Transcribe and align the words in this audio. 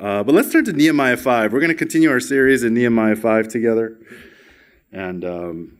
Uh, 0.00 0.24
but 0.24 0.34
let's 0.34 0.50
turn 0.50 0.64
to 0.64 0.72
Nehemiah 0.72 1.18
5. 1.18 1.52
We're 1.52 1.60
going 1.60 1.68
to 1.68 1.74
continue 1.74 2.10
our 2.10 2.20
series 2.20 2.64
in 2.64 2.72
Nehemiah 2.72 3.16
5 3.16 3.48
together. 3.48 3.98
And 4.90 5.22
um, 5.26 5.78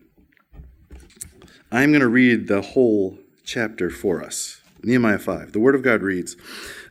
I'm 1.73 1.91
going 1.91 2.03
to 2.03 2.09
read 2.09 2.47
the 2.47 2.61
whole 2.61 3.17
chapter 3.45 3.89
for 3.89 4.23
us. 4.23 4.61
Nehemiah 4.83 5.19
5. 5.19 5.53
The 5.53 5.59
Word 5.59 5.75
of 5.75 5.83
God 5.83 6.03
reads 6.03 6.37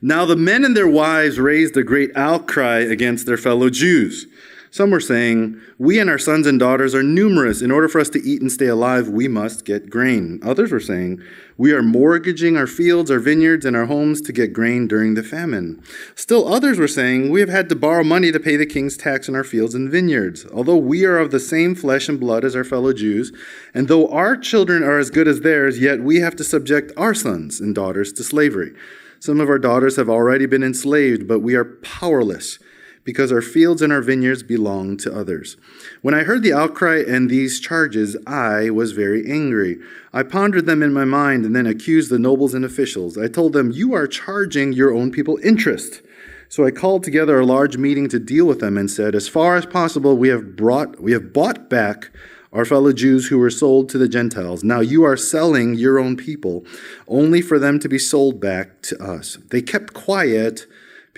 Now 0.02 0.26
the 0.26 0.36
men 0.36 0.66
and 0.66 0.76
their 0.76 0.88
wives 0.88 1.40
raised 1.40 1.78
a 1.78 1.84
great 1.84 2.10
outcry 2.16 2.80
against 2.80 3.28
their 3.28 3.38
fellow 3.38 3.70
Jews. 3.70 4.26
Some 4.72 4.92
were 4.92 5.00
saying, 5.00 5.60
We 5.80 5.98
and 5.98 6.10
our 6.10 6.20
sons 6.20 6.46
and 6.46 6.60
daughters 6.60 6.94
are 6.94 7.02
numerous. 7.02 7.64
In 7.64 7.72
order 7.72 7.88
for 7.88 8.00
us 8.00 8.10
to 8.12 8.22
eat 8.22 8.40
and 8.40 8.52
stay 8.52 8.68
alive, 8.68 9.10
we 9.10 9.28
must 9.28 9.66
get 9.66 9.90
grain. 9.90 10.40
Others 10.44 10.72
were 10.72 10.80
saying, 10.80 11.24
We 11.58 11.74
are 11.74 11.82
mortgaging 11.82 12.56
our 12.56 12.68
fields, 12.68 13.10
our 13.10 13.18
vineyards, 13.18 13.66
and 13.66 13.76
our 13.76 13.88
homes 13.88 14.22
to 14.22 14.32
get 14.32 14.54
grain 14.54 14.88
during 14.88 15.16
the 15.16 15.24
famine. 15.24 15.82
Still 16.14 16.48
others 16.48 16.78
were 16.78 16.88
saying, 16.88 17.32
We 17.32 17.40
have 17.40 17.50
had 17.50 17.68
to 17.70 17.76
borrow 17.76 18.04
money 18.04 18.32
to 18.32 18.40
pay 18.40 18.58
the 18.58 18.66
king's 18.68 18.96
tax 18.96 19.28
on 19.28 19.36
our 19.36 19.44
fields 19.44 19.74
and 19.74 19.90
vineyards. 19.90 20.46
Although 20.54 20.78
we 20.78 21.04
are 21.04 21.18
of 21.18 21.32
the 21.32 21.40
same 21.40 21.74
flesh 21.74 22.08
and 22.08 22.20
blood 22.20 22.46
as 22.46 22.56
our 22.56 22.64
fellow 22.64 22.94
Jews, 22.94 23.32
and 23.74 23.88
though 23.88 24.08
our 24.10 24.38
children 24.38 24.84
are 24.84 25.00
as 25.00 25.10
good 25.10 25.28
as 25.28 25.42
theirs, 25.42 25.80
yet 25.80 26.02
we 26.02 26.20
have 26.20 26.36
to 26.36 26.44
subject 26.44 26.92
our 26.96 27.16
sons 27.16 27.60
and 27.60 27.74
daughters 27.74 28.14
to 28.14 28.24
slavery. 28.24 28.76
Some 29.20 29.40
of 29.42 29.50
our 29.50 29.60
daughters 29.60 29.96
have 29.96 30.10
already 30.10 30.46
been 30.46 30.64
enslaved, 30.64 31.28
but 31.28 31.40
we 31.40 31.56
are 31.56 31.66
powerless 31.66 32.60
because 33.10 33.32
our 33.32 33.42
fields 33.42 33.82
and 33.82 33.92
our 33.92 34.04
vineyards 34.04 34.44
belong 34.44 34.96
to 34.96 35.12
others. 35.12 35.58
When 36.04 36.14
I 36.14 36.22
heard 36.22 36.44
the 36.44 36.54
outcry 36.54 37.02
and 37.08 37.28
these 37.28 37.60
charges, 37.60 38.16
I 38.28 38.70
was 38.70 38.92
very 38.92 39.28
angry. 39.28 39.80
I 40.14 40.22
pondered 40.22 40.68
them 40.68 40.84
in 40.84 40.94
my 40.94 41.06
mind 41.06 41.44
and 41.44 41.56
then 41.56 41.66
accused 41.66 42.12
the 42.12 42.20
nobles 42.20 42.54
and 42.54 42.64
officials. 42.64 43.18
I 43.18 43.28
told 43.28 43.54
them, 43.54 43.72
You 43.72 43.96
are 43.96 44.06
charging 44.06 44.74
your 44.74 44.94
own 44.94 45.12
people 45.12 45.40
interest. 45.44 46.04
So 46.50 46.68
I 46.68 46.70
called 46.70 47.04
together 47.04 47.40
a 47.40 47.48
large 47.48 47.78
meeting 47.78 48.10
to 48.10 48.20
deal 48.20 48.46
with 48.46 48.60
them 48.60 48.78
and 48.78 48.92
said, 48.92 49.16
As 49.16 49.28
far 49.28 49.56
as 49.56 49.66
possible, 49.66 50.16
we 50.16 50.28
have 50.30 50.56
brought 50.56 51.02
we 51.02 51.12
have 51.14 51.34
bought 51.34 51.68
back 51.68 52.12
our 52.54 52.64
fellow 52.64 52.94
Jews 52.94 53.30
who 53.30 53.40
were 53.40 53.50
sold 53.50 53.90
to 53.90 53.98
the 53.98 54.08
Gentiles. 54.08 54.64
Now 54.64 54.82
you 54.82 55.04
are 55.04 55.18
selling 55.18 55.74
your 55.74 55.98
own 55.98 56.16
people, 56.16 56.64
only 57.08 57.42
for 57.42 57.58
them 57.58 57.80
to 57.80 57.90
be 57.90 57.98
sold 57.98 58.40
back 58.40 58.84
to 58.84 59.04
us. 59.04 59.40
They 59.50 59.64
kept 59.64 59.96
quiet 59.96 60.68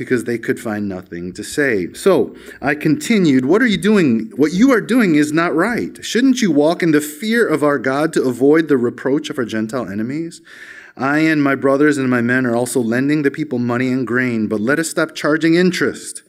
because 0.02 0.24
they 0.24 0.40
could 0.40 0.60
find 0.60 0.90
nothing 0.90 1.32
to 1.34 1.44
say. 1.44 1.94
So 1.94 2.36
I 2.60 2.74
continued, 2.74 3.46
What 3.46 3.62
are 3.62 3.68
you 3.68 3.78
doing? 3.78 4.32
What 4.36 4.52
you 4.52 4.72
are 4.72 4.82
doing 4.82 5.14
is 5.14 5.32
not 5.32 5.54
right. 5.54 6.04
Shouldn't 6.04 6.42
you 6.42 6.50
walk 6.50 6.82
in 6.82 6.90
the 6.90 7.02
fear 7.02 7.48
of 7.48 7.64
our 7.64 7.78
God 7.78 8.14
to 8.14 8.24
avoid 8.24 8.68
the 8.68 8.78
reproach 8.78 9.30
of 9.30 9.38
our 9.38 9.46
Gentile 9.46 9.88
enemies? 9.88 10.42
I 10.98 11.20
and 11.20 11.44
my 11.44 11.54
brothers 11.54 12.00
and 12.00 12.10
my 12.10 12.22
men 12.22 12.48
are 12.48 12.56
also 12.56 12.80
lending 12.80 13.22
the 13.22 13.30
people 13.30 13.60
money 13.60 13.92
and 13.92 14.08
grain, 14.08 14.48
but 14.48 14.60
let 14.60 14.80
us 14.80 14.90
stop 14.90 15.14
charging 15.14 15.54
interest. 15.54 16.24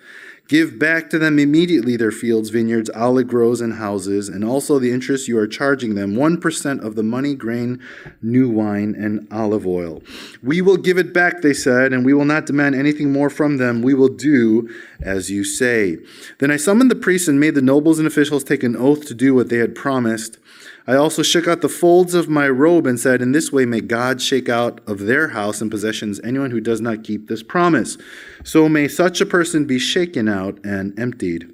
Give 0.52 0.78
back 0.78 1.08
to 1.08 1.18
them 1.18 1.38
immediately 1.38 1.96
their 1.96 2.10
fields, 2.10 2.50
vineyards, 2.50 2.90
olive 2.90 3.26
groves, 3.26 3.62
and 3.62 3.72
houses, 3.72 4.28
and 4.28 4.44
also 4.44 4.78
the 4.78 4.92
interest 4.92 5.26
you 5.26 5.38
are 5.38 5.46
charging 5.46 5.94
them 5.94 6.14
1% 6.14 6.84
of 6.84 6.94
the 6.94 7.02
money, 7.02 7.34
grain, 7.34 7.80
new 8.20 8.50
wine, 8.50 8.94
and 8.94 9.26
olive 9.32 9.66
oil. 9.66 10.02
We 10.42 10.60
will 10.60 10.76
give 10.76 10.98
it 10.98 11.14
back, 11.14 11.40
they 11.40 11.54
said, 11.54 11.94
and 11.94 12.04
we 12.04 12.12
will 12.12 12.26
not 12.26 12.44
demand 12.44 12.74
anything 12.74 13.10
more 13.10 13.30
from 13.30 13.56
them. 13.56 13.80
We 13.80 13.94
will 13.94 14.08
do 14.08 14.68
as 15.00 15.30
you 15.30 15.42
say. 15.42 15.96
Then 16.38 16.50
I 16.50 16.58
summoned 16.58 16.90
the 16.90 16.96
priests 16.96 17.28
and 17.28 17.40
made 17.40 17.54
the 17.54 17.62
nobles 17.62 17.98
and 17.98 18.06
officials 18.06 18.44
take 18.44 18.62
an 18.62 18.76
oath 18.76 19.06
to 19.06 19.14
do 19.14 19.34
what 19.34 19.48
they 19.48 19.56
had 19.56 19.74
promised. 19.74 20.36
I 20.86 20.96
also 20.96 21.22
shook 21.22 21.46
out 21.46 21.60
the 21.60 21.68
folds 21.68 22.14
of 22.14 22.28
my 22.28 22.48
robe 22.48 22.86
and 22.86 22.98
said, 22.98 23.22
In 23.22 23.32
this 23.32 23.52
way 23.52 23.64
may 23.64 23.80
God 23.80 24.20
shake 24.20 24.48
out 24.48 24.80
of 24.86 25.00
their 25.00 25.28
house 25.28 25.60
and 25.60 25.70
possessions 25.70 26.20
anyone 26.24 26.50
who 26.50 26.60
does 26.60 26.80
not 26.80 27.04
keep 27.04 27.28
this 27.28 27.42
promise. 27.42 27.96
So 28.42 28.68
may 28.68 28.88
such 28.88 29.20
a 29.20 29.26
person 29.26 29.64
be 29.64 29.78
shaken 29.78 30.28
out 30.28 30.58
and 30.64 30.98
emptied. 30.98 31.52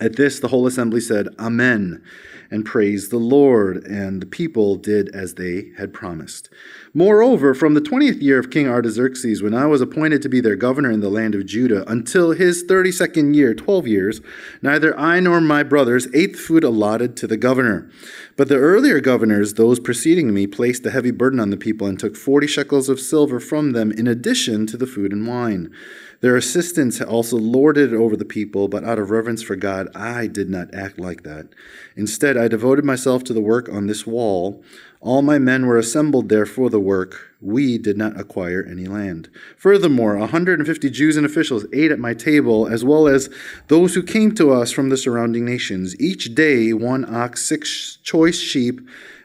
At 0.00 0.16
this, 0.16 0.38
the 0.38 0.48
whole 0.48 0.66
assembly 0.66 1.00
said, 1.00 1.28
Amen, 1.38 2.02
and 2.50 2.64
praised 2.64 3.10
the 3.10 3.18
Lord. 3.18 3.84
And 3.84 4.22
the 4.22 4.26
people 4.26 4.76
did 4.76 5.08
as 5.14 5.34
they 5.34 5.70
had 5.76 5.92
promised. 5.92 6.48
Moreover, 6.96 7.54
from 7.54 7.74
the 7.74 7.80
twentieth 7.80 8.22
year 8.22 8.38
of 8.38 8.50
King 8.50 8.68
Artaxerxes, 8.68 9.42
when 9.42 9.52
I 9.52 9.66
was 9.66 9.80
appointed 9.80 10.22
to 10.22 10.28
be 10.28 10.40
their 10.40 10.54
governor 10.54 10.92
in 10.92 11.00
the 11.00 11.08
land 11.08 11.34
of 11.34 11.44
Judah, 11.44 11.84
until 11.90 12.30
his 12.30 12.62
thirty 12.62 12.92
second 12.92 13.34
year, 13.34 13.52
twelve 13.52 13.88
years, 13.88 14.20
neither 14.62 14.96
I 14.96 15.18
nor 15.18 15.40
my 15.40 15.64
brothers 15.64 16.06
ate 16.14 16.34
the 16.34 16.38
food 16.38 16.62
allotted 16.62 17.16
to 17.16 17.26
the 17.26 17.36
governor. 17.36 17.90
But 18.36 18.48
the 18.48 18.58
earlier 18.58 19.00
governors, 19.00 19.54
those 19.54 19.80
preceding 19.80 20.32
me, 20.32 20.46
placed 20.46 20.86
a 20.86 20.92
heavy 20.92 21.10
burden 21.10 21.40
on 21.40 21.50
the 21.50 21.56
people 21.56 21.88
and 21.88 21.98
took 21.98 22.14
forty 22.14 22.46
shekels 22.46 22.88
of 22.88 23.00
silver 23.00 23.40
from 23.40 23.72
them 23.72 23.90
in 23.90 24.06
addition 24.06 24.64
to 24.68 24.76
the 24.76 24.86
food 24.86 25.12
and 25.12 25.26
wine. 25.26 25.72
Their 26.20 26.36
assistants 26.36 27.02
also 27.02 27.36
lorded 27.36 27.92
it 27.92 27.96
over 27.96 28.16
the 28.16 28.24
people, 28.24 28.68
but 28.68 28.84
out 28.84 29.00
of 29.00 29.10
reverence 29.10 29.42
for 29.42 29.56
God, 29.56 29.88
I 29.94 30.26
did 30.28 30.48
not 30.48 30.72
act 30.72 30.98
like 30.98 31.24
that. 31.24 31.48
Instead, 31.96 32.38
I 32.38 32.48
devoted 32.48 32.84
myself 32.84 33.24
to 33.24 33.34
the 33.34 33.42
work 33.42 33.68
on 33.68 33.88
this 33.88 34.06
wall. 34.06 34.64
All 35.04 35.20
my 35.20 35.38
men 35.38 35.66
were 35.66 35.76
assembled 35.76 36.30
there 36.30 36.46
for 36.46 36.70
the 36.70 36.80
work. 36.80 37.36
We 37.42 37.76
did 37.76 37.98
not 37.98 38.18
acquire 38.18 38.66
any 38.66 38.86
land. 38.86 39.28
Furthermore, 39.54 40.16
150 40.16 40.88
Jews 40.88 41.18
and 41.18 41.26
officials 41.26 41.66
ate 41.74 41.92
at 41.92 41.98
my 41.98 42.14
table, 42.14 42.66
as 42.66 42.86
well 42.86 43.06
as 43.06 43.28
those 43.68 43.94
who 43.94 44.02
came 44.02 44.34
to 44.36 44.50
us 44.50 44.72
from 44.72 44.88
the 44.88 44.96
surrounding 44.96 45.44
nations. 45.44 45.94
Each 46.00 46.34
day, 46.34 46.72
one 46.72 47.04
ox, 47.14 47.44
six 47.44 47.98
choice 48.02 48.40
sheep, 48.40 48.80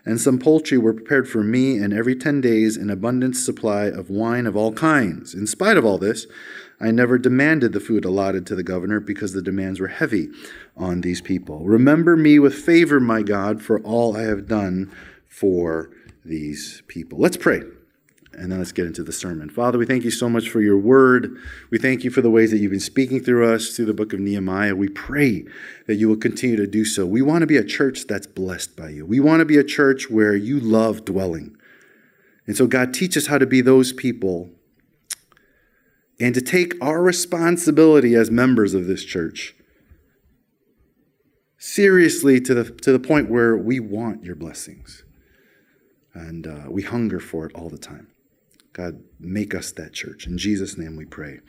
and 0.06 0.19
some 0.19 0.38
poultry 0.38 0.78
were 0.78 0.94
prepared 0.94 1.29
for 1.29 1.45
me, 1.45 1.78
and 1.78 1.94
every 1.94 2.13
ten 2.13 2.41
days, 2.41 2.75
an 2.75 2.89
abundant 2.89 3.38
supply 3.38 3.85
of 3.85 4.09
wine 4.09 4.47
of 4.47 4.57
all 4.57 4.73
kinds. 4.73 5.34
In 5.34 5.47
spite 5.47 5.78
of 5.78 5.85
all 5.85 5.97
this, 5.97 6.28
I 6.81 6.91
never 6.91 7.18
demanded 7.18 7.72
the 7.72 7.79
food 7.79 8.03
allotted 8.03 8.45
to 8.47 8.56
the 8.56 8.63
governor 8.63 9.00
because 9.00 9.31
the 9.31 9.41
demands 9.41 9.79
were 9.79 9.88
heavy 9.88 10.28
on 10.75 11.01
these 11.01 11.22
people. 11.22 11.63
Remember 11.63 12.18
me 12.18 12.38
with 12.38 12.53
favor, 12.53 13.00
my 13.00 13.22
God, 13.22 13.62
for 13.62 13.79
all 13.79 14.18
I 14.18 14.23
have 14.23 14.45
done 14.45 14.91
for 15.29 15.91
these 16.25 16.84
people. 16.88 17.19
Let's 17.19 17.38
pray. 17.38 17.62
And 18.34 18.51
then 18.51 18.59
let's 18.59 18.72
get 18.72 18.85
into 18.85 19.03
the 19.03 19.12
sermon. 19.12 19.50
Father, 19.50 19.78
we 19.78 19.85
thank 19.85 20.03
you 20.03 20.12
so 20.12 20.29
much 20.29 20.50
for 20.50 20.62
your 20.62 20.78
word. 20.78 21.35
We 21.72 21.78
thank 21.78 22.03
you 22.03 22.12
for 22.12 22.22
the 22.22 22.29
ways 22.29 22.51
that 22.51 22.59
you've 22.59 22.72
been 22.72 22.79
speaking 22.79 23.22
through 23.22 23.51
us 23.51 23.75
through 23.75 23.85
the 23.85 23.94
book 23.94 24.13
of 24.13 24.19
Nehemiah. 24.19 24.75
We 24.75 24.88
pray 24.88 25.45
that 25.88 25.95
you 25.95 26.07
will 26.07 26.18
continue 26.18 26.56
to 26.56 26.68
do 26.68 26.85
so. 26.85 27.06
We 27.06 27.22
want 27.22 27.41
to 27.41 27.47
be 27.47 27.57
a 27.57 27.63
church 27.63 28.06
that's 28.07 28.28
blessed 28.28 28.75
by 28.75 28.89
you. 28.89 29.06
We 29.06 29.19
want 29.19 29.39
to 29.39 29.45
be 29.45 29.57
a 29.57 29.63
church 29.63 30.09
where 30.09 30.35
you 30.35 30.59
love 30.59 31.06
dwelling. 31.06 31.57
And 32.45 32.56
so, 32.56 32.68
God, 32.68 32.94
teach 32.94 33.18
us 33.18 33.28
how 33.28 33.39
to 33.39 33.47
be 33.47 33.62
those 33.62 33.94
people 33.94 34.51
and 36.19 36.35
to 36.35 36.41
take 36.41 36.73
our 36.81 37.01
responsibility 37.01 38.16
as 38.16 38.29
members 38.29 38.73
of 38.73 38.85
this 38.85 39.03
church 39.03 39.56
seriously 41.57 42.39
to 42.41 42.53
the, 42.53 42.63
to 42.63 42.91
the 42.91 43.00
point 43.00 43.29
where 43.29 43.57
we 43.57 43.79
want 43.79 44.23
your 44.23 44.35
blessings 44.35 45.03
and 46.19 46.47
uh, 46.47 46.63
we 46.68 46.81
hunger 46.81 47.19
for 47.19 47.46
it 47.46 47.56
all 47.56 47.69
the 47.69 47.78
time. 47.78 48.07
God, 48.74 49.02
make 49.19 49.56
us 49.56 49.72
that 49.74 49.94
church. 49.94 50.28
In 50.28 50.38
Jesus' 50.38 50.78
name 50.78 50.96
we 50.96 51.06
pray. 51.06 51.40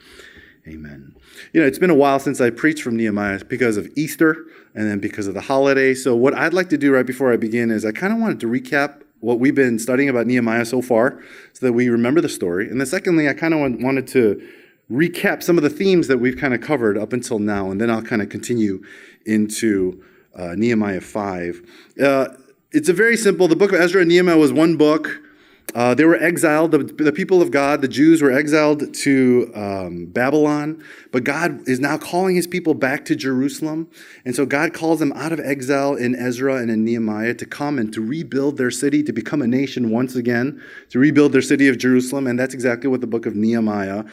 Amen. 0.67 1.15
You 1.53 1.61
know, 1.61 1.67
it's 1.67 1.79
been 1.79 1.89
a 1.89 1.95
while 1.95 2.19
since 2.19 2.39
I 2.39 2.51
preached 2.51 2.83
from 2.83 2.95
Nehemiah 2.95 3.43
because 3.45 3.77
of 3.77 3.89
Easter 3.95 4.45
and 4.75 4.89
then 4.89 4.99
because 4.99 5.27
of 5.27 5.33
the 5.33 5.41
holiday. 5.41 5.93
So, 5.93 6.15
what 6.15 6.35
I'd 6.35 6.53
like 6.53 6.69
to 6.69 6.77
do 6.77 6.93
right 6.93 7.05
before 7.05 7.33
I 7.33 7.37
begin 7.37 7.71
is 7.71 7.83
I 7.83 7.91
kind 7.91 8.13
of 8.13 8.19
wanted 8.19 8.39
to 8.41 8.47
recap 8.47 9.01
what 9.19 9.39
we've 9.39 9.55
been 9.55 9.79
studying 9.79 10.09
about 10.09 10.27
Nehemiah 10.27 10.65
so 10.65 10.81
far 10.81 11.21
so 11.53 11.65
that 11.65 11.73
we 11.73 11.89
remember 11.89 12.21
the 12.21 12.29
story. 12.29 12.69
And 12.69 12.79
then, 12.79 12.87
secondly, 12.87 13.27
I 13.27 13.33
kind 13.33 13.53
of 13.53 13.59
wanted 13.81 14.07
to 14.07 14.47
recap 14.91 15.41
some 15.41 15.57
of 15.57 15.63
the 15.63 15.69
themes 15.69 16.07
that 16.07 16.19
we've 16.19 16.37
kind 16.37 16.53
of 16.53 16.61
covered 16.61 16.97
up 16.97 17.11
until 17.13 17.39
now. 17.39 17.71
And 17.71 17.81
then 17.81 17.89
I'll 17.89 18.01
kind 18.01 18.21
of 18.21 18.29
continue 18.29 18.83
into 19.25 20.03
uh, 20.35 20.53
Nehemiah 20.55 21.01
5. 21.01 21.61
Uh, 22.01 22.27
it's 22.71 22.87
a 22.87 22.93
very 22.93 23.17
simple, 23.17 23.47
the 23.47 23.55
book 23.55 23.73
of 23.73 23.81
Ezra 23.81 24.01
and 24.01 24.09
Nehemiah 24.09 24.37
was 24.37 24.53
one 24.53 24.77
book. 24.77 25.21
Uh, 25.75 25.93
they 25.93 26.03
were 26.03 26.17
exiled. 26.17 26.71
The, 26.71 26.79
the, 26.79 27.11
people 27.11 27.41
of 27.41 27.51
God, 27.51 27.81
the 27.81 27.87
Jews, 27.87 28.21
were 28.21 28.31
exiled 28.31 28.93
to 28.93 29.51
um, 29.53 30.05
Babylon, 30.05 30.83
but 31.11 31.23
God 31.23 31.67
is 31.67 31.79
now 31.79 31.97
calling 31.97 32.35
his 32.35 32.47
people 32.47 32.73
back 32.73 33.05
to 33.05 33.15
Jerusalem. 33.15 33.89
And 34.25 34.35
so 34.35 34.45
God 34.45 34.73
calls 34.73 34.99
them 34.99 35.13
out 35.13 35.31
of 35.31 35.39
exile 35.39 35.95
in 35.95 36.15
Ezra 36.15 36.55
and 36.55 36.69
in 36.69 36.83
Nehemiah 36.83 37.33
to 37.35 37.45
come 37.45 37.77
and 37.77 37.93
to 37.93 38.01
rebuild 38.01 38.57
their 38.57 38.71
city, 38.71 39.01
to 39.03 39.13
become 39.13 39.41
a 39.41 39.47
nation 39.47 39.91
once 39.91 40.15
again, 40.15 40.61
to 40.89 40.99
rebuild 40.99 41.31
their 41.31 41.41
city 41.41 41.69
of 41.69 41.77
Jerusalem. 41.77 42.27
And 42.27 42.37
that's 42.37 42.53
exactly 42.53 42.89
what 42.89 42.99
the 42.99 43.07
book 43.07 43.25
of 43.25 43.35
Nehemiah 43.35 44.03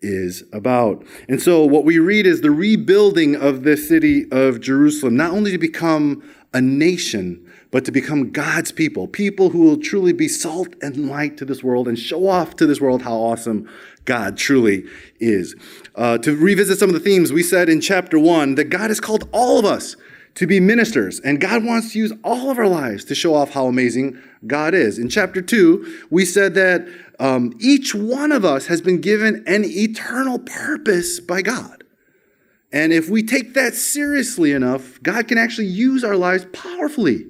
is 0.00 0.44
about. 0.52 1.04
And 1.28 1.42
so 1.42 1.64
what 1.64 1.84
we 1.84 1.98
read 1.98 2.26
is 2.26 2.42
the 2.42 2.52
rebuilding 2.52 3.34
of 3.34 3.64
the 3.64 3.76
city 3.76 4.30
of 4.30 4.60
Jerusalem, 4.60 5.16
not 5.16 5.32
only 5.32 5.50
to 5.50 5.58
become 5.58 6.22
a 6.54 6.60
nation, 6.60 7.47
but 7.70 7.84
to 7.84 7.92
become 7.92 8.30
God's 8.30 8.72
people, 8.72 9.06
people 9.06 9.50
who 9.50 9.60
will 9.60 9.76
truly 9.76 10.12
be 10.12 10.28
salt 10.28 10.74
and 10.80 11.08
light 11.08 11.36
to 11.36 11.44
this 11.44 11.62
world 11.62 11.86
and 11.86 11.98
show 11.98 12.28
off 12.28 12.56
to 12.56 12.66
this 12.66 12.80
world 12.80 13.02
how 13.02 13.14
awesome 13.14 13.68
God 14.04 14.38
truly 14.38 14.84
is. 15.20 15.54
Uh, 15.94 16.16
to 16.18 16.34
revisit 16.34 16.78
some 16.78 16.88
of 16.88 16.94
the 16.94 17.00
themes, 17.00 17.32
we 17.32 17.42
said 17.42 17.68
in 17.68 17.80
chapter 17.80 18.18
one 18.18 18.54
that 18.54 18.64
God 18.64 18.90
has 18.90 19.00
called 19.00 19.28
all 19.32 19.58
of 19.58 19.64
us 19.64 19.96
to 20.36 20.46
be 20.46 20.60
ministers, 20.60 21.20
and 21.20 21.40
God 21.40 21.64
wants 21.64 21.92
to 21.92 21.98
use 21.98 22.12
all 22.22 22.50
of 22.50 22.58
our 22.58 22.68
lives 22.68 23.04
to 23.06 23.14
show 23.14 23.34
off 23.34 23.50
how 23.50 23.66
amazing 23.66 24.18
God 24.46 24.72
is. 24.72 24.98
In 24.98 25.08
chapter 25.08 25.42
two, 25.42 26.00
we 26.10 26.24
said 26.24 26.54
that 26.54 26.86
um, 27.18 27.52
each 27.58 27.94
one 27.94 28.30
of 28.30 28.44
us 28.44 28.66
has 28.66 28.80
been 28.80 29.00
given 29.00 29.42
an 29.46 29.64
eternal 29.64 30.38
purpose 30.38 31.18
by 31.18 31.42
God. 31.42 31.82
And 32.72 32.92
if 32.92 33.08
we 33.10 33.22
take 33.22 33.54
that 33.54 33.74
seriously 33.74 34.52
enough, 34.52 35.02
God 35.02 35.26
can 35.26 35.38
actually 35.38 35.66
use 35.66 36.04
our 36.04 36.16
lives 36.16 36.46
powerfully 36.52 37.26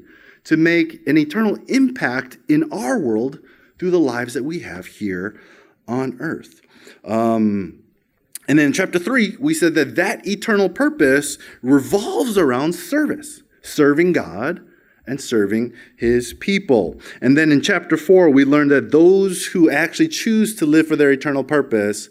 to 0.48 0.56
make 0.56 1.06
an 1.06 1.18
eternal 1.18 1.58
impact 1.68 2.38
in 2.48 2.72
our 2.72 2.98
world 2.98 3.38
through 3.78 3.90
the 3.90 4.00
lives 4.00 4.32
that 4.32 4.44
we 4.44 4.60
have 4.60 4.86
here 4.86 5.38
on 5.86 6.16
earth. 6.20 6.62
Um, 7.04 7.80
and 8.48 8.58
then 8.58 8.68
in 8.68 8.72
chapter 8.72 8.98
three, 8.98 9.36
we 9.38 9.52
said 9.52 9.74
that 9.74 9.94
that 9.96 10.26
eternal 10.26 10.70
purpose 10.70 11.36
revolves 11.60 12.38
around 12.38 12.74
service, 12.74 13.42
serving 13.60 14.14
God 14.14 14.66
and 15.06 15.20
serving 15.20 15.74
his 15.98 16.32
people. 16.32 16.98
And 17.20 17.36
then 17.36 17.52
in 17.52 17.60
chapter 17.60 17.98
four, 17.98 18.30
we 18.30 18.46
learned 18.46 18.70
that 18.70 18.90
those 18.90 19.48
who 19.48 19.68
actually 19.68 20.08
choose 20.08 20.56
to 20.56 20.64
live 20.64 20.86
for 20.86 20.96
their 20.96 21.10
eternal 21.10 21.44
purpose 21.44 22.08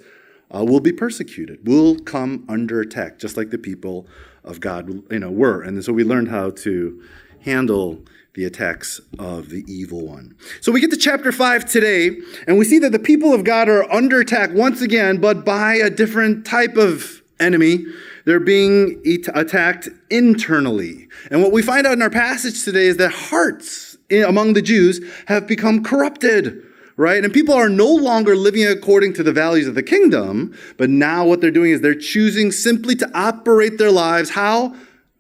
uh, 0.56 0.64
will 0.64 0.80
be 0.80 0.94
persecuted, 0.94 1.68
will 1.68 1.98
come 1.98 2.46
under 2.48 2.82
attack, 2.82 3.18
just 3.18 3.36
like 3.36 3.50
the 3.50 3.58
people 3.58 4.06
of 4.44 4.60
God, 4.60 4.90
you 5.10 5.18
know, 5.18 5.32
were. 5.32 5.64
And 5.64 5.84
so 5.84 5.92
we 5.92 6.04
learned 6.04 6.30
how 6.30 6.52
to 6.52 7.02
handle 7.42 8.04
the 8.38 8.46
attacks 8.46 9.02
of 9.20 9.50
the 9.50 9.66
evil 9.68 10.08
one. 10.08 10.36
So 10.62 10.72
we 10.72 10.80
get 10.80 10.92
to 10.92 10.98
chapter 10.98 11.32
5 11.32 11.66
today, 11.66 12.12
and 12.46 12.58
we 12.58 12.66
see 12.66 12.78
that 12.80 12.92
the 12.92 13.00
people 13.00 13.34
of 13.34 13.44
God 13.44 13.68
are 13.68 13.92
under 13.92 14.20
attack 14.20 14.52
once 14.54 14.80
again, 14.82 15.18
but 15.18 15.44
by 15.44 15.74
a 15.74 15.90
different 15.90 16.46
type 16.46 16.78
of 16.78 17.24
enemy. 17.40 17.86
They're 18.26 18.40
being 18.40 19.02
attacked 19.34 19.90
internally. 20.10 21.08
And 21.32 21.42
what 21.42 21.52
we 21.52 21.62
find 21.62 21.88
out 21.88 21.94
in 21.94 22.02
our 22.02 22.10
passage 22.10 22.64
today 22.64 22.88
is 22.88 22.98
that 22.98 23.12
hearts 23.12 23.98
eh, 24.10 24.24
among 24.28 24.54
the 24.54 24.62
Jews 24.62 25.00
have 25.28 25.48
become 25.48 25.84
corrupted 25.84 26.64
right? 27.00 27.24
And 27.24 27.32
people 27.32 27.54
are 27.54 27.70
no 27.70 27.88
longer 27.88 28.36
living 28.36 28.66
according 28.66 29.14
to 29.14 29.24
the 29.24 29.32
values 29.32 29.68
of 29.68 29.76
the 29.76 29.84
kingdom, 29.84 30.58
but 30.78 30.90
now 30.90 31.26
what 31.26 31.42
they're 31.42 31.52
doing 31.52 31.70
is 31.70 31.82
they're 31.82 31.94
choosing 31.94 32.52
simply 32.52 32.96
to 32.96 33.08
operate 33.14 33.78
their 33.78 33.92
lives. 33.92 34.32
How? 34.32 34.76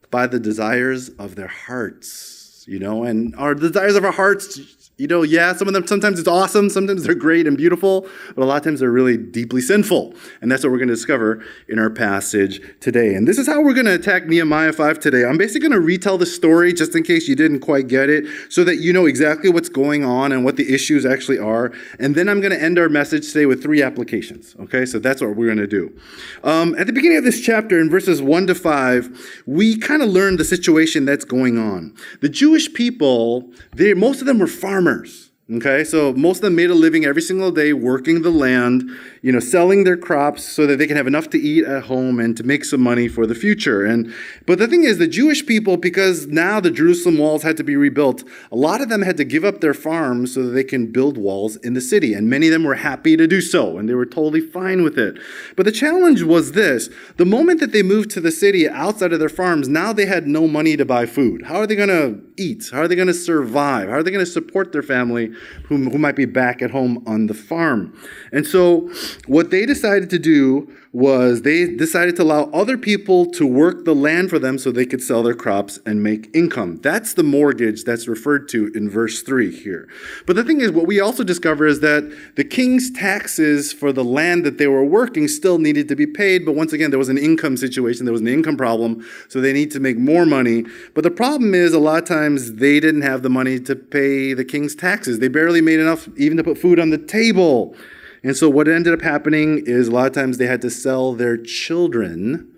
By 0.09 0.25
the 0.25 0.39
desires 0.39 1.09
of 1.19 1.35
their 1.35 1.47
hearts, 1.47 2.36
you 2.67 2.79
know, 2.79 3.03
and 3.05 3.33
our 3.37 3.55
desires 3.55 3.95
of 3.95 4.05
our 4.05 4.11
hearts 4.11 4.59
you 4.97 5.05
know, 5.05 5.21
yeah, 5.21 5.53
some 5.53 5.67
of 5.67 5.75
them, 5.75 5.85
sometimes 5.85 6.17
it's 6.19 6.27
awesome, 6.27 6.71
sometimes 6.71 7.03
they're 7.03 7.13
great 7.13 7.45
and 7.45 7.55
beautiful, 7.55 8.07
but 8.35 8.41
a 8.41 8.45
lot 8.45 8.57
of 8.57 8.63
times 8.63 8.79
they're 8.79 8.91
really 8.91 9.15
deeply 9.15 9.61
sinful. 9.61 10.15
And 10.41 10.51
that's 10.51 10.63
what 10.63 10.71
we're 10.71 10.79
going 10.79 10.87
to 10.87 10.95
discover 10.95 11.43
in 11.69 11.77
our 11.77 11.91
passage 11.91 12.61
today. 12.79 13.13
And 13.13 13.27
this 13.27 13.37
is 13.37 13.45
how 13.45 13.61
we're 13.61 13.75
going 13.75 13.85
to 13.85 13.93
attack 13.93 14.25
Nehemiah 14.25 14.73
5 14.73 14.99
today. 14.99 15.23
I'm 15.23 15.37
basically 15.37 15.69
going 15.69 15.79
to 15.79 15.85
retell 15.85 16.17
the 16.17 16.25
story 16.25 16.73
just 16.73 16.95
in 16.95 17.03
case 17.03 17.27
you 17.27 17.35
didn't 17.35 17.59
quite 17.59 17.87
get 17.87 18.09
it, 18.09 18.25
so 18.49 18.63
that 18.63 18.77
you 18.77 18.91
know 18.91 19.05
exactly 19.05 19.51
what's 19.51 19.69
going 19.69 20.03
on 20.03 20.31
and 20.31 20.43
what 20.43 20.55
the 20.55 20.73
issues 20.73 21.05
actually 21.05 21.37
are. 21.37 21.71
And 21.99 22.15
then 22.15 22.27
I'm 22.27 22.41
going 22.41 22.53
to 22.53 22.61
end 22.61 22.79
our 22.79 22.89
message 22.89 23.27
today 23.31 23.45
with 23.45 23.61
three 23.61 23.83
applications. 23.83 24.55
Okay, 24.61 24.83
so 24.85 24.97
that's 24.97 25.21
what 25.21 25.35
we're 25.35 25.45
going 25.45 25.57
to 25.59 25.67
do. 25.67 25.95
Um, 26.43 26.73
at 26.75 26.87
the 26.87 26.93
beginning 26.93 27.19
of 27.19 27.23
this 27.23 27.39
chapter, 27.39 27.79
in 27.79 27.91
verses 27.91 28.19
1 28.19 28.47
to 28.47 28.55
5, 28.55 29.43
we 29.45 29.77
kind 29.77 30.01
of 30.01 30.09
learn 30.09 30.37
the 30.37 30.45
situation 30.45 31.05
that's 31.05 31.25
going 31.25 31.59
on. 31.59 31.93
The 32.21 32.29
Jewish 32.29 32.73
people, 32.73 33.51
they, 33.75 33.93
most 33.93 34.21
of 34.21 34.25
them 34.25 34.39
were 34.39 34.47
farmers 34.47 34.86
farmers. 34.87 35.26
Okay, 35.49 35.85
so 35.85 36.11
most 36.11 36.39
of 36.39 36.41
them 36.41 36.55
made 36.55 36.69
a 36.69 36.75
living 36.75 37.05
every 37.05 37.21
single 37.21 37.51
day 37.51 37.71
working 37.71 38.21
the 38.21 38.29
land, 38.29 38.83
you 39.21 39.31
know, 39.31 39.39
selling 39.39 39.85
their 39.85 39.95
crops 39.95 40.43
so 40.43 40.67
that 40.67 40.75
they 40.75 40.85
can 40.85 40.97
have 40.97 41.07
enough 41.07 41.29
to 41.29 41.39
eat 41.39 41.63
at 41.63 41.83
home 41.83 42.19
and 42.19 42.35
to 42.35 42.43
make 42.43 42.65
some 42.65 42.81
money 42.81 43.07
for 43.07 43.25
the 43.25 43.33
future. 43.33 43.85
And 43.85 44.13
but 44.45 44.59
the 44.59 44.67
thing 44.67 44.83
is, 44.83 44.97
the 44.97 45.07
Jewish 45.07 45.45
people, 45.45 45.77
because 45.77 46.27
now 46.27 46.59
the 46.59 46.69
Jerusalem 46.69 47.17
walls 47.17 47.43
had 47.43 47.55
to 47.55 47.63
be 47.63 47.77
rebuilt, 47.77 48.25
a 48.51 48.57
lot 48.57 48.81
of 48.81 48.89
them 48.89 49.03
had 49.03 49.15
to 49.15 49.23
give 49.23 49.45
up 49.45 49.61
their 49.61 49.73
farms 49.73 50.33
so 50.33 50.43
that 50.43 50.49
they 50.49 50.65
can 50.65 50.91
build 50.91 51.17
walls 51.17 51.55
in 51.55 51.75
the 51.75 51.79
city. 51.79 52.13
And 52.13 52.29
many 52.29 52.47
of 52.47 52.51
them 52.51 52.65
were 52.65 52.75
happy 52.75 53.15
to 53.15 53.25
do 53.25 53.39
so, 53.39 53.77
and 53.77 53.87
they 53.87 53.93
were 53.93 54.05
totally 54.05 54.41
fine 54.41 54.83
with 54.83 54.99
it. 54.99 55.17
But 55.55 55.63
the 55.63 55.71
challenge 55.71 56.23
was 56.23 56.51
this 56.51 56.89
the 57.15 57.25
moment 57.25 57.61
that 57.61 57.71
they 57.71 57.83
moved 57.83 58.11
to 58.11 58.19
the 58.19 58.31
city 58.31 58.67
outside 58.67 59.13
of 59.13 59.19
their 59.19 59.29
farms, 59.29 59.69
now 59.69 59.93
they 59.93 60.07
had 60.07 60.27
no 60.27 60.45
money 60.45 60.75
to 60.75 60.83
buy 60.83 61.05
food. 61.05 61.43
How 61.43 61.59
are 61.59 61.67
they 61.67 61.77
gonna 61.77 62.15
eat? 62.35 62.65
How 62.69 62.81
are 62.81 62.87
they 62.89 62.97
gonna 62.97 63.13
survive? 63.13 63.87
How 63.87 63.95
are 63.95 64.03
they 64.03 64.11
gonna 64.11 64.25
support 64.25 64.73
their 64.73 64.83
family? 64.83 65.31
Who, 65.65 65.89
who 65.89 65.97
might 65.97 66.15
be 66.15 66.25
back 66.25 66.61
at 66.61 66.71
home 66.71 67.03
on 67.07 67.27
the 67.27 67.33
farm. 67.33 67.97
And 68.31 68.45
so, 68.45 68.91
what 69.25 69.51
they 69.51 69.65
decided 69.65 70.09
to 70.11 70.19
do 70.19 70.71
was 70.93 71.41
they 71.41 71.75
decided 71.75 72.15
to 72.15 72.23
allow 72.23 72.45
other 72.51 72.77
people 72.77 73.25
to 73.25 73.45
work 73.45 73.85
the 73.85 73.93
land 73.95 74.29
for 74.29 74.39
them 74.39 74.57
so 74.57 74.71
they 74.71 74.85
could 74.85 75.01
sell 75.01 75.23
their 75.23 75.33
crops 75.33 75.79
and 75.85 76.01
make 76.01 76.29
income. 76.33 76.77
That's 76.77 77.13
the 77.13 77.23
mortgage 77.23 77.83
that's 77.83 78.07
referred 78.07 78.47
to 78.49 78.71
in 78.73 78.89
verse 78.89 79.21
3 79.21 79.55
here. 79.55 79.87
But 80.25 80.35
the 80.35 80.43
thing 80.43 80.61
is, 80.61 80.71
what 80.71 80.87
we 80.87 80.99
also 80.99 81.23
discover 81.23 81.67
is 81.67 81.81
that 81.81 82.11
the 82.35 82.43
king's 82.43 82.91
taxes 82.91 83.73
for 83.73 83.91
the 83.91 84.03
land 84.03 84.45
that 84.45 84.57
they 84.57 84.67
were 84.67 84.85
working 84.85 85.27
still 85.27 85.57
needed 85.57 85.87
to 85.89 85.95
be 85.95 86.07
paid. 86.07 86.45
But 86.45 86.55
once 86.55 86.73
again, 86.73 86.89
there 86.89 86.99
was 86.99 87.09
an 87.09 87.17
income 87.17 87.57
situation, 87.57 88.05
there 88.05 88.13
was 88.13 88.21
an 88.21 88.27
income 88.27 88.57
problem, 88.57 89.05
so 89.27 89.41
they 89.41 89.53
need 89.53 89.71
to 89.71 89.79
make 89.79 89.97
more 89.97 90.25
money. 90.25 90.65
But 90.93 91.03
the 91.03 91.11
problem 91.11 91.53
is, 91.53 91.73
a 91.73 91.79
lot 91.79 92.01
of 92.01 92.07
times 92.07 92.53
they 92.53 92.79
didn't 92.79 93.01
have 93.01 93.21
the 93.21 93.29
money 93.29 93.59
to 93.59 93.75
pay 93.75 94.33
the 94.33 94.45
king's 94.45 94.75
taxes. 94.75 95.19
They 95.19 95.27
barely 95.27 95.61
made 95.61 95.79
enough 95.79 96.07
even 96.17 96.37
to 96.37 96.43
put 96.43 96.57
food 96.57 96.79
on 96.79 96.89
the 96.89 96.97
table. 96.97 97.75
And 98.23 98.35
so 98.35 98.49
what 98.49 98.67
ended 98.67 98.93
up 98.93 99.01
happening 99.01 99.63
is 99.65 99.87
a 99.87 99.91
lot 99.91 100.07
of 100.07 100.13
times 100.13 100.37
they 100.37 100.47
had 100.47 100.61
to 100.61 100.69
sell 100.69 101.13
their 101.13 101.37
children 101.37 102.53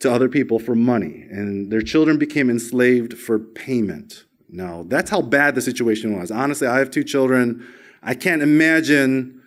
to 0.00 0.12
other 0.12 0.28
people 0.28 0.58
for 0.58 0.74
money, 0.74 1.26
and 1.30 1.70
their 1.70 1.80
children 1.80 2.18
became 2.18 2.50
enslaved 2.50 3.16
for 3.16 3.38
payment. 3.38 4.24
Now, 4.50 4.84
that's 4.86 5.10
how 5.10 5.22
bad 5.22 5.54
the 5.54 5.62
situation 5.62 6.18
was. 6.18 6.30
Honestly, 6.30 6.66
I 6.66 6.78
have 6.78 6.90
two 6.90 7.04
children. 7.04 7.66
I 8.02 8.14
can't 8.14 8.42
imagine 8.42 9.40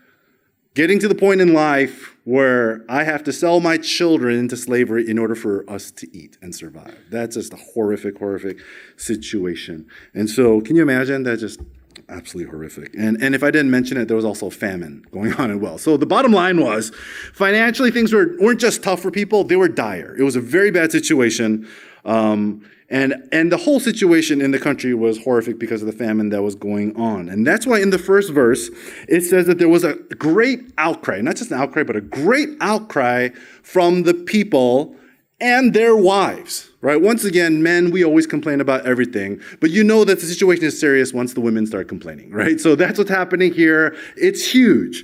getting 0.73 0.99
to 0.99 1.07
the 1.07 1.15
point 1.15 1.41
in 1.41 1.53
life 1.53 2.15
where 2.23 2.83
I 2.89 3.03
have 3.03 3.23
to 3.23 3.33
sell 3.33 3.59
my 3.59 3.77
children 3.77 4.37
into 4.37 4.57
slavery 4.57 5.09
in 5.09 5.17
order 5.17 5.35
for 5.35 5.67
us 5.69 5.91
to 5.91 6.17
eat 6.17 6.37
and 6.41 6.53
survive. 6.53 6.97
That's 7.09 7.35
just 7.35 7.53
a 7.53 7.57
horrific, 7.57 8.17
horrific 8.17 8.57
situation. 8.95 9.87
And 10.13 10.29
so, 10.29 10.59
can 10.61 10.75
you 10.75 10.81
imagine 10.81 11.23
that 11.23 11.37
just 11.37 11.61
absolutely 12.09 12.49
horrific. 12.51 12.93
And, 12.95 13.21
and 13.21 13.35
if 13.35 13.43
I 13.43 13.51
didn't 13.51 13.71
mention 13.71 13.97
it, 13.97 14.07
there 14.07 14.15
was 14.15 14.25
also 14.25 14.49
famine 14.49 15.05
going 15.11 15.33
on 15.33 15.51
as 15.51 15.57
well. 15.57 15.77
So 15.77 15.97
the 15.97 16.05
bottom 16.05 16.31
line 16.31 16.61
was 16.61 16.91
financially, 17.33 17.91
things 17.91 18.13
were, 18.13 18.35
weren't 18.39 18.59
just 18.59 18.83
tough 18.83 19.01
for 19.01 19.11
people, 19.11 19.43
they 19.43 19.55
were 19.55 19.67
dire. 19.67 20.15
It 20.17 20.23
was 20.23 20.35
a 20.35 20.41
very 20.41 20.71
bad 20.71 20.91
situation. 20.91 21.67
Um, 22.05 22.63
and, 22.89 23.27
and 23.33 23.51
the 23.51 23.57
whole 23.57 23.81
situation 23.81 24.39
in 24.39 24.51
the 24.51 24.59
country 24.59 24.93
was 24.93 25.21
horrific 25.21 25.59
because 25.59 25.81
of 25.81 25.87
the 25.87 25.93
famine 25.93 26.29
that 26.29 26.41
was 26.41 26.55
going 26.55 26.95
on. 26.95 27.27
And 27.27 27.45
that's 27.45 27.67
why 27.67 27.81
in 27.81 27.89
the 27.89 27.99
first 27.99 28.31
verse, 28.31 28.69
it 29.09 29.21
says 29.21 29.45
that 29.47 29.57
there 29.57 29.67
was 29.67 29.83
a 29.83 29.95
great 30.17 30.61
outcry, 30.77 31.19
not 31.19 31.35
just 31.35 31.51
an 31.51 31.59
outcry, 31.59 31.83
but 31.83 31.97
a 31.97 32.01
great 32.01 32.49
outcry 32.61 33.29
from 33.61 34.03
the 34.03 34.13
people 34.13 34.95
and 35.41 35.73
their 35.73 35.97
wives 35.97 36.69
right? 36.87 37.01
Once 37.01 37.25
again, 37.25 37.61
men, 37.61 37.91
we 37.91 38.05
always 38.05 38.25
complain 38.25 38.61
about 38.61 38.85
everything, 38.85 39.41
but 39.59 39.71
you 39.71 39.83
know 39.83 40.05
that 40.05 40.21
the 40.21 40.25
situation 40.25 40.63
is 40.63 40.79
serious 40.79 41.11
once 41.11 41.33
the 41.33 41.41
women 41.41 41.67
start 41.67 41.89
complaining, 41.89 42.31
right? 42.31 42.61
So 42.61 42.75
that's 42.75 42.97
what's 42.97 43.09
happening 43.09 43.53
here. 43.53 43.93
It's 44.15 44.49
huge. 44.49 45.03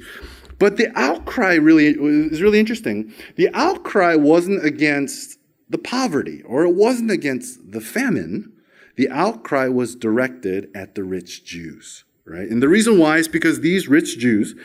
But 0.59 0.77
the 0.77 0.97
outcry 0.97 1.55
really 1.55 1.87
is 1.87 2.41
really 2.41 2.61
interesting. 2.61 3.13
The 3.35 3.49
outcry 3.53 4.15
wasn't 4.15 4.63
against 4.63 5.37
the 5.69 5.77
poverty 5.77 6.41
or 6.43 6.63
it 6.63 6.73
wasn't 6.73 7.11
against 7.11 7.73
the 7.73 7.81
famine. 7.81 8.53
The 8.95 9.09
outcry 9.09 9.67
was 9.67 9.93
directed 9.93 10.69
at 10.73 10.95
the 10.95 11.03
rich 11.03 11.43
Jews, 11.43 12.05
right? 12.23 12.47
And 12.47 12.63
the 12.63 12.69
reason 12.69 12.97
why 12.97 13.17
is 13.17 13.27
because 13.27 13.59
these 13.59 13.89
rich 13.89 14.17
Jews 14.17 14.55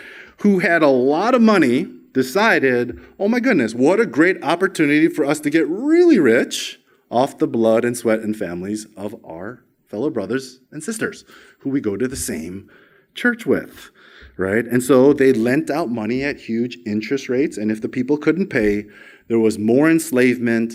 who 0.43 0.61
had 0.61 0.85
a 0.85 0.89
lot 0.89 1.35
of 1.35 1.43
money 1.43 1.89
decided, 2.13 3.01
oh 3.19 3.27
my 3.27 3.41
goodness, 3.41 3.75
what 3.75 3.99
a 3.99 4.07
great 4.07 4.41
opportunity 4.45 5.09
for 5.09 5.25
us 5.25 5.41
to 5.41 5.51
get 5.51 5.67
really 5.67 6.21
rich 6.21 6.78
off 7.11 7.39
the 7.39 7.47
blood 7.47 7.85
and 7.85 7.97
sweat 7.97 8.21
and 8.21 8.37
families 8.37 8.87
of 8.97 9.15
our 9.25 9.65
fellow 9.87 10.11
brothers 10.11 10.61
and 10.71 10.83
sisters 10.83 11.25
who 11.61 11.71
we 11.71 11.81
go 11.81 11.97
to 11.97 12.07
the 12.07 12.17
same 12.17 12.71
church 13.15 13.47
with, 13.47 13.91
right? 14.37 14.65
And 14.67 14.83
so 14.83 15.13
they 15.13 15.33
lent 15.33 15.71
out 15.71 15.91
money 15.91 16.23
at 16.23 16.41
huge 16.41 16.79
interest 16.87 17.29
rates, 17.29 17.57
and 17.57 17.71
if 17.71 17.81
the 17.81 17.89
people 17.89 18.17
couldn't 18.17 18.49
pay, 18.49 18.87
there 19.29 19.39
was 19.39 19.59
more 19.59 19.91
enslavement 19.91 20.75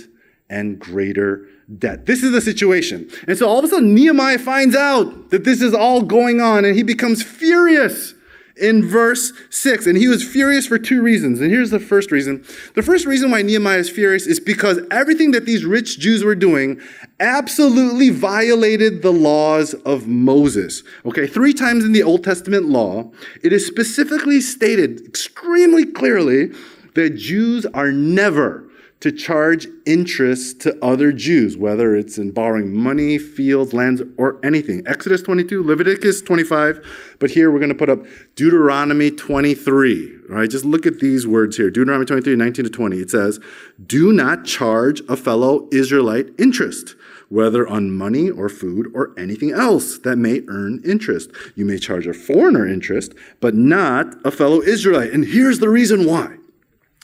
and 0.50 0.80
greater 0.80 1.48
debt. 1.78 2.06
This 2.06 2.24
is 2.24 2.32
the 2.32 2.42
situation. 2.42 3.10
And 3.28 3.38
so 3.38 3.48
all 3.48 3.60
of 3.60 3.66
a 3.66 3.68
sudden, 3.68 3.96
Nehemiah 3.96 4.40
finds 4.40 4.76
out 4.76 5.30
that 5.30 5.46
this 5.46 5.62
is 5.62 5.74
all 5.74 6.02
going 6.02 6.42
on, 6.42 6.66
and 6.66 6.76
he 6.76 6.84
becomes 6.84 7.24
furious 7.24 8.14
in 8.56 8.86
verse 8.86 9.34
6. 9.50 9.88
And 9.88 9.98
he 9.98 10.08
was 10.08 10.24
furious 10.24 10.68
for 10.68 10.78
two 10.78 11.02
reasons. 11.02 11.42
And 11.42 11.52
here's 11.52 11.72
the 11.72 11.80
first 11.80 12.12
reason. 12.12 12.46
The 12.76 12.82
first 12.82 13.06
reason 13.06 13.32
why 13.32 13.42
Nehemiah 13.42 13.80
is 13.80 13.90
furious 13.90 14.28
is 14.28 14.40
because 14.40 14.80
everything 14.92 15.32
that 15.32 15.46
these 15.46 15.66
rich 15.66 16.00
Jews 16.00 16.24
were 16.24 16.36
doing 16.36 16.80
absolutely 17.20 18.10
violated 18.10 19.02
the 19.02 19.14
laws 19.14 19.74
of 19.74 20.08
Moses. 20.08 20.84
Okay, 21.06 21.28
three 21.28 21.54
times 21.54 21.84
in 21.84 21.92
the 21.92 22.04
Old 22.04 22.24
Testament 22.24 22.66
law, 22.66 23.12
it 23.42 23.54
is 23.54 23.66
specifically 23.66 24.42
stated 24.42 25.06
extremely 25.06 25.86
clearly 25.86 26.52
that 26.96 27.12
Jews 27.12 27.66
are 27.68 27.92
never 27.92 28.70
to 29.04 29.12
charge 29.12 29.68
interest 29.86 30.62
to 30.62 30.82
other 30.82 31.12
Jews, 31.12 31.58
whether 31.58 31.94
it's 31.94 32.18
in 32.18 32.32
borrowing 32.32 32.74
money, 32.74 33.18
fields, 33.18 33.74
lands, 33.74 34.02
or 34.18 34.40
anything. 34.46 34.82
Exodus 34.88 35.22
22, 35.22 35.62
Leviticus 35.62 36.22
25, 36.22 37.18
but 37.20 37.30
here 37.30 37.52
we're 37.52 37.60
going 37.60 37.68
to 37.68 37.76
put 37.76 37.90
up 37.90 38.00
Deuteronomy 38.36 39.12
23. 39.12 40.20
Right? 40.30 40.50
just 40.50 40.64
look 40.64 40.86
at 40.86 41.02
these 41.02 41.28
words 41.28 41.58
here 41.58 41.70
Deuteronomy 41.70 42.06
23, 42.06 42.38
19 42.38 42.64
to 42.64 42.72
20. 42.72 42.96
It 42.96 43.12
says, 43.12 43.42
Do 43.86 44.14
not 44.14 44.46
charge 44.46 45.02
a 45.10 45.18
fellow 45.18 45.68
Israelite 45.74 46.28
interest, 46.40 46.96
whether 47.28 47.68
on 47.68 47.92
money 47.92 48.30
or 48.30 48.48
food 48.48 48.90
or 48.96 49.12
anything 49.20 49.52
else 49.52 49.98
that 49.98 50.16
may 50.16 50.44
earn 50.48 50.82
interest. 50.86 51.30
You 51.56 51.66
may 51.66 51.78
charge 51.78 52.08
a 52.08 52.14
foreigner 52.14 52.66
interest, 52.66 53.14
but 53.42 53.54
not 53.54 54.16
a 54.26 54.32
fellow 54.32 54.62
Israelite. 54.62 55.12
And 55.12 55.26
here's 55.26 55.60
the 55.60 55.68
reason 55.68 56.06
why 56.06 56.38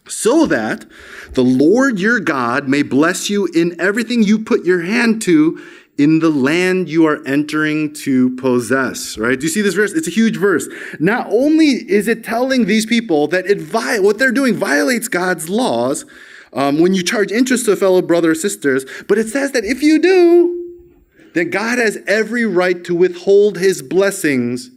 so 0.10 0.46
that 0.48 0.86
the 1.34 1.44
Lord 1.44 2.00
your 2.00 2.20
God 2.20 2.68
may 2.68 2.82
bless 2.82 3.30
you 3.30 3.48
in 3.54 3.80
everything 3.80 4.24
you 4.24 4.40
put 4.40 4.66
your 4.66 4.82
hand 4.82 5.22
to 5.24 5.62
in 5.98 6.20
the 6.20 6.30
land 6.30 6.88
you 6.88 7.06
are 7.06 7.22
entering 7.28 7.94
to 7.94 8.36
possess. 8.38 9.18
Right? 9.18 9.40
Do 9.40 9.46
you 9.46 9.52
see 9.52 9.62
this 9.62 9.76
verse? 9.76 9.92
It's 9.94 10.08
a 10.08 10.12
huge 10.12 10.38
verse. 10.38 10.68
Not 11.00 11.28
only 11.30 11.68
is 11.68 12.08
it 12.08 12.24
telling 12.24 12.66
these 12.66 12.86
people 12.86 13.28
that 13.28 13.46
it 13.46 13.60
vi- 13.60 14.00
what 14.00 14.18
they're 14.18 14.32
doing 14.32 14.56
violates 14.56 15.10
God's 15.10 15.50
laws 15.50 16.06
um, 16.54 16.80
when 16.80 16.94
you 16.94 17.04
charge 17.04 17.32
interest 17.32 17.66
to 17.66 17.74
a 17.74 17.76
fellow 17.76 18.02
brother 18.02 18.32
or 18.32 18.36
sisters, 18.36 18.86
but 19.08 19.18
it 19.18 19.28
says 19.28 19.52
that 19.52 19.66
if 19.66 19.84
you 19.84 20.00
do, 20.00 20.56
then 21.34 21.50
God 21.50 21.78
has 21.78 22.00
every 22.08 22.46
right 22.46 22.84
to 22.86 22.96
withhold 22.96 23.58
his 23.58 23.82
blessings 23.82 24.72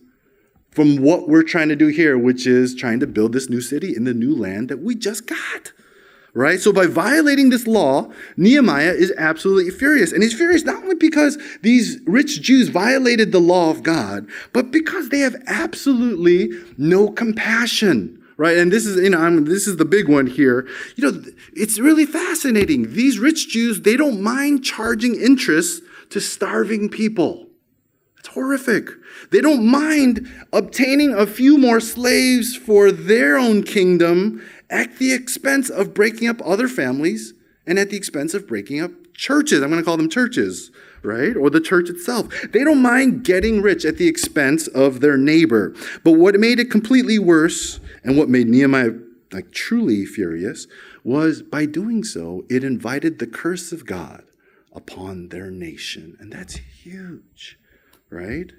from 0.73 0.97
what 0.97 1.29
we're 1.29 1.43
trying 1.43 1.69
to 1.69 1.77
do 1.77 1.89
here, 1.89 2.19
which 2.19 2.47
is 2.47 2.75
trying 2.75 2.99
to 3.01 3.07
build 3.07 3.33
this 3.33 3.49
new 3.49 3.61
city 3.61 3.95
in 3.95 4.05
the 4.05 4.15
new 4.15 4.35
land 4.35 4.69
that 4.71 4.81
we 4.81 4.95
just 4.95 5.27
got. 5.27 5.73
Right? 6.35 6.59
So 6.59 6.73
by 6.73 6.87
violating 6.87 7.51
this 7.51 7.67
law, 7.67 8.11
Nehemiah 8.39 8.93
is 8.93 9.13
absolutely 9.19 9.71
furious. 9.71 10.13
And 10.13 10.23
he's 10.23 10.33
furious 10.33 10.65
not 10.65 10.83
only 10.83 10.95
because 10.95 11.37
these 11.61 12.01
rich 12.07 12.41
Jews 12.41 12.71
violated 12.71 13.33
the 13.33 13.39
law 13.39 13.71
of 13.71 13.83
God, 13.83 14.27
but 14.55 14.71
because 14.71 15.11
they 15.11 15.19
have 15.19 15.37
absolutely 15.47 16.49
no 16.79 17.11
compassion. 17.11 18.19
Right? 18.39 18.57
And 18.57 18.73
this 18.73 18.87
is, 18.87 18.97
you 18.97 19.11
know, 19.11 19.19
I'm, 19.19 19.45
this 19.45 19.69
is 19.69 19.77
the 19.77 19.85
big 19.85 20.09
one 20.09 20.27
here. 20.27 20.67
You 20.97 21.13
know, 21.13 21.23
it's 21.53 21.79
really 21.79 22.07
fascinating. 22.07 22.95
These 22.95 23.19
rich 23.19 23.51
Jews, 23.51 23.83
they 23.83 23.99
don't 23.99 24.23
mind 24.23 24.65
charging 24.65 25.15
interest 25.15 25.83
to 26.11 26.21
starving 26.21 26.89
people. 26.89 27.47
It's 28.23 28.35
horrific. 28.35 28.89
They 29.33 29.41
don't 29.41 29.67
mind 29.67 30.31
obtaining 30.53 31.13
a 31.13 31.27
few 31.27 31.59
more 31.59 31.81
slaves 31.81 32.55
for 32.55 32.93
their 32.93 33.37
own 33.37 33.65
kingdom 33.65 34.41
at 34.71 34.99
the 34.99 35.13
expense 35.13 35.69
of 35.69 35.93
breaking 35.93 36.29
up 36.29 36.41
other 36.45 36.69
families 36.69 37.35
and 37.67 37.81
at 37.81 37.91
the 37.91 37.97
expense 37.97 38.33
of 38.33 38.47
breaking 38.47 38.81
up 38.81 38.93
churches. 39.13 39.61
I'm 39.61 39.71
going 39.71 39.81
to 39.81 39.85
call 39.85 39.97
them 39.97 40.09
churches, 40.09 40.71
right? 41.03 41.37
Or 41.37 41.51
the 41.51 41.61
church 41.61 41.91
itself. 41.91 42.29
They 42.53 42.63
don't 42.63 42.81
mind 42.81 43.25
getting 43.25 43.61
rich 43.61 43.85
at 43.85 43.99
the 43.99 44.07
expense 44.07 44.69
of 44.69 45.01
their 45.01 45.17
neighbor. 45.17 45.75
But 46.05 46.13
what 46.13 46.39
made 46.39 46.61
it 46.61 46.71
completely 46.71 47.19
worse 47.19 47.81
and 48.05 48.17
what 48.17 48.29
made 48.29 48.47
Nehemiah 48.47 48.93
like 49.33 49.51
truly 49.51 50.07
furious 50.07 50.69
was 51.03 51.43
by 51.43 51.67
doing 51.67 52.05
so, 52.05 52.45
it 52.49 52.63
invited 52.63 53.19
the 53.19 53.27
curse 53.27 53.73
of 53.73 53.85
God 53.85 54.23
upon 54.73 55.31
their 55.31 55.51
nation. 55.51 56.17
And 56.21 56.33
that's 56.33 56.55
huge 56.55 57.59
right? 58.13 58.53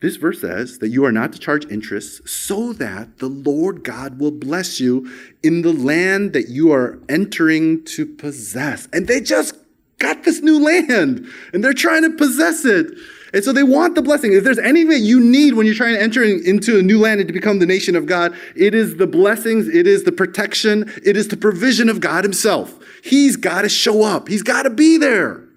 This 0.00 0.16
verse 0.16 0.40
says 0.40 0.78
that 0.78 0.88
you 0.88 1.04
are 1.04 1.12
not 1.12 1.32
to 1.32 1.38
charge 1.40 1.66
interest 1.66 2.28
so 2.28 2.72
that 2.74 3.18
the 3.18 3.26
Lord 3.28 3.82
God 3.82 4.20
will 4.20 4.30
bless 4.30 4.78
you 4.78 5.10
in 5.42 5.62
the 5.62 5.72
land 5.72 6.34
that 6.34 6.48
you 6.48 6.72
are 6.72 7.00
entering 7.08 7.84
to 7.86 8.06
possess. 8.06 8.86
And 8.92 9.08
they 9.08 9.20
just 9.20 9.56
got 9.98 10.22
this 10.22 10.40
new 10.40 10.62
land 10.62 11.26
and 11.52 11.64
they're 11.64 11.72
trying 11.72 12.02
to 12.02 12.10
possess 12.10 12.64
it. 12.64 12.92
And 13.34 13.44
so 13.44 13.52
they 13.52 13.64
want 13.64 13.96
the 13.96 14.02
blessing. 14.02 14.32
If 14.32 14.44
there's 14.44 14.58
anything 14.60 15.04
you 15.04 15.20
need 15.20 15.54
when 15.54 15.66
you're 15.66 15.74
trying 15.74 15.94
to 15.94 16.00
enter 16.00 16.22
into 16.22 16.78
a 16.78 16.82
new 16.82 17.00
land 17.00 17.20
and 17.20 17.26
to 17.26 17.32
become 17.32 17.58
the 17.58 17.66
nation 17.66 17.96
of 17.96 18.06
God, 18.06 18.34
it 18.54 18.74
is 18.74 18.96
the 18.96 19.06
blessings, 19.06 19.68
it 19.68 19.86
is 19.86 20.04
the 20.04 20.12
protection, 20.12 20.90
it 21.04 21.16
is 21.16 21.28
the 21.28 21.36
provision 21.36 21.88
of 21.88 22.00
God 22.00 22.24
Himself. 22.24 22.78
He's 23.02 23.36
got 23.36 23.62
to 23.62 23.68
show 23.68 24.02
up, 24.04 24.28
He's 24.28 24.42
got 24.42 24.62
to 24.62 24.70
be 24.70 24.96
there. 24.96 25.47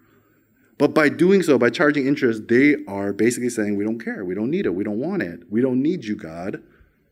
But 0.82 0.96
by 0.96 1.10
doing 1.10 1.44
so, 1.44 1.60
by 1.60 1.70
charging 1.70 2.08
interest, 2.08 2.48
they 2.48 2.78
are 2.88 3.14
basically 3.14 3.50
saying, 3.50 3.78
We 3.78 3.84
don't 3.84 4.04
care. 4.04 4.26
We 4.26 4.34
don't 4.34 4.50
need 4.50 4.66
it. 4.66 4.74
We 4.74 4.84
don't 4.84 4.98
want 4.98 5.22
it. 5.22 5.42
We 5.48 5.62
don't 5.62 5.80
need 5.80 6.06
you, 6.06 6.16
God, 6.16 6.64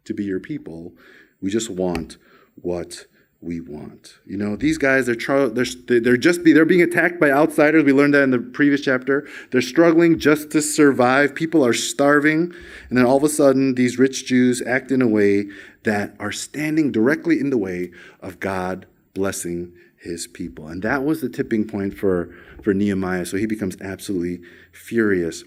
to 0.05 0.13
be 0.15 0.23
your 0.23 0.39
people. 0.39 0.93
We 1.39 1.51
just 1.51 1.69
want 1.69 2.17
what 2.55 3.05
we 3.41 3.59
want. 3.59 4.17
You 4.25 4.37
know, 4.37 4.55
these 4.55 4.79
guys, 4.79 5.05
they're, 5.05 5.49
they're, 5.49 5.99
they're 5.99 6.17
just 6.17 6.43
they're 6.43 6.65
being 6.65 6.81
attacked 6.81 7.19
by 7.19 7.29
outsiders. 7.29 7.83
We 7.83 7.93
learned 7.93 8.15
that 8.15 8.23
in 8.23 8.31
the 8.31 8.39
previous 8.39 8.81
chapter. 8.81 9.27
They're 9.51 9.61
struggling 9.61 10.17
just 10.17 10.49
to 10.49 10.63
survive. 10.63 11.35
People 11.35 11.63
are 11.63 11.71
starving. 11.71 12.51
And 12.89 12.97
then 12.97 13.05
all 13.05 13.17
of 13.17 13.23
a 13.23 13.29
sudden, 13.29 13.75
these 13.75 13.99
rich 13.99 14.25
Jews 14.25 14.63
act 14.63 14.89
in 14.89 15.03
a 15.03 15.07
way 15.07 15.45
that 15.83 16.15
are 16.19 16.31
standing 16.31 16.91
directly 16.91 17.39
in 17.39 17.51
the 17.51 17.57
way 17.59 17.91
of 18.19 18.39
God 18.39 18.87
blessing 19.13 19.73
his 20.01 20.27
people. 20.27 20.67
And 20.67 20.81
that 20.83 21.03
was 21.03 21.21
the 21.21 21.29
tipping 21.29 21.67
point 21.67 21.93
for, 21.93 22.33
for 22.63 22.73
Nehemiah. 22.73 23.25
So 23.25 23.37
he 23.37 23.45
becomes 23.45 23.75
absolutely 23.81 24.41
furious. 24.71 25.43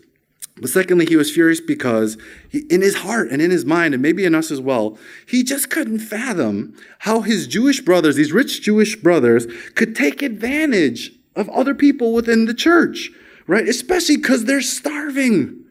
But 0.59 0.71
secondly, 0.71 1.07
he 1.07 1.17
was 1.17 1.31
furious 1.31 1.61
because 1.61 2.19
he, 2.51 2.61
in 2.71 2.83
his 2.83 2.97
heart 2.97 3.31
and 3.31 3.41
in 3.41 3.51
his 3.51 3.65
mind, 3.65 3.95
and 3.95 4.03
maybe 4.03 4.25
in 4.25 4.35
us 4.35 4.51
as 4.51 4.61
well, 4.61 4.99
he 5.27 5.43
just 5.43 5.71
couldn't 5.71 6.01
fathom 6.01 6.77
how 7.01 7.23
his 7.23 7.47
Jewish 7.47 7.81
brothers, 7.81 8.17
these 8.17 8.33
rich 8.33 8.61
Jewish 8.61 8.97
brothers, 8.97 9.47
could 9.75 9.97
take 9.97 10.21
advantage 10.21 11.13
of 11.35 11.49
other 11.49 11.75
people 11.75 12.13
within 12.13 12.45
the 12.45 12.55
church, 12.55 13.11
right? 13.47 13.67
Especially 13.67 14.19
because 14.19 14.45
they're 14.45 14.61
starving. 14.61 15.65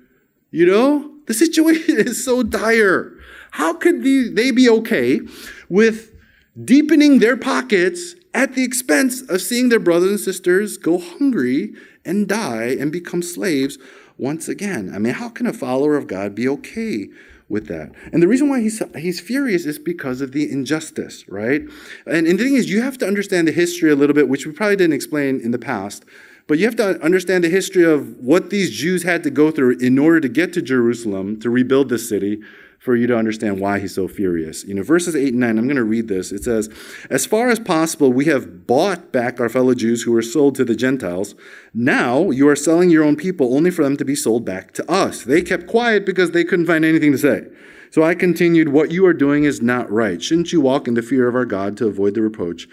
You 0.50 0.66
know, 0.66 1.14
the 1.28 1.34
situation 1.36 1.98
is 2.00 2.26
so 2.26 2.42
dire. 2.42 3.14
How 3.52 3.74
could 3.74 4.04
they 4.04 4.50
be 4.52 4.68
okay 4.70 5.20
with 5.70 6.12
deepening 6.66 7.20
their 7.20 7.38
pockets 7.38 8.16
at 8.34 8.56
the 8.56 8.64
expense 8.64 9.22
of 9.22 9.42
seeing 9.42 9.70
their 9.70 9.80
brothers 9.80 10.10
and 10.12 10.20
sisters 10.20 10.78
go 10.78 10.98
hungry 10.98 11.74
and 12.06 12.28
die 12.28 12.76
and 12.80 12.92
become 12.92 13.22
slaves 13.22 13.78
once 14.18 14.48
again. 14.48 14.92
I 14.94 15.00
mean, 15.00 15.14
how 15.14 15.30
can 15.30 15.48
a 15.48 15.54
follower 15.54 15.96
of 15.98 16.08
God 16.08 16.36
be 16.36 16.48
okay 16.48 17.10
with 17.50 17.68
that? 17.68 17.92
And 18.14 18.24
the 18.24 18.28
reason 18.28 18.50
why 18.50 18.62
he's, 18.62 18.82
he's 18.96 19.20
furious 19.20 19.66
is 19.66 19.80
because 19.80 20.22
of 20.22 20.32
the 20.32 20.50
injustice, 20.50 21.28
right? 21.28 21.62
And, 22.06 22.28
and 22.28 22.40
the 22.40 22.44
thing 22.44 22.56
is, 22.56 22.70
you 22.70 22.82
have 22.82 22.98
to 23.00 23.08
understand 23.08 23.48
the 23.48 23.52
history 23.52 23.92
a 23.92 23.96
little 23.96 24.14
bit, 24.14 24.30
which 24.30 24.46
we 24.46 24.54
probably 24.54 24.78
didn't 24.78 24.94
explain 24.94 25.42
in 25.42 25.52
the 25.52 25.60
past. 25.60 26.06
But 26.48 26.58
you 26.58 26.66
have 26.66 26.76
to 26.78 27.02
understand 27.02 27.44
the 27.44 27.50
history 27.50 27.84
of 27.84 28.18
what 28.18 28.50
these 28.50 28.72
Jews 28.72 29.04
had 29.04 29.24
to 29.24 29.30
go 29.30 29.52
through 29.52 29.78
in 29.80 29.98
order 29.98 30.20
to 30.20 30.30
get 30.30 30.54
to 30.54 30.62
Jerusalem 30.62 31.40
to 31.40 31.50
rebuild 31.50 31.90
the 31.90 32.00
city 32.00 32.42
for 32.82 32.96
you 32.96 33.06
to 33.06 33.16
understand 33.16 33.60
why 33.60 33.78
he's 33.78 33.94
so 33.94 34.08
furious. 34.08 34.64
You 34.64 34.74
know, 34.74 34.82
verses 34.82 35.16
8 35.16 35.34
and 35.34 35.40
9, 35.42 35.60
I'm 35.60 35.68
going 35.68 35.76
to 35.76 35.84
read 35.84 36.08
this. 36.08 36.32
It 36.32 36.44
says, 36.44 36.68
As 37.12 37.28
far 37.28 37.50
as 37.50 37.60
possible, 37.60 38.12
we 38.12 38.26
have 38.26 38.66
bought 38.66 39.12
back 39.12 39.40
our 39.40 39.50
fellow 39.50 39.76
Jews 39.76 40.02
who 40.02 40.12
were 40.12 40.24
sold 40.24 40.56
to 40.56 40.66
the 40.66 40.76
Gentiles. 40.76 41.36
Now 41.76 42.32
you 42.32 42.50
are 42.50 42.56
selling 42.56 42.90
your 42.90 43.04
own 43.04 43.18
people 43.18 43.56
only 43.56 43.70
for 43.70 43.84
them 43.84 43.98
to 43.98 44.04
be 44.04 44.16
sold 44.16 44.46
back 44.46 44.74
to 44.74 44.92
us. 44.92 45.24
They 45.24 45.44
kept 45.44 45.68
quiet 45.68 46.08
because 46.08 46.32
they 46.32 46.44
couldn't 46.44 46.66
find 46.66 46.84
anything 46.84 47.12
to 47.12 47.20
say. 47.20 47.44
So 47.92 48.02
I 48.02 48.16
continued, 48.16 48.70
What 48.70 48.90
you 48.90 49.06
are 49.06 49.14
doing 49.14 49.44
is 49.44 49.62
not 49.62 49.92
right. 49.92 50.20
Shouldn't 50.20 50.52
you 50.52 50.60
walk 50.60 50.88
in 50.88 50.96
the 50.96 51.04
fear 51.04 51.28
of 51.28 51.36
our 51.36 51.46
God 51.46 51.78
to 51.78 51.88
avoid 51.88 52.16
the 52.16 52.24
reproach? 52.24 52.68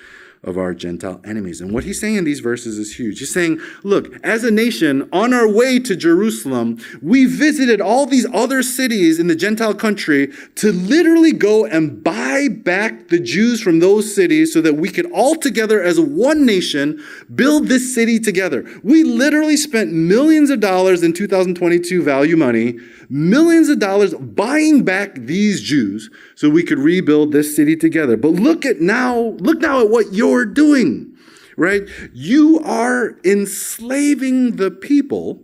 Of 0.49 0.57
our 0.57 0.73
Gentile 0.73 1.21
enemies. 1.25 1.61
And 1.61 1.73
what 1.73 1.85
he's 1.85 2.01
saying 2.01 2.17
in 2.17 2.25
these 2.25 2.41
verses 2.41 2.79
is 2.79 2.97
huge. 2.97 3.19
He's 3.19 3.33
saying, 3.33 3.61
look, 3.83 4.13
as 4.25 4.45
a 4.45 4.51
nation, 4.51 5.09
on 5.13 5.35
our 5.35 5.47
way 5.47 5.79
to 5.81 5.95
Jerusalem, 5.95 6.79
we 7.03 7.27
visited 7.27 7.81
all 7.81 8.07
these 8.07 8.27
other 8.33 8.63
cities 8.63 9.19
in 9.19 9.27
the 9.27 9.37
Gentile 9.37 9.75
country 9.75 10.33
to 10.57 10.73
literally 10.73 11.33
go 11.33 11.67
and 11.67 12.03
buy 12.03 12.49
back 12.49 13.09
the 13.09 13.21
Jews 13.21 13.61
from 13.61 13.81
those 13.81 14.15
cities 14.15 14.53
so 14.53 14.61
that 14.63 14.77
we 14.77 14.89
could 14.89 15.11
all 15.13 15.37
together 15.37 15.83
as 15.83 16.01
one 16.01 16.47
nation 16.47 17.03
build 17.35 17.67
this 17.67 17.95
city 17.95 18.19
together. 18.19 18.65
We 18.83 19.05
literally 19.05 19.57
spent 19.57 19.93
millions 19.93 20.49
of 20.49 20.61
dollars 20.61 21.03
in 21.03 21.13
2022 21.13 22.03
value 22.03 22.37
money 22.37 22.79
millions 23.09 23.69
of 23.69 23.79
dollars 23.79 24.15
buying 24.15 24.85
back 24.85 25.15
these 25.15 25.63
Jews 25.63 26.11
so 26.35 26.51
we 26.51 26.63
could 26.63 26.79
rebuild 26.79 27.33
this 27.33 27.57
city 27.57 27.77
together. 27.77 28.17
But 28.17 28.33
look 28.33 28.67
at 28.67 28.81
now, 28.81 29.19
look 29.39 29.61
now 29.61 29.81
at 29.81 29.91
what 29.91 30.13
you're 30.39 30.47
doing, 30.47 31.17
right? 31.57 31.83
You 32.13 32.61
are 32.61 33.19
enslaving 33.25 34.57
the 34.57 34.71
people 34.71 35.43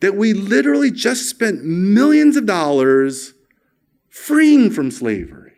that 0.00 0.16
we 0.16 0.32
literally 0.32 0.90
just 0.90 1.28
spent 1.28 1.64
millions 1.64 2.36
of 2.36 2.46
dollars 2.46 3.34
freeing 4.08 4.70
from 4.70 4.90
slavery. 4.90 5.52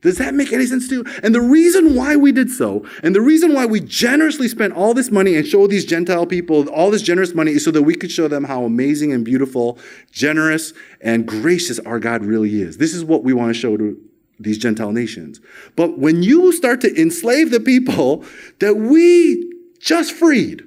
Does 0.00 0.18
that 0.18 0.32
make 0.32 0.52
any 0.52 0.64
sense 0.64 0.88
to 0.88 0.96
you? 0.96 1.04
And 1.24 1.34
the 1.34 1.40
reason 1.40 1.96
why 1.96 2.14
we 2.14 2.30
did 2.30 2.50
so, 2.50 2.86
and 3.02 3.14
the 3.14 3.20
reason 3.20 3.52
why 3.52 3.66
we 3.66 3.80
generously 3.80 4.46
spent 4.46 4.74
all 4.74 4.94
this 4.94 5.10
money 5.10 5.34
and 5.34 5.44
showed 5.44 5.70
these 5.70 5.84
Gentile 5.84 6.24
people 6.24 6.68
all 6.68 6.90
this 6.90 7.02
generous 7.02 7.34
money 7.34 7.52
is 7.52 7.64
so 7.64 7.72
that 7.72 7.82
we 7.82 7.96
could 7.96 8.12
show 8.12 8.28
them 8.28 8.44
how 8.44 8.62
amazing 8.62 9.12
and 9.12 9.24
beautiful, 9.24 9.76
generous, 10.12 10.72
and 11.00 11.26
gracious 11.26 11.80
our 11.80 11.98
God 11.98 12.24
really 12.24 12.62
is. 12.62 12.78
This 12.78 12.94
is 12.94 13.04
what 13.04 13.24
we 13.24 13.32
want 13.32 13.52
to 13.52 13.60
show 13.60 13.76
to 13.76 13.98
these 14.38 14.58
Gentile 14.58 14.92
nations. 14.92 15.40
But 15.76 15.98
when 15.98 16.22
you 16.22 16.52
start 16.52 16.80
to 16.82 17.00
enslave 17.00 17.50
the 17.50 17.60
people 17.60 18.24
that 18.60 18.76
we 18.76 19.52
just 19.80 20.12
freed, 20.12 20.62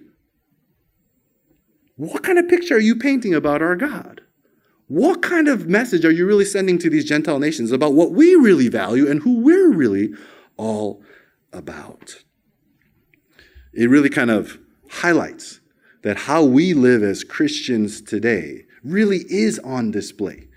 what 1.96 2.24
kind 2.24 2.38
of 2.38 2.48
picture 2.48 2.76
are 2.76 2.80
you 2.80 2.96
painting 2.96 3.34
about 3.34 3.62
our 3.62 3.76
God? 3.76 4.22
what 4.92 5.22
kind 5.22 5.48
of 5.48 5.70
message 5.70 6.04
are 6.04 6.12
you 6.12 6.26
really 6.26 6.44
sending 6.44 6.78
to 6.78 6.90
these 6.90 7.06
Gentile 7.06 7.40
nations 7.40 7.72
about 7.72 7.94
what 7.94 8.12
we 8.12 8.36
really 8.36 8.68
value 8.68 9.10
and 9.10 9.22
who 9.22 9.40
we're 9.40 9.72
really 9.72 10.10
all 10.58 11.02
about? 11.54 12.24
It 13.72 13.90
really 13.90 14.10
kind 14.10 14.30
of 14.30 14.58
highlights 14.90 15.62
that 16.02 16.18
how 16.18 16.44
we 16.44 16.74
live 16.74 17.04
as 17.04 17.24
Christians 17.24 18.02
today 18.02 18.66
really 18.84 19.20
is 19.30 19.60
on 19.60 19.92
display 19.92 20.50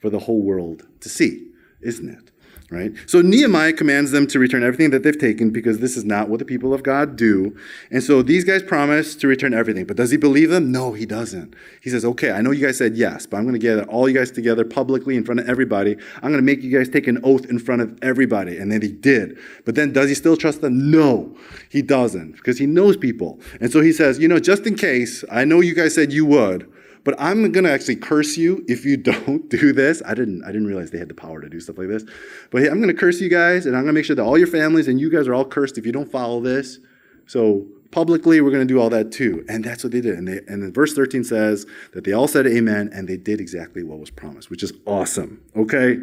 for 0.00 0.08
the 0.08 0.20
whole 0.20 0.42
world 0.42 0.86
to 1.00 1.10
see, 1.10 1.50
isn't 1.82 2.08
it? 2.08 2.31
Right? 2.72 2.92
So 3.06 3.20
Nehemiah 3.20 3.74
commands 3.74 4.10
them 4.10 4.26
to 4.28 4.38
return 4.38 4.62
everything 4.62 4.90
that 4.90 5.02
they've 5.02 5.18
taken 5.18 5.50
because 5.50 5.78
this 5.78 5.96
is 5.96 6.04
not 6.04 6.28
what 6.28 6.38
the 6.38 6.44
people 6.44 6.72
of 6.72 6.82
God 6.82 7.16
do. 7.16 7.56
And 7.90 8.02
so 8.02 8.22
these 8.22 8.44
guys 8.44 8.62
promise 8.62 9.14
to 9.16 9.28
return 9.28 9.52
everything. 9.52 9.84
But 9.84 9.98
does 9.98 10.10
he 10.10 10.16
believe 10.16 10.48
them? 10.48 10.72
No, 10.72 10.92
he 10.94 11.04
doesn't. 11.04 11.54
He 11.82 11.90
says, 11.90 12.04
okay, 12.04 12.30
I 12.30 12.40
know 12.40 12.50
you 12.50 12.64
guys 12.64 12.78
said 12.78 12.96
yes, 12.96 13.26
but 13.26 13.36
I'm 13.36 13.44
going 13.44 13.52
to 13.54 13.58
get 13.58 13.86
all 13.88 14.08
you 14.08 14.14
guys 14.16 14.30
together 14.30 14.64
publicly 14.64 15.16
in 15.16 15.24
front 15.24 15.40
of 15.40 15.48
everybody. 15.48 15.96
I'm 16.16 16.30
going 16.30 16.34
to 16.36 16.42
make 16.42 16.62
you 16.62 16.76
guys 16.76 16.88
take 16.88 17.06
an 17.06 17.20
oath 17.22 17.44
in 17.44 17.58
front 17.58 17.82
of 17.82 17.98
everybody. 18.02 18.56
And 18.56 18.72
then 18.72 18.80
he 18.80 18.90
did. 18.90 19.38
But 19.66 19.74
then 19.74 19.92
does 19.92 20.08
he 20.08 20.14
still 20.14 20.36
trust 20.36 20.62
them? 20.62 20.90
No, 20.90 21.36
he 21.68 21.82
doesn't 21.82 22.32
because 22.32 22.58
he 22.58 22.66
knows 22.66 22.96
people. 22.96 23.38
And 23.60 23.70
so 23.70 23.82
he 23.82 23.92
says, 23.92 24.18
you 24.18 24.28
know, 24.28 24.40
just 24.40 24.66
in 24.66 24.76
case, 24.76 25.24
I 25.30 25.44
know 25.44 25.60
you 25.60 25.74
guys 25.74 25.94
said 25.94 26.12
you 26.12 26.24
would. 26.26 26.72
But 27.04 27.16
I'm 27.18 27.50
going 27.50 27.64
to 27.64 27.72
actually 27.72 27.96
curse 27.96 28.36
you 28.36 28.64
if 28.68 28.84
you 28.84 28.96
don't 29.12 29.48
do 29.48 29.72
this. 29.72 30.02
I 30.06 30.14
didn't, 30.14 30.44
I 30.44 30.48
didn't 30.48 30.66
realize 30.66 30.90
they 30.90 30.98
had 30.98 31.08
the 31.08 31.14
power 31.14 31.40
to 31.40 31.48
do 31.48 31.60
stuff 31.60 31.78
like 31.78 31.88
this. 31.88 32.04
But 32.50 32.62
I'm 32.62 32.80
going 32.80 32.88
to 32.88 32.94
curse 32.94 33.20
you 33.20 33.28
guys, 33.28 33.66
and 33.66 33.76
I'm 33.76 33.82
going 33.82 33.94
to 33.94 33.98
make 33.98 34.04
sure 34.04 34.16
that 34.16 34.22
all 34.22 34.38
your 34.38 34.46
families 34.46 34.88
and 34.88 35.00
you 35.00 35.10
guys 35.10 35.26
are 35.26 35.34
all 35.34 35.44
cursed 35.44 35.78
if 35.78 35.86
you 35.86 35.92
don't 35.92 36.10
follow 36.10 36.40
this. 36.40 36.78
So 37.26 37.66
publicly, 37.90 38.40
we're 38.40 38.50
going 38.50 38.66
to 38.66 38.74
do 38.74 38.80
all 38.80 38.90
that 38.90 39.12
too. 39.12 39.44
And 39.48 39.64
that's 39.64 39.84
what 39.84 39.92
they 39.92 40.00
did. 40.00 40.18
And, 40.18 40.26
they, 40.26 40.40
and 40.48 40.74
verse 40.74 40.94
13 40.94 41.24
says 41.24 41.66
that 41.92 42.04
they 42.04 42.12
all 42.12 42.28
said 42.28 42.46
amen, 42.46 42.90
and 42.92 43.08
they 43.08 43.16
did 43.16 43.40
exactly 43.40 43.82
what 43.82 43.98
was 43.98 44.10
promised, 44.10 44.50
which 44.50 44.62
is 44.62 44.72
awesome. 44.86 45.42
Okay? 45.56 45.98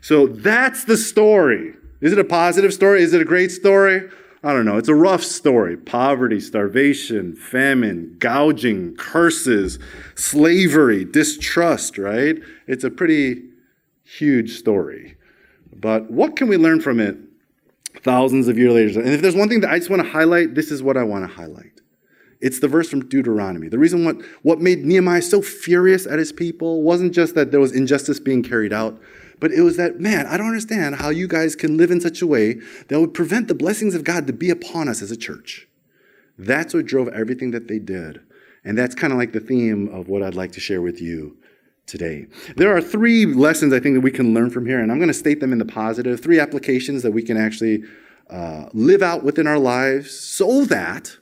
So 0.00 0.26
that's 0.26 0.84
the 0.84 0.96
story. 0.96 1.74
Is 2.00 2.12
it 2.12 2.18
a 2.18 2.24
positive 2.24 2.72
story? 2.72 3.02
Is 3.02 3.12
it 3.12 3.20
a 3.20 3.24
great 3.24 3.50
story? 3.50 4.08
I 4.42 4.54
don't 4.54 4.64
know. 4.64 4.78
It's 4.78 4.88
a 4.88 4.94
rough 4.94 5.22
story 5.22 5.76
poverty, 5.76 6.40
starvation, 6.40 7.36
famine, 7.36 8.16
gouging, 8.18 8.96
curses, 8.96 9.78
slavery, 10.14 11.04
distrust, 11.04 11.98
right? 11.98 12.36
It's 12.66 12.84
a 12.84 12.90
pretty 12.90 13.42
huge 14.04 14.58
story. 14.58 15.16
But 15.74 16.10
what 16.10 16.36
can 16.36 16.48
we 16.48 16.56
learn 16.56 16.80
from 16.80 17.00
it 17.00 17.16
thousands 18.02 18.48
of 18.48 18.56
years 18.56 18.72
later? 18.72 19.00
And 19.00 19.10
if 19.10 19.20
there's 19.20 19.36
one 19.36 19.48
thing 19.48 19.60
that 19.60 19.70
I 19.70 19.78
just 19.78 19.90
want 19.90 20.02
to 20.02 20.08
highlight, 20.08 20.54
this 20.54 20.70
is 20.70 20.82
what 20.82 20.96
I 20.96 21.02
want 21.02 21.28
to 21.28 21.34
highlight. 21.34 21.80
It's 22.40 22.60
the 22.60 22.68
verse 22.68 22.88
from 22.88 23.06
Deuteronomy. 23.06 23.68
The 23.68 23.78
reason 23.78 24.04
what, 24.06 24.16
what 24.42 24.60
made 24.60 24.86
Nehemiah 24.86 25.20
so 25.20 25.42
furious 25.42 26.06
at 26.06 26.18
his 26.18 26.32
people 26.32 26.82
wasn't 26.82 27.12
just 27.12 27.34
that 27.34 27.50
there 27.50 27.60
was 27.60 27.72
injustice 27.72 28.18
being 28.18 28.42
carried 28.42 28.72
out, 28.72 28.98
but 29.40 29.52
it 29.52 29.62
was 29.62 29.76
that, 29.76 29.98
man, 29.98 30.26
I 30.26 30.36
don't 30.36 30.46
understand 30.46 30.96
how 30.96 31.08
you 31.08 31.26
guys 31.26 31.56
can 31.56 31.76
live 31.76 31.90
in 31.90 32.00
such 32.00 32.22
a 32.22 32.26
way 32.26 32.60
that 32.88 33.00
would 33.00 33.14
prevent 33.14 33.48
the 33.48 33.54
blessings 33.54 33.94
of 33.94 34.04
God 34.04 34.26
to 34.26 34.32
be 34.32 34.50
upon 34.50 34.88
us 34.88 35.02
as 35.02 35.10
a 35.10 35.16
church. 35.16 35.66
That's 36.38 36.72
what 36.74 36.86
drove 36.86 37.08
everything 37.08 37.50
that 37.50 37.68
they 37.68 37.78
did. 37.78 38.20
And 38.64 38.76
that's 38.76 38.94
kind 38.94 39.12
of 39.12 39.18
like 39.18 39.32
the 39.32 39.40
theme 39.40 39.88
of 39.88 40.08
what 40.08 40.22
I'd 40.22 40.34
like 40.34 40.52
to 40.52 40.60
share 40.60 40.82
with 40.82 41.00
you 41.00 41.36
today. 41.86 42.26
There 42.56 42.74
are 42.74 42.80
three 42.80 43.26
lessons 43.26 43.72
I 43.72 43.80
think 43.80 43.96
that 43.96 44.02
we 44.02 44.10
can 44.10 44.32
learn 44.32 44.50
from 44.50 44.66
here, 44.66 44.78
and 44.78 44.92
I'm 44.92 44.98
going 44.98 45.08
to 45.08 45.14
state 45.14 45.40
them 45.40 45.52
in 45.52 45.58
the 45.58 45.64
positive, 45.64 46.20
three 46.20 46.38
applications 46.38 47.02
that 47.02 47.10
we 47.10 47.22
can 47.22 47.36
actually 47.36 47.84
uh, 48.28 48.66
live 48.72 49.02
out 49.02 49.24
within 49.24 49.46
our 49.46 49.58
lives 49.58 50.18
so 50.18 50.64
that 50.66 51.16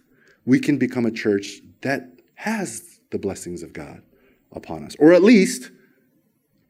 we 0.44 0.58
can 0.58 0.76
become 0.76 1.06
a 1.06 1.10
church 1.10 1.60
that 1.80 2.10
has 2.34 3.00
the 3.10 3.18
blessings 3.18 3.62
of 3.62 3.72
God 3.72 4.02
upon 4.52 4.84
us, 4.84 4.94
or 4.98 5.12
at 5.12 5.22
least 5.22 5.70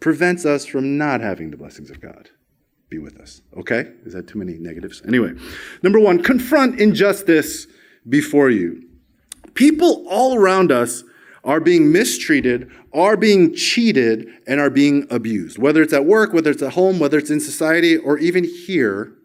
prevents 0.00 0.44
us 0.44 0.64
from 0.64 0.96
not 0.96 1.20
having 1.20 1.50
the 1.50 1.56
blessings 1.56 1.90
of 1.90 2.00
God 2.00 2.30
be 2.88 2.98
with 2.98 3.18
us. 3.18 3.42
Okay? 3.56 3.92
Is 4.04 4.14
that 4.14 4.28
too 4.28 4.38
many 4.38 4.54
negatives? 4.54 5.02
Anyway, 5.06 5.34
number 5.82 5.98
one, 5.98 6.22
confront 6.22 6.80
injustice 6.80 7.66
before 8.08 8.50
you. 8.50 8.84
People 9.54 10.06
all 10.08 10.36
around 10.36 10.72
us 10.72 11.04
are 11.44 11.60
being 11.60 11.92
mistreated, 11.92 12.70
are 12.92 13.16
being 13.16 13.54
cheated, 13.54 14.28
and 14.46 14.60
are 14.60 14.70
being 14.70 15.06
abused. 15.10 15.58
Whether 15.58 15.82
it's 15.82 15.92
at 15.92 16.04
work, 16.04 16.32
whether 16.32 16.50
it's 16.50 16.62
at 16.62 16.72
home, 16.72 16.98
whether 16.98 17.18
it's 17.18 17.30
in 17.30 17.40
society, 17.40 17.96
or 17.96 18.18
even 18.18 18.44
here 18.44 19.17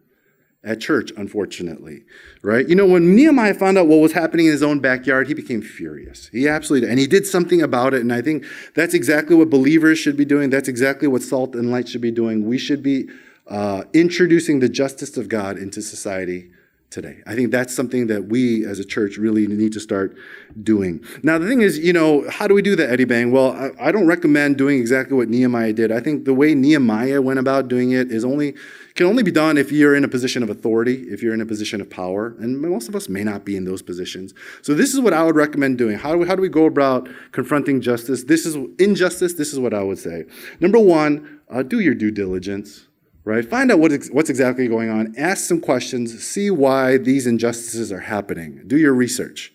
at 0.64 0.80
church, 0.80 1.12
unfortunately, 1.18 2.04
right? 2.42 2.68
You 2.68 2.76
know, 2.76 2.86
when 2.86 3.16
Nehemiah 3.16 3.54
found 3.54 3.78
out 3.78 3.88
what 3.88 3.98
was 3.98 4.14
happening 4.14 4.46
in 4.46 4.54
his 4.54 4.64
own 4.64 4.80
backyard, 4.80 5.28
he 5.28 5.34
became 5.34 5.62
furious. 5.62 6.30
He 6.32 6.48
absolutely, 6.48 6.90
and 6.90 7.00
he 7.00 7.08
did 7.08 7.26
something 7.28 7.62
about 7.62 7.94
it. 7.94 8.02
And 8.02 8.14
I 8.14 8.22
think 8.22 8.46
that's 8.74 8.94
exactly 8.94 9.36
what 9.36 9.50
believers 9.50 10.00
should 10.00 10.16
be 10.16 10.26
doing. 10.26 10.50
That's 10.50 10.70
exactly 10.70 11.08
what 11.08 11.22
salt 11.22 11.56
and 11.56 11.70
light 11.70 11.90
should 11.90 12.02
be 12.02 12.12
doing. 12.12 12.48
We 12.48 12.58
should 12.58 12.82
be 12.82 13.10
uh, 13.48 13.84
introducing 13.94 14.60
the 14.60 14.70
justice 14.70 15.18
of 15.18 15.28
God 15.28 15.58
into 15.58 15.82
society 15.82 16.50
today. 16.94 17.22
I 17.26 17.36
think 17.36 17.52
that's 17.52 17.76
something 17.76 18.08
that 18.08 18.26
we 18.26 18.66
as 18.66 18.80
a 18.80 18.86
church 18.86 19.18
really 19.18 19.48
need 19.48 19.74
to 19.74 19.80
start 19.80 20.16
doing. 20.62 21.04
Now, 21.24 21.38
the 21.40 21.48
thing 21.48 21.62
is, 21.62 21.80
you 21.80 21.92
know, 21.92 22.30
how 22.30 22.48
do 22.48 22.54
we 22.54 22.62
do 22.62 22.76
that, 22.76 22.90
Eddie 22.90 23.06
Bang? 23.06 23.32
Well, 23.32 23.52
I, 23.52 23.90
I 23.90 23.92
don't 23.92 24.08
recommend 24.08 24.58
doing 24.58 24.80
exactly 24.80 25.18
what 25.18 25.28
Nehemiah 25.28 25.74
did. 25.74 25.92
I 25.92 26.00
think 26.00 26.26
the 26.26 26.34
way 26.34 26.54
Nehemiah 26.54 27.22
went 27.22 27.40
about 27.40 27.68
doing 27.68 27.92
it 27.92 28.12
is 28.12 28.24
only 28.24 28.56
can 28.96 29.08
only 29.08 29.24
be 29.24 29.32
done 29.32 29.58
if 29.58 29.72
you're 29.72 29.96
in 29.96 30.04
a 30.04 30.08
position 30.08 30.44
of 30.44 30.52
authority, 30.52 31.08
if 31.10 31.24
you're 31.24 31.34
in 31.34 31.42
a 31.42 31.48
position 31.48 31.82
of 31.82 31.90
power, 31.90 32.36
and 32.40 32.62
most 32.62 32.88
of 32.88 32.96
us 32.96 33.10
may 33.10 33.24
not 33.24 33.44
be 33.44 33.58
in 33.58 33.66
those 33.66 33.82
positions. 33.82 34.36
So 34.62 34.76
this 34.76 34.94
is 34.94 35.00
what 35.00 35.14
I 35.14 35.24
would 35.24 35.36
recommend 35.36 35.80
doing. 35.80 35.98
How 35.98 36.12
do 36.12 36.20
we, 36.20 36.28
how 36.28 36.36
do 36.36 36.44
we 36.44 36.50
go 36.50 36.66
about 36.66 37.10
confronting 37.32 37.82
justice? 37.82 38.24
This 38.26 38.46
is 38.46 38.56
injustice. 38.78 39.34
This 39.34 39.52
is 39.52 39.60
what 39.60 39.74
I 39.74 39.82
would 39.82 39.98
say. 39.98 40.26
Number 40.60 40.78
one, 40.78 41.40
uh, 41.50 41.64
do 41.64 41.80
your 41.80 41.96
due 41.96 42.12
diligence 42.12 42.86
right? 43.26 43.46
Find 43.46 43.72
out 43.72 43.80
what 43.80 43.92
what's 44.12 44.30
exactly 44.30 44.68
going 44.68 44.90
on. 44.90 45.16
Ask 45.18 45.46
some 45.46 45.62
questions. 45.62 46.24
See 46.24 46.50
why 46.50 46.98
these 46.98 47.28
injustices 47.28 47.92
are 47.92 48.02
happening. 48.02 48.64
Do 48.68 48.78
your 48.78 48.94
research. 48.94 49.54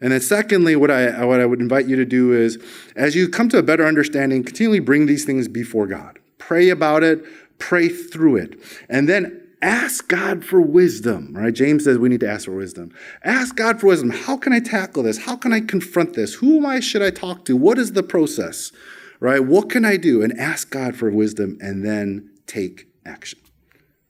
And 0.00 0.12
then, 0.12 0.20
secondly, 0.20 0.76
what 0.76 0.90
I, 0.90 1.24
what 1.24 1.40
I 1.40 1.46
would 1.46 1.60
invite 1.60 1.86
you 1.86 1.96
to 1.96 2.04
do 2.04 2.32
is, 2.32 2.58
as 2.94 3.16
you 3.16 3.28
come 3.28 3.48
to 3.48 3.58
a 3.58 3.62
better 3.62 3.84
understanding, 3.84 4.44
continually 4.44 4.78
bring 4.78 5.06
these 5.06 5.24
things 5.24 5.48
before 5.48 5.86
God. 5.86 6.20
Pray 6.38 6.68
about 6.68 7.02
it, 7.02 7.24
pray 7.58 7.88
through 7.88 8.36
it. 8.36 8.60
And 8.88 9.08
then 9.08 9.42
ask 9.60 10.06
God 10.06 10.44
for 10.44 10.60
wisdom, 10.60 11.34
right? 11.34 11.52
James 11.52 11.82
says 11.84 11.98
we 11.98 12.08
need 12.08 12.20
to 12.20 12.30
ask 12.30 12.44
for 12.44 12.54
wisdom. 12.54 12.94
Ask 13.24 13.56
God 13.56 13.80
for 13.80 13.88
wisdom. 13.88 14.10
How 14.10 14.36
can 14.36 14.52
I 14.52 14.60
tackle 14.60 15.02
this? 15.02 15.18
How 15.18 15.34
can 15.34 15.52
I 15.52 15.60
confront 15.60 16.14
this? 16.14 16.34
Who 16.34 16.58
am 16.58 16.66
I 16.66 16.78
should 16.78 17.02
I 17.02 17.10
talk 17.10 17.44
to? 17.46 17.56
What 17.56 17.76
is 17.76 17.92
the 17.92 18.04
process? 18.04 18.70
Right? 19.18 19.40
What 19.40 19.68
can 19.68 19.84
I 19.84 19.96
do? 19.96 20.22
And 20.22 20.38
ask 20.38 20.70
God 20.70 20.94
for 20.94 21.10
wisdom 21.10 21.58
and 21.60 21.84
then 21.84 22.30
take 22.46 22.87
action 23.08 23.40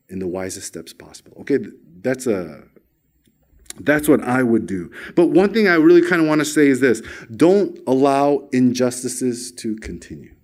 in 0.08 0.18
the 0.18 0.26
wisest 0.26 0.66
steps 0.66 0.92
possible. 0.92 1.37
Okay, 1.40 1.58
that's 2.00 2.26
a 2.26 2.64
that's 3.80 4.08
what 4.08 4.22
I 4.22 4.42
would 4.42 4.66
do. 4.66 4.90
But 5.14 5.26
one 5.26 5.52
thing 5.54 5.68
I 5.68 5.74
really 5.74 6.02
kind 6.02 6.20
of 6.20 6.28
want 6.28 6.40
to 6.40 6.44
say 6.44 6.66
is 6.66 6.80
this 6.80 7.02
don't 7.34 7.78
allow 7.87 8.48
injustices 8.52 9.52
to 9.52 9.76
continue. 9.76 10.34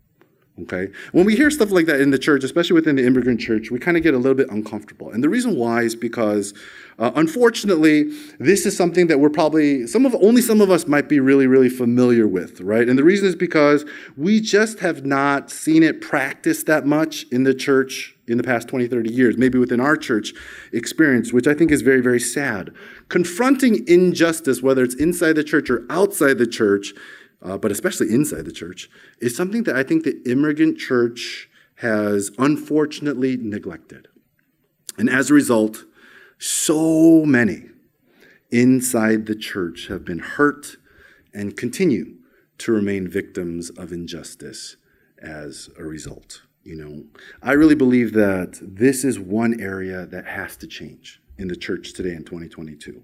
Okay? 0.62 0.90
When 1.10 1.24
we 1.26 1.34
hear 1.34 1.50
stuff 1.50 1.72
like 1.72 1.86
that 1.86 2.00
in 2.00 2.10
the 2.10 2.18
church, 2.18 2.44
especially 2.44 2.74
within 2.74 2.94
the 2.94 3.04
immigrant 3.04 3.40
church, 3.40 3.72
we 3.72 3.80
kind 3.80 3.96
of 3.96 4.04
get 4.04 4.14
a 4.14 4.18
little 4.18 4.36
bit 4.36 4.48
uncomfortable. 4.50 5.10
And 5.10 5.22
the 5.22 5.28
reason 5.28 5.56
why 5.56 5.82
is 5.82 5.96
because, 5.96 6.54
uh, 6.96 7.10
unfortunately, 7.16 8.12
this 8.38 8.64
is 8.64 8.76
something 8.76 9.08
that 9.08 9.18
we're 9.18 9.30
probably, 9.30 9.88
some 9.88 10.06
of, 10.06 10.14
only 10.14 10.40
some 10.40 10.60
of 10.60 10.70
us 10.70 10.86
might 10.86 11.08
be 11.08 11.18
really, 11.18 11.48
really 11.48 11.68
familiar 11.68 12.28
with, 12.28 12.60
right? 12.60 12.88
And 12.88 12.96
the 12.96 13.02
reason 13.02 13.26
is 13.26 13.34
because 13.34 13.84
we 14.16 14.40
just 14.40 14.78
have 14.78 15.04
not 15.04 15.50
seen 15.50 15.82
it 15.82 16.00
practiced 16.00 16.66
that 16.66 16.86
much 16.86 17.26
in 17.32 17.42
the 17.42 17.54
church 17.54 18.13
in 18.26 18.38
the 18.38 18.42
past 18.42 18.68
20, 18.68 18.86
30 18.86 19.12
years, 19.12 19.36
maybe 19.36 19.58
within 19.58 19.80
our 19.80 19.96
church 19.96 20.32
experience, 20.72 21.32
which 21.32 21.46
I 21.46 21.54
think 21.54 21.70
is 21.70 21.82
very, 21.82 22.00
very 22.00 22.20
sad. 22.20 22.72
Confronting 23.08 23.86
injustice, 23.86 24.62
whether 24.62 24.82
it's 24.82 24.94
inside 24.94 25.34
the 25.34 25.44
church 25.44 25.70
or 25.70 25.84
outside 25.90 26.38
the 26.38 26.46
church, 26.46 26.94
uh, 27.42 27.58
but 27.58 27.70
especially 27.70 28.12
inside 28.12 28.46
the 28.46 28.52
church, 28.52 28.88
is 29.20 29.36
something 29.36 29.64
that 29.64 29.76
I 29.76 29.82
think 29.82 30.04
the 30.04 30.22
immigrant 30.30 30.78
church 30.78 31.48
has 31.76 32.30
unfortunately 32.38 33.36
neglected. 33.36 34.08
And 34.96 35.10
as 35.10 35.30
a 35.30 35.34
result, 35.34 35.84
so 36.38 37.24
many 37.24 37.70
inside 38.50 39.26
the 39.26 39.34
church 39.34 39.88
have 39.88 40.04
been 40.04 40.20
hurt 40.20 40.76
and 41.32 41.56
continue 41.56 42.14
to 42.58 42.72
remain 42.72 43.08
victims 43.08 43.70
of 43.70 43.92
injustice 43.92 44.76
as 45.20 45.68
a 45.78 45.82
result. 45.82 46.42
You 46.64 46.76
know, 46.76 47.04
I 47.42 47.52
really 47.52 47.74
believe 47.74 48.14
that 48.14 48.58
this 48.62 49.04
is 49.04 49.18
one 49.18 49.60
area 49.60 50.06
that 50.06 50.26
has 50.26 50.56
to 50.58 50.66
change 50.66 51.20
in 51.36 51.48
the 51.48 51.56
church 51.56 51.92
today 51.92 52.14
in 52.14 52.24
2022. 52.24 53.02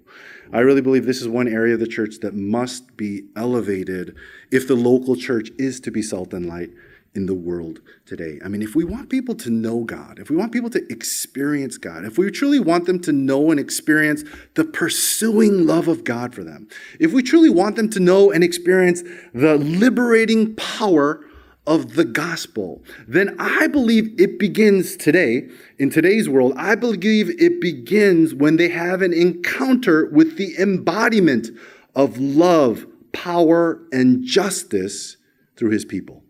I 0.51 0.59
really 0.59 0.81
believe 0.81 1.05
this 1.05 1.21
is 1.21 1.27
one 1.27 1.47
area 1.47 1.75
of 1.75 1.79
the 1.79 1.87
church 1.87 2.15
that 2.21 2.33
must 2.33 2.97
be 2.97 3.25
elevated 3.35 4.15
if 4.51 4.67
the 4.67 4.75
local 4.75 5.15
church 5.15 5.51
is 5.59 5.79
to 5.81 5.91
be 5.91 6.01
salt 6.01 6.33
and 6.33 6.47
light 6.47 6.71
in 7.13 7.25
the 7.25 7.35
world 7.35 7.81
today. 8.05 8.39
I 8.43 8.47
mean, 8.47 8.61
if 8.61 8.73
we 8.73 8.85
want 8.85 9.09
people 9.09 9.35
to 9.35 9.49
know 9.49 9.83
God, 9.83 10.17
if 10.17 10.29
we 10.29 10.37
want 10.37 10.53
people 10.53 10.69
to 10.71 10.91
experience 10.91 11.77
God, 11.77 12.05
if 12.05 12.17
we 12.17 12.31
truly 12.31 12.59
want 12.59 12.85
them 12.85 12.99
to 13.01 13.11
know 13.11 13.51
and 13.51 13.59
experience 13.59 14.23
the 14.55 14.63
pursuing 14.63 15.67
love 15.67 15.87
of 15.87 16.03
God 16.03 16.33
for 16.33 16.43
them, 16.43 16.67
if 16.99 17.11
we 17.11 17.21
truly 17.21 17.49
want 17.49 17.75
them 17.75 17.89
to 17.89 17.99
know 17.99 18.31
and 18.31 18.43
experience 18.43 19.03
the 19.33 19.57
liberating 19.57 20.55
power 20.55 21.25
of 21.67 21.93
the 21.93 22.05
gospel, 22.05 22.83
then 23.07 23.35
I 23.39 23.67
believe 23.67 24.19
it 24.19 24.39
begins 24.39 24.97
today, 24.97 25.47
in 25.77 25.89
today's 25.89 26.27
world. 26.27 26.53
I 26.57 26.75
believe 26.75 27.29
it 27.39 27.61
begins 27.61 28.33
when 28.33 28.57
they 28.57 28.69
have 28.69 29.01
an 29.01 29.13
encounter 29.13 30.07
with 30.07 30.37
the 30.37 30.55
embodiment 30.57 31.49
of 31.95 32.17
love, 32.17 32.87
power, 33.13 33.81
and 33.91 34.23
justice 34.23 35.17
through 35.55 35.69
his 35.69 35.85
people, 35.85 36.23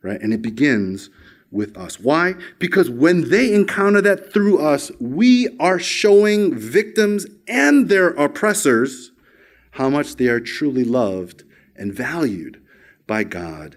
right? 0.00 0.20
And 0.20 0.32
it 0.32 0.40
begins 0.40 1.10
with 1.50 1.76
us. 1.76 2.00
Why? 2.00 2.34
Because 2.58 2.88
when 2.88 3.28
they 3.28 3.52
encounter 3.52 4.00
that 4.00 4.32
through 4.32 4.58
us, 4.58 4.90
we 4.98 5.54
are 5.58 5.78
showing 5.78 6.56
victims 6.56 7.26
and 7.46 7.90
their 7.90 8.08
oppressors 8.08 9.12
how 9.72 9.90
much 9.90 10.16
they 10.16 10.28
are 10.28 10.40
truly 10.40 10.84
loved 10.84 11.44
and 11.76 11.92
valued 11.92 12.62
by 13.06 13.24
God 13.24 13.76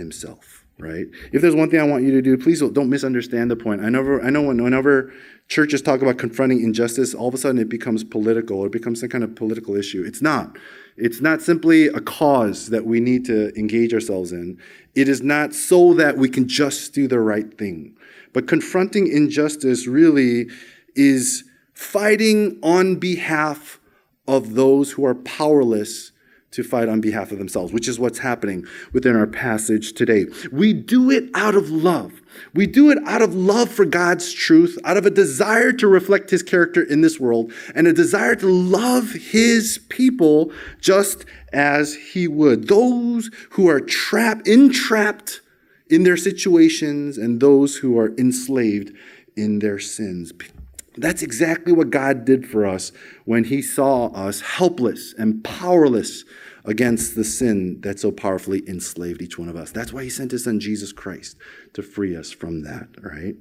Himself. 0.00 0.64
Right? 0.78 1.06
If 1.30 1.42
there's 1.42 1.54
one 1.54 1.68
thing 1.68 1.78
I 1.78 1.84
want 1.84 2.04
you 2.04 2.10
to 2.12 2.22
do, 2.22 2.38
please 2.38 2.60
don't 2.60 2.88
misunderstand 2.88 3.50
the 3.50 3.56
point. 3.56 3.84
I 3.84 3.90
never, 3.90 4.22
I 4.22 4.30
know 4.30 4.40
whenever 4.40 5.12
churches 5.46 5.82
talk 5.82 6.00
about 6.00 6.16
confronting 6.16 6.62
injustice, 6.62 7.12
all 7.12 7.28
of 7.28 7.34
a 7.34 7.38
sudden 7.38 7.60
it 7.60 7.68
becomes 7.68 8.02
political 8.02 8.64
it 8.64 8.72
becomes 8.72 9.00
some 9.00 9.10
kind 9.10 9.22
of 9.22 9.34
political 9.34 9.76
issue. 9.76 10.02
It's 10.06 10.22
not. 10.22 10.56
It's 10.96 11.20
not 11.20 11.42
simply 11.42 11.88
a 11.88 12.00
cause 12.00 12.70
that 12.70 12.86
we 12.86 12.98
need 12.98 13.26
to 13.26 13.54
engage 13.58 13.92
ourselves 13.92 14.32
in. 14.32 14.58
It 14.94 15.06
is 15.08 15.22
not 15.22 15.54
so 15.54 15.92
that 15.94 16.16
we 16.16 16.30
can 16.30 16.48
just 16.48 16.94
do 16.94 17.06
the 17.06 17.20
right 17.20 17.56
thing. 17.58 17.94
But 18.32 18.48
confronting 18.48 19.06
injustice 19.06 19.86
really 19.86 20.48
is 20.94 21.44
fighting 21.74 22.58
on 22.62 22.96
behalf 22.96 23.80
of 24.28 24.54
those 24.54 24.92
who 24.92 25.04
are 25.04 25.14
powerless 25.14 26.12
to 26.52 26.62
fight 26.64 26.88
on 26.88 27.00
behalf 27.00 27.30
of 27.30 27.38
themselves, 27.38 27.72
which 27.72 27.86
is 27.86 27.98
what's 27.98 28.18
happening 28.18 28.66
within 28.92 29.14
our 29.14 29.26
passage 29.26 29.92
today. 29.92 30.26
We 30.50 30.72
do 30.72 31.10
it 31.10 31.30
out 31.34 31.54
of 31.54 31.70
love. 31.70 32.20
We 32.54 32.66
do 32.66 32.90
it 32.90 32.98
out 33.06 33.22
of 33.22 33.34
love 33.34 33.70
for 33.70 33.84
God's 33.84 34.32
truth, 34.32 34.78
out 34.84 34.96
of 34.96 35.06
a 35.06 35.10
desire 35.10 35.72
to 35.72 35.86
reflect 35.86 36.30
his 36.30 36.42
character 36.42 36.82
in 36.82 37.00
this 37.00 37.20
world, 37.20 37.52
and 37.74 37.86
a 37.86 37.92
desire 37.92 38.34
to 38.36 38.46
love 38.46 39.12
his 39.12 39.80
people 39.88 40.52
just 40.80 41.24
as 41.52 41.94
he 41.94 42.26
would. 42.26 42.68
Those 42.68 43.30
who 43.50 43.68
are 43.68 43.80
trapped, 43.80 44.46
entrapped 44.46 45.40
in 45.88 46.04
their 46.04 46.16
situations, 46.16 47.18
and 47.18 47.40
those 47.40 47.76
who 47.76 47.98
are 47.98 48.14
enslaved 48.16 48.96
in 49.36 49.58
their 49.58 49.78
sins. 49.78 50.32
That's 51.00 51.22
exactly 51.22 51.72
what 51.72 51.88
God 51.88 52.26
did 52.26 52.46
for 52.46 52.66
us 52.66 52.92
when 53.24 53.44
He 53.44 53.62
saw 53.62 54.08
us 54.08 54.42
helpless 54.42 55.14
and 55.16 55.42
powerless 55.42 56.24
against 56.66 57.14
the 57.14 57.24
sin 57.24 57.80
that 57.80 57.98
so 57.98 58.12
powerfully 58.12 58.62
enslaved 58.68 59.22
each 59.22 59.38
one 59.38 59.48
of 59.48 59.56
us. 59.56 59.72
That's 59.72 59.94
why 59.94 60.04
He 60.04 60.10
sent 60.10 60.32
His 60.32 60.44
Son, 60.44 60.60
Jesus 60.60 60.92
Christ, 60.92 61.38
to 61.72 61.82
free 61.82 62.14
us 62.14 62.30
from 62.30 62.64
that, 62.64 62.88
right? 63.00 63.34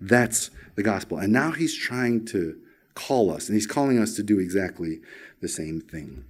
That's 0.00 0.50
the 0.74 0.82
gospel. 0.82 1.18
And 1.18 1.32
now 1.32 1.52
He's 1.52 1.76
trying 1.76 2.24
to 2.26 2.58
call 2.94 3.30
us, 3.30 3.48
and 3.48 3.54
He's 3.54 3.68
calling 3.68 4.00
us 4.00 4.16
to 4.16 4.24
do 4.24 4.40
exactly 4.40 5.00
the 5.40 5.48
same 5.48 5.80
thing. 5.80 6.24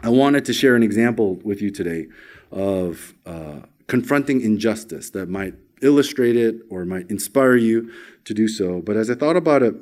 I 0.00 0.08
wanted 0.08 0.44
to 0.46 0.52
share 0.52 0.74
an 0.74 0.82
example 0.82 1.36
with 1.44 1.62
you 1.62 1.70
today 1.70 2.08
of 2.50 3.14
uh, 3.24 3.60
confronting 3.86 4.40
injustice 4.40 5.10
that 5.10 5.28
might 5.28 5.54
illustrate 5.82 6.36
it 6.36 6.56
or 6.68 6.84
might 6.84 7.08
inspire 7.10 7.56
you 7.56 7.92
to 8.24 8.34
do 8.34 8.48
so. 8.48 8.80
But 8.80 8.96
as 8.96 9.08
I 9.08 9.14
thought 9.14 9.36
about 9.36 9.62
it 9.62 9.74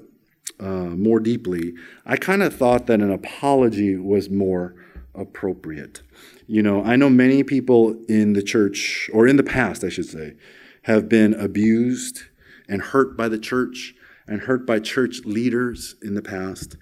uh, 0.61 0.95
more 0.97 1.21
deeply, 1.21 1.75
I 2.07 2.17
kind 2.17 2.43
of 2.43 2.55
thought 2.55 2.87
that 2.87 3.01
an 3.01 3.11
apology 3.11 3.97
was 3.97 4.31
more 4.31 4.75
appropriate. 5.15 6.03
You 6.47 6.63
know, 6.63 6.83
I 6.83 6.97
know 6.97 7.11
many 7.11 7.43
people 7.43 7.97
in 8.09 8.33
the 8.33 8.43
church, 8.43 9.11
or 9.13 9.27
in 9.27 9.37
the 9.37 9.43
past, 9.43 9.85
I 9.85 9.89
should 9.89 10.07
say, 10.07 10.35
have 10.83 11.09
been 11.09 11.35
abused 11.35 12.23
and 12.69 12.81
hurt 12.81 13.17
by 13.17 13.29
the 13.29 13.39
church 13.39 13.95
and 14.27 14.43
hurt 14.43 14.67
by 14.67 14.79
church 14.79 15.21
leaders 15.25 15.97
in 16.03 16.15
the 16.15 16.23
past. 16.23 16.77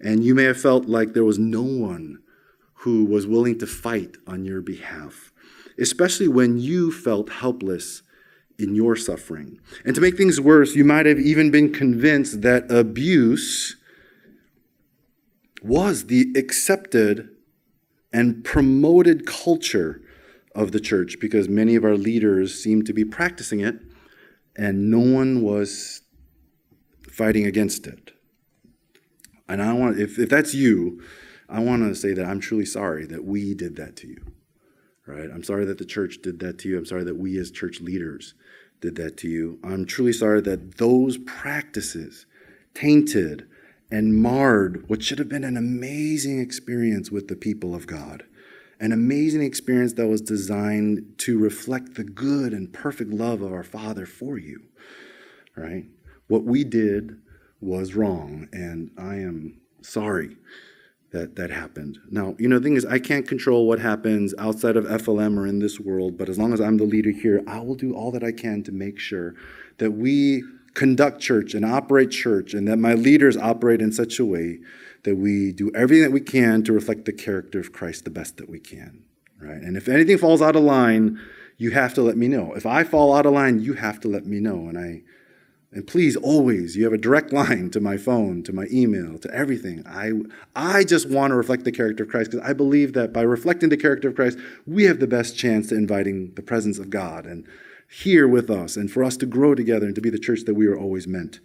And 0.00 0.24
you 0.24 0.34
may 0.34 0.44
have 0.44 0.60
felt 0.60 0.86
like 0.86 1.12
there 1.12 1.24
was 1.24 1.38
no 1.38 1.62
one 1.62 2.20
who 2.74 3.04
was 3.04 3.26
willing 3.26 3.58
to 3.58 3.66
fight 3.66 4.16
on 4.26 4.44
your 4.44 4.60
behalf, 4.60 5.32
especially 5.78 6.28
when 6.28 6.58
you 6.58 6.90
felt 6.90 7.30
helpless 7.30 8.02
in 8.58 8.74
your 8.74 8.96
suffering. 8.96 9.58
And 9.84 9.94
to 9.94 10.00
make 10.00 10.16
things 10.16 10.40
worse, 10.40 10.74
you 10.74 10.84
might 10.84 11.06
have 11.06 11.18
even 11.18 11.50
been 11.50 11.72
convinced 11.72 12.42
that 12.42 12.70
abuse 12.70 13.76
was 15.62 16.06
the 16.06 16.32
accepted 16.36 17.28
and 18.12 18.44
promoted 18.44 19.26
culture 19.26 20.02
of 20.54 20.72
the 20.72 20.80
church 20.80 21.18
because 21.20 21.48
many 21.48 21.74
of 21.76 21.84
our 21.84 21.96
leaders 21.96 22.62
seemed 22.62 22.86
to 22.86 22.92
be 22.92 23.04
practicing 23.04 23.60
it 23.60 23.76
and 24.56 24.90
no 24.90 25.00
one 25.00 25.42
was 25.42 26.02
fighting 27.10 27.46
against 27.46 27.86
it. 27.86 28.12
And 29.48 29.62
I 29.62 29.72
want 29.72 29.98
if, 29.98 30.18
if 30.18 30.28
that's 30.28 30.54
you, 30.54 31.02
I 31.48 31.60
want 31.60 31.82
to 31.82 31.94
say 31.94 32.12
that 32.14 32.24
I'm 32.24 32.40
truly 32.40 32.66
sorry 32.66 33.06
that 33.06 33.24
we 33.24 33.54
did 33.54 33.76
that 33.76 33.96
to 33.96 34.08
you. 34.08 34.24
Right? 35.06 35.28
I'm 35.32 35.42
sorry 35.42 35.64
that 35.64 35.78
the 35.78 35.84
church 35.84 36.18
did 36.22 36.38
that 36.40 36.58
to 36.60 36.68
you. 36.68 36.78
I'm 36.78 36.86
sorry 36.86 37.04
that 37.04 37.16
we 37.16 37.36
as 37.38 37.50
church 37.50 37.80
leaders 37.80 38.34
did 38.82 38.96
that 38.96 39.16
to 39.18 39.28
you. 39.28 39.58
I'm 39.64 39.86
truly 39.86 40.12
sorry 40.12 40.42
that 40.42 40.76
those 40.76 41.16
practices 41.16 42.26
tainted 42.74 43.46
and 43.90 44.16
marred 44.16 44.88
what 44.88 45.02
should 45.02 45.18
have 45.18 45.28
been 45.28 45.44
an 45.44 45.56
amazing 45.56 46.40
experience 46.40 47.10
with 47.10 47.28
the 47.28 47.36
people 47.36 47.74
of 47.74 47.86
God. 47.86 48.24
An 48.80 48.92
amazing 48.92 49.42
experience 49.42 49.92
that 49.94 50.08
was 50.08 50.20
designed 50.20 51.14
to 51.18 51.38
reflect 51.38 51.94
the 51.94 52.04
good 52.04 52.52
and 52.52 52.72
perfect 52.72 53.10
love 53.10 53.40
of 53.40 53.52
our 53.52 53.62
Father 53.62 54.04
for 54.04 54.36
you. 54.36 54.62
Right? 55.56 55.84
What 56.26 56.44
we 56.44 56.64
did 56.64 57.20
was 57.60 57.94
wrong, 57.94 58.48
and 58.52 58.90
I 58.98 59.16
am 59.16 59.60
sorry 59.82 60.36
that 61.12 61.36
that 61.36 61.50
happened. 61.50 61.98
Now, 62.10 62.34
you 62.38 62.48
know, 62.48 62.58
the 62.58 62.64
thing 62.64 62.76
is, 62.76 62.84
I 62.86 62.98
can't 62.98 63.28
control 63.28 63.66
what 63.66 63.78
happens 63.78 64.34
outside 64.38 64.76
of 64.76 64.84
FLM 64.86 65.38
or 65.38 65.46
in 65.46 65.58
this 65.58 65.78
world, 65.78 66.16
but 66.18 66.28
as 66.28 66.38
long 66.38 66.52
as 66.52 66.60
I'm 66.60 66.78
the 66.78 66.84
leader 66.84 67.10
here, 67.10 67.42
I 67.46 67.60
will 67.60 67.74
do 67.74 67.94
all 67.94 68.10
that 68.12 68.24
I 68.24 68.32
can 68.32 68.62
to 68.64 68.72
make 68.72 68.98
sure 68.98 69.34
that 69.78 69.92
we 69.92 70.42
conduct 70.74 71.20
church 71.20 71.54
and 71.54 71.64
operate 71.64 72.10
church 72.10 72.54
and 72.54 72.66
that 72.66 72.78
my 72.78 72.94
leaders 72.94 73.36
operate 73.36 73.82
in 73.82 73.92
such 73.92 74.18
a 74.18 74.24
way 74.24 74.58
that 75.04 75.16
we 75.16 75.52
do 75.52 75.70
everything 75.74 76.02
that 76.02 76.12
we 76.12 76.20
can 76.20 76.62
to 76.64 76.72
reflect 76.72 77.04
the 77.04 77.12
character 77.12 77.60
of 77.60 77.72
Christ 77.72 78.04
the 78.04 78.10
best 78.10 78.38
that 78.38 78.48
we 78.48 78.58
can, 78.58 79.02
right? 79.38 79.60
And 79.60 79.76
if 79.76 79.88
anything 79.88 80.16
falls 80.16 80.40
out 80.40 80.56
of 80.56 80.62
line, 80.62 81.20
you 81.58 81.72
have 81.72 81.92
to 81.94 82.02
let 82.02 82.16
me 82.16 82.28
know. 82.28 82.54
If 82.54 82.64
I 82.64 82.84
fall 82.84 83.14
out 83.14 83.26
of 83.26 83.32
line, 83.32 83.60
you 83.60 83.74
have 83.74 84.00
to 84.00 84.08
let 84.08 84.24
me 84.24 84.40
know. 84.40 84.68
And 84.68 84.78
I 84.78 85.02
and 85.74 85.86
please, 85.86 86.16
always, 86.16 86.76
you 86.76 86.84
have 86.84 86.92
a 86.92 86.98
direct 86.98 87.32
line 87.32 87.70
to 87.70 87.80
my 87.80 87.96
phone, 87.96 88.42
to 88.42 88.52
my 88.52 88.66
email, 88.70 89.18
to 89.18 89.34
everything. 89.34 89.82
I, 89.86 90.12
I 90.54 90.84
just 90.84 91.08
want 91.08 91.30
to 91.30 91.36
reflect 91.36 91.64
the 91.64 91.72
character 91.72 92.02
of 92.02 92.10
Christ 92.10 92.30
because 92.30 92.46
I 92.46 92.52
believe 92.52 92.92
that 92.92 93.12
by 93.12 93.22
reflecting 93.22 93.70
the 93.70 93.78
character 93.78 94.08
of 94.08 94.14
Christ, 94.14 94.38
we 94.66 94.84
have 94.84 95.00
the 95.00 95.06
best 95.06 95.36
chance 95.36 95.70
to 95.70 95.74
inviting 95.74 96.34
the 96.34 96.42
presence 96.42 96.78
of 96.78 96.90
God 96.90 97.24
and 97.24 97.46
here 97.88 98.28
with 98.28 98.50
us 98.50 98.76
and 98.76 98.90
for 98.90 99.02
us 99.02 99.16
to 99.18 99.26
grow 99.26 99.54
together 99.54 99.86
and 99.86 99.94
to 99.94 100.00
be 100.02 100.10
the 100.10 100.18
church 100.18 100.42
that 100.44 100.54
we 100.54 100.68
were 100.68 100.78
always 100.78 101.06
meant 101.06 101.40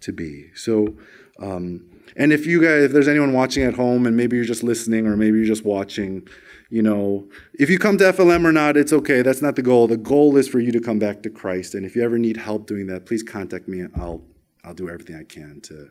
to 0.00 0.12
be. 0.12 0.50
So, 0.54 0.96
um, 1.40 1.84
and 2.16 2.32
if 2.32 2.46
you 2.46 2.60
guys, 2.60 2.84
if 2.84 2.92
there's 2.92 3.08
anyone 3.08 3.32
watching 3.32 3.64
at 3.64 3.74
home 3.74 4.06
and 4.06 4.16
maybe 4.16 4.36
you're 4.36 4.44
just 4.44 4.62
listening 4.62 5.06
or 5.06 5.16
maybe 5.16 5.38
you're 5.38 5.46
just 5.46 5.64
watching, 5.64 6.28
you 6.72 6.80
know, 6.80 7.28
if 7.52 7.68
you 7.68 7.78
come 7.78 7.98
to 7.98 8.04
FLM 8.04 8.46
or 8.46 8.50
not, 8.50 8.78
it's 8.78 8.94
okay. 8.94 9.20
That's 9.20 9.42
not 9.42 9.56
the 9.56 9.62
goal. 9.62 9.86
The 9.86 9.98
goal 9.98 10.38
is 10.38 10.48
for 10.48 10.58
you 10.58 10.72
to 10.72 10.80
come 10.80 10.98
back 10.98 11.22
to 11.22 11.28
Christ. 11.28 11.74
And 11.74 11.84
if 11.84 11.94
you 11.94 12.02
ever 12.02 12.16
need 12.16 12.38
help 12.38 12.66
doing 12.66 12.86
that, 12.86 13.04
please 13.04 13.22
contact 13.22 13.68
me. 13.68 13.84
I'll 13.94 14.22
I'll 14.64 14.72
do 14.72 14.88
everything 14.88 15.16
I 15.16 15.24
can 15.24 15.60
to 15.64 15.90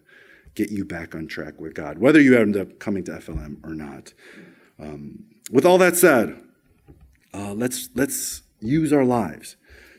get 0.55 0.71
you 0.71 0.83
back 0.83 1.13
on 1.13 1.27
track 1.27 1.61
with 1.61 1.75
God, 1.75 1.99
whether 1.99 2.19
you 2.19 2.35
end 2.35 2.57
up 2.57 2.79
coming 2.79 3.03
to 3.03 3.11
FLM 3.11 3.63
or 3.63 3.75
not. 3.75 4.13
Um, 4.79 5.25
with 5.51 5.67
all 5.67 5.77
that 5.77 5.97
said, 5.97 6.41
uh, 7.31 7.53
let's 7.53 7.89
let's 7.93 8.41
use 8.59 8.91
our 8.91 9.05
lives 9.05 9.57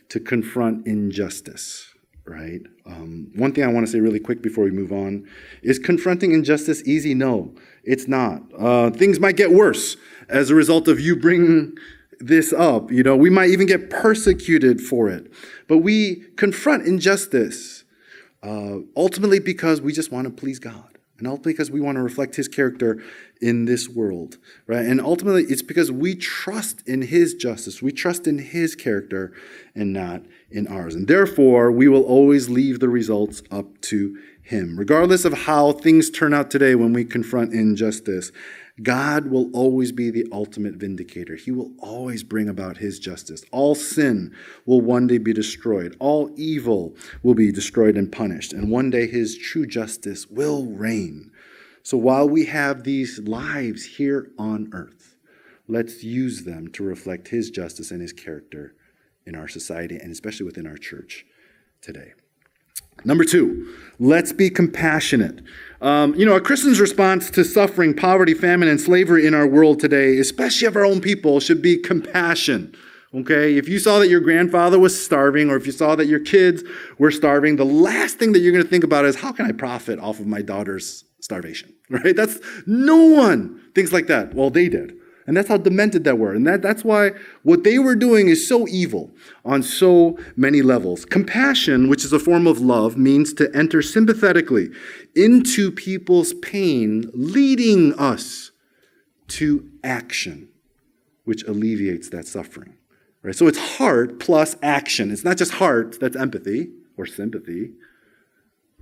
to 0.08 0.18
confront 0.18 0.84
injustice 0.84 1.92
right? 2.24 2.60
Um, 2.86 3.30
one 3.34 3.52
thing 3.52 3.64
I 3.64 3.68
want 3.68 3.86
to 3.86 3.92
say 3.92 4.00
really 4.00 4.20
quick 4.20 4.42
before 4.42 4.64
we 4.64 4.70
move 4.70 4.92
on 4.92 5.28
is 5.62 5.78
confronting 5.78 6.32
injustice 6.32 6.82
easy? 6.86 7.14
No, 7.14 7.54
it's 7.84 8.06
not. 8.06 8.42
Uh, 8.56 8.90
things 8.90 9.18
might 9.18 9.36
get 9.36 9.52
worse 9.52 9.96
as 10.28 10.50
a 10.50 10.54
result 10.54 10.88
of 10.88 11.00
you 11.00 11.16
bringing 11.16 11.76
this 12.20 12.52
up. 12.52 12.90
You 12.90 13.02
know, 13.02 13.16
we 13.16 13.30
might 13.30 13.50
even 13.50 13.66
get 13.66 13.90
persecuted 13.90 14.80
for 14.80 15.08
it. 15.08 15.32
But 15.68 15.78
we 15.78 16.24
confront 16.36 16.86
injustice 16.86 17.84
uh, 18.42 18.78
ultimately 18.96 19.38
because 19.38 19.80
we 19.80 19.92
just 19.92 20.12
want 20.12 20.26
to 20.26 20.30
please 20.30 20.58
God. 20.58 20.92
And 21.18 21.28
ultimately 21.28 21.52
because 21.52 21.70
we 21.70 21.80
want 21.80 21.96
to 21.96 22.02
reflect 22.02 22.34
his 22.34 22.48
character 22.48 23.00
in 23.40 23.64
this 23.64 23.88
world, 23.88 24.38
right? 24.66 24.84
And 24.84 25.00
ultimately 25.00 25.44
it's 25.44 25.62
because 25.62 25.92
we 25.92 26.16
trust 26.16 26.82
in 26.88 27.02
his 27.02 27.34
justice. 27.34 27.80
We 27.80 27.92
trust 27.92 28.26
in 28.26 28.38
his 28.38 28.74
character 28.74 29.32
and 29.72 29.92
not 29.92 30.22
in 30.50 30.66
ours. 30.66 30.96
And 30.96 31.06
therefore, 31.06 31.70
we 31.70 31.86
will 31.86 32.02
always 32.02 32.48
leave 32.48 32.80
the 32.80 32.88
results 32.88 33.40
up 33.52 33.80
to 33.82 34.18
him. 34.42 34.78
Regardless 34.78 35.24
of 35.24 35.33
how 35.33 35.72
things 35.72 36.11
turn 36.11 36.35
out 36.35 36.50
today 36.50 36.74
when 36.74 36.92
we 36.92 37.05
confront 37.05 37.52
injustice, 37.52 38.33
God 38.83 39.26
will 39.26 39.50
always 39.52 39.92
be 39.92 40.11
the 40.11 40.26
ultimate 40.33 40.74
vindicator. 40.74 41.37
He 41.37 41.50
will 41.50 41.72
always 41.78 42.22
bring 42.22 42.48
about 42.48 42.78
his 42.78 42.98
justice. 42.98 43.44
All 43.52 43.74
sin 43.74 44.35
will 44.66 44.81
one 44.81 45.07
day 45.07 45.18
be 45.18 45.33
destroyed. 45.33 45.96
All 46.00 46.31
evil 46.37 46.96
will 47.22 47.35
be 47.35 47.52
destroyed 47.52 47.96
and 47.96 48.11
punished. 48.11 48.52
And 48.52 48.70
one 48.70 48.90
day 48.90 49.07
his 49.07 49.37
true 49.37 49.66
justice 49.66 50.26
will 50.28 50.66
reign. 50.66 51.31
So 51.83 51.96
while 51.98 52.28
we 52.28 52.46
have 52.46 52.85
these 52.85 53.18
lives 53.20 53.85
here 53.85 54.31
on 54.38 54.70
earth, 54.72 55.16
let's 55.68 56.02
use 56.02 56.44
them 56.44 56.68
to 56.72 56.83
reflect 56.83 57.28
his 57.28 57.50
justice 57.50 57.90
and 57.90 58.00
his 58.00 58.12
character 58.12 58.74
in 59.26 59.35
our 59.35 59.48
society 59.48 59.96
and 59.96 60.11
especially 60.11 60.46
within 60.46 60.66
our 60.66 60.78
church 60.78 61.26
today. 61.81 62.14
Number 63.05 63.24
two, 63.24 63.74
let's 63.98 64.33
be 64.33 64.50
compassionate. 64.50 65.40
Um, 65.81 66.14
you 66.14 66.24
know, 66.24 66.37
a 66.37 66.40
Christian's 66.40 66.78
response 66.78 67.31
to 67.31 67.44
suffering, 67.44 67.94
poverty, 67.94 68.35
famine, 68.35 68.68
and 68.68 68.81
slavery 68.81 69.26
in 69.26 69.35
our 69.35 69.46
world 69.46 69.81
today, 69.81 70.18
especially 70.18 70.68
of 70.68 70.76
our 70.76 70.85
own 70.85 71.00
people, 71.00 71.40
should 71.40 71.61
be 71.61 71.76
compassion. 71.76 72.74
Okay? 73.14 73.57
If 73.57 73.68
you 73.68 73.78
saw 73.78 73.98
that 73.98 74.09
your 74.09 74.20
grandfather 74.20 74.78
was 74.78 75.02
starving 75.05 75.50
or 75.50 75.57
if 75.57 75.66
you 75.66 75.72
saw 75.72 75.96
that 75.96 76.07
your 76.07 76.20
kids 76.20 76.62
were 76.98 77.11
starving, 77.11 77.57
the 77.57 77.64
last 77.64 78.18
thing 78.18 78.33
that 78.33 78.38
you're 78.38 78.52
going 78.52 78.64
to 78.64 78.70
think 78.70 78.85
about 78.85 79.05
is 79.05 79.16
how 79.16 79.33
can 79.33 79.46
I 79.46 79.52
profit 79.52 79.98
off 79.98 80.20
of 80.20 80.26
my 80.26 80.42
daughter's 80.42 81.05
starvation? 81.20 81.74
Right? 81.92 82.16
That's 82.16 82.40
no 82.66 82.96
one 82.96 83.61
thinks 83.74 83.92
like 83.92 84.07
that. 84.07 84.33
Well, 84.33 84.48
they 84.48 84.70
did. 84.70 84.94
And 85.26 85.37
that's 85.37 85.48
how 85.48 85.56
demented 85.56 86.04
that 86.04 86.18
were. 86.18 86.35
And 86.35 86.46
that, 86.46 86.62
that's 86.62 86.85
why 86.85 87.12
what 87.42 87.64
they 87.64 87.78
were 87.78 87.94
doing 87.94 88.28
is 88.28 88.46
so 88.46 88.66
evil 88.68 89.12
on 89.44 89.62
so 89.62 90.18
many 90.37 90.62
levels. 90.62 91.04
Compassion, 91.04 91.88
which 91.88 92.04
is 92.04 92.12
a 92.12 92.18
form 92.18 92.46
of 92.46 92.61
love, 92.61 92.96
means 92.96 93.32
to 93.35 93.50
enter 93.54 93.82
sympathetically 93.82 94.70
into 95.14 95.70
people's 95.70 96.35
pain, 96.35 97.11
leading 97.14 97.94
us 97.94 98.50
to 99.28 99.70
action, 99.85 100.48
which 101.24 101.44
alleviates 101.44 102.08
that 102.11 102.26
suffering. 102.26 102.74
Right? 103.22 103.37
So 103.37 103.46
it's 103.46 103.76
heart 103.76 104.18
plus 104.18 104.56
action. 104.62 105.12
It's 105.12 105.24
not 105.24 105.37
just 105.37 105.52
heart, 105.54 105.98
that's 106.00 106.16
empathy 106.16 106.70
or 106.96 107.06
sympathy 107.06 107.70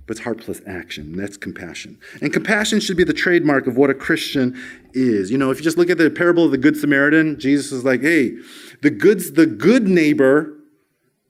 but 0.05 0.17
it's 0.17 0.23
heart 0.23 0.39
plus 0.39 0.61
action. 0.65 1.15
That's 1.15 1.37
compassion. 1.37 1.97
And 2.21 2.33
compassion 2.33 2.79
should 2.79 2.97
be 2.97 3.03
the 3.03 3.13
trademark 3.13 3.67
of 3.67 3.77
what 3.77 3.89
a 3.89 3.93
Christian 3.93 4.59
is. 4.93 5.31
You 5.31 5.37
know, 5.37 5.51
if 5.51 5.57
you 5.57 5.63
just 5.63 5.77
look 5.77 5.89
at 5.89 5.97
the 5.97 6.09
parable 6.09 6.45
of 6.45 6.51
the 6.51 6.57
Good 6.57 6.77
Samaritan, 6.77 7.39
Jesus 7.39 7.71
is 7.71 7.85
like, 7.85 8.01
hey, 8.01 8.33
the 8.81 8.89
goods, 8.89 9.33
the 9.33 9.45
good 9.45 9.87
neighbor, 9.87 10.57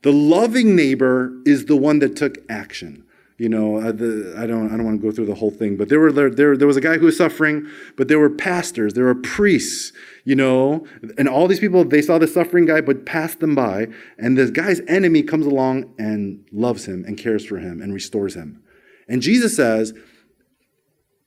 the 0.03 0.11
loving 0.11 0.75
neighbor 0.75 1.33
is 1.45 1.65
the 1.65 1.75
one 1.75 1.99
that 1.99 2.15
took 2.15 2.37
action. 2.49 3.05
You 3.37 3.49
know, 3.49 3.77
uh, 3.77 3.91
the, 3.91 4.35
I 4.37 4.45
don't, 4.45 4.67
I 4.67 4.77
don't 4.77 4.85
want 4.85 5.01
to 5.01 5.07
go 5.07 5.11
through 5.11 5.25
the 5.25 5.35
whole 5.35 5.49
thing, 5.49 5.75
but 5.75 5.89
there 5.89 5.99
were 5.99 6.11
there, 6.11 6.29
there, 6.29 6.55
there 6.55 6.67
was 6.67 6.77
a 6.77 6.81
guy 6.81 6.99
who 6.99 7.07
was 7.07 7.17
suffering, 7.17 7.67
but 7.97 8.07
there 8.07 8.19
were 8.19 8.29
pastors, 8.29 8.93
there 8.93 9.05
were 9.05 9.15
priests, 9.15 9.93
you 10.23 10.35
know, 10.35 10.85
and 11.17 11.27
all 11.27 11.47
these 11.47 11.59
people 11.59 11.83
they 11.83 12.01
saw 12.01 12.17
the 12.17 12.27
suffering 12.27 12.65
guy, 12.65 12.81
but 12.81 13.05
passed 13.05 13.39
them 13.39 13.55
by, 13.55 13.87
and 14.17 14.37
this 14.37 14.51
guy's 14.51 14.81
enemy 14.87 15.23
comes 15.23 15.45
along 15.45 15.93
and 15.97 16.45
loves 16.51 16.85
him 16.85 17.03
and 17.05 17.17
cares 17.17 17.45
for 17.45 17.57
him 17.57 17.81
and 17.81 17.93
restores 17.93 18.35
him. 18.35 18.61
And 19.07 19.21
Jesus 19.21 19.55
says, 19.55 19.93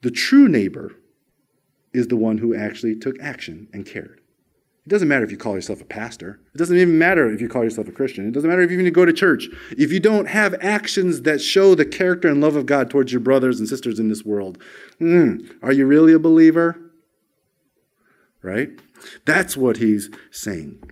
the 0.03 0.11
true 0.11 0.49
neighbor 0.49 0.93
is 1.93 2.09
the 2.09 2.17
one 2.17 2.39
who 2.39 2.55
actually 2.55 2.95
took 2.95 3.17
action 3.21 3.69
and 3.73 3.87
cared. 3.87 4.21
It 4.85 4.91
doesn't 4.91 5.09
matter 5.09 5.25
if 5.25 5.31
you 5.31 5.39
call 5.39 5.55
yourself 5.55 5.81
a 5.81 5.87
pastor. 5.87 6.41
It 6.55 6.59
doesn't 6.59 6.77
even 6.77 6.99
matter 6.99 7.33
if 7.33 7.41
you 7.41 7.49
call 7.49 7.65
yourself 7.65 7.89
a 7.89 7.93
Christian. 7.93 8.29
It 8.29 8.33
doesn't 8.33 8.51
matter 8.51 8.61
if 8.61 8.71
you 8.71 8.79
even 8.79 8.93
go 8.93 9.07
to 9.07 9.15
church. 9.15 9.49
If 9.71 9.91
you 9.93 10.01
don't 10.01 10.27
have 10.29 10.55
actions 10.61 11.23
that 11.23 11.41
show 11.41 11.75
the 11.75 11.87
character 11.87 12.29
and 12.29 12.43
love 12.43 12.55
of 12.55 12.67
God 12.67 12.91
towards 12.91 13.11
your 13.11 13.23
brothers 13.23 13.59
and 13.59 13.67
sisters 13.67 13.99
in 13.99 14.09
this 14.09 14.27
world, 14.27 14.59
mm, 15.01 15.51
are 15.63 15.73
you 15.73 15.87
really 15.87 16.13
a 16.13 16.19
believer? 16.19 16.79
Right? 18.45 18.69
That's 19.25 19.57
what 19.57 19.79
he's 19.79 20.11
saying. 20.31 20.83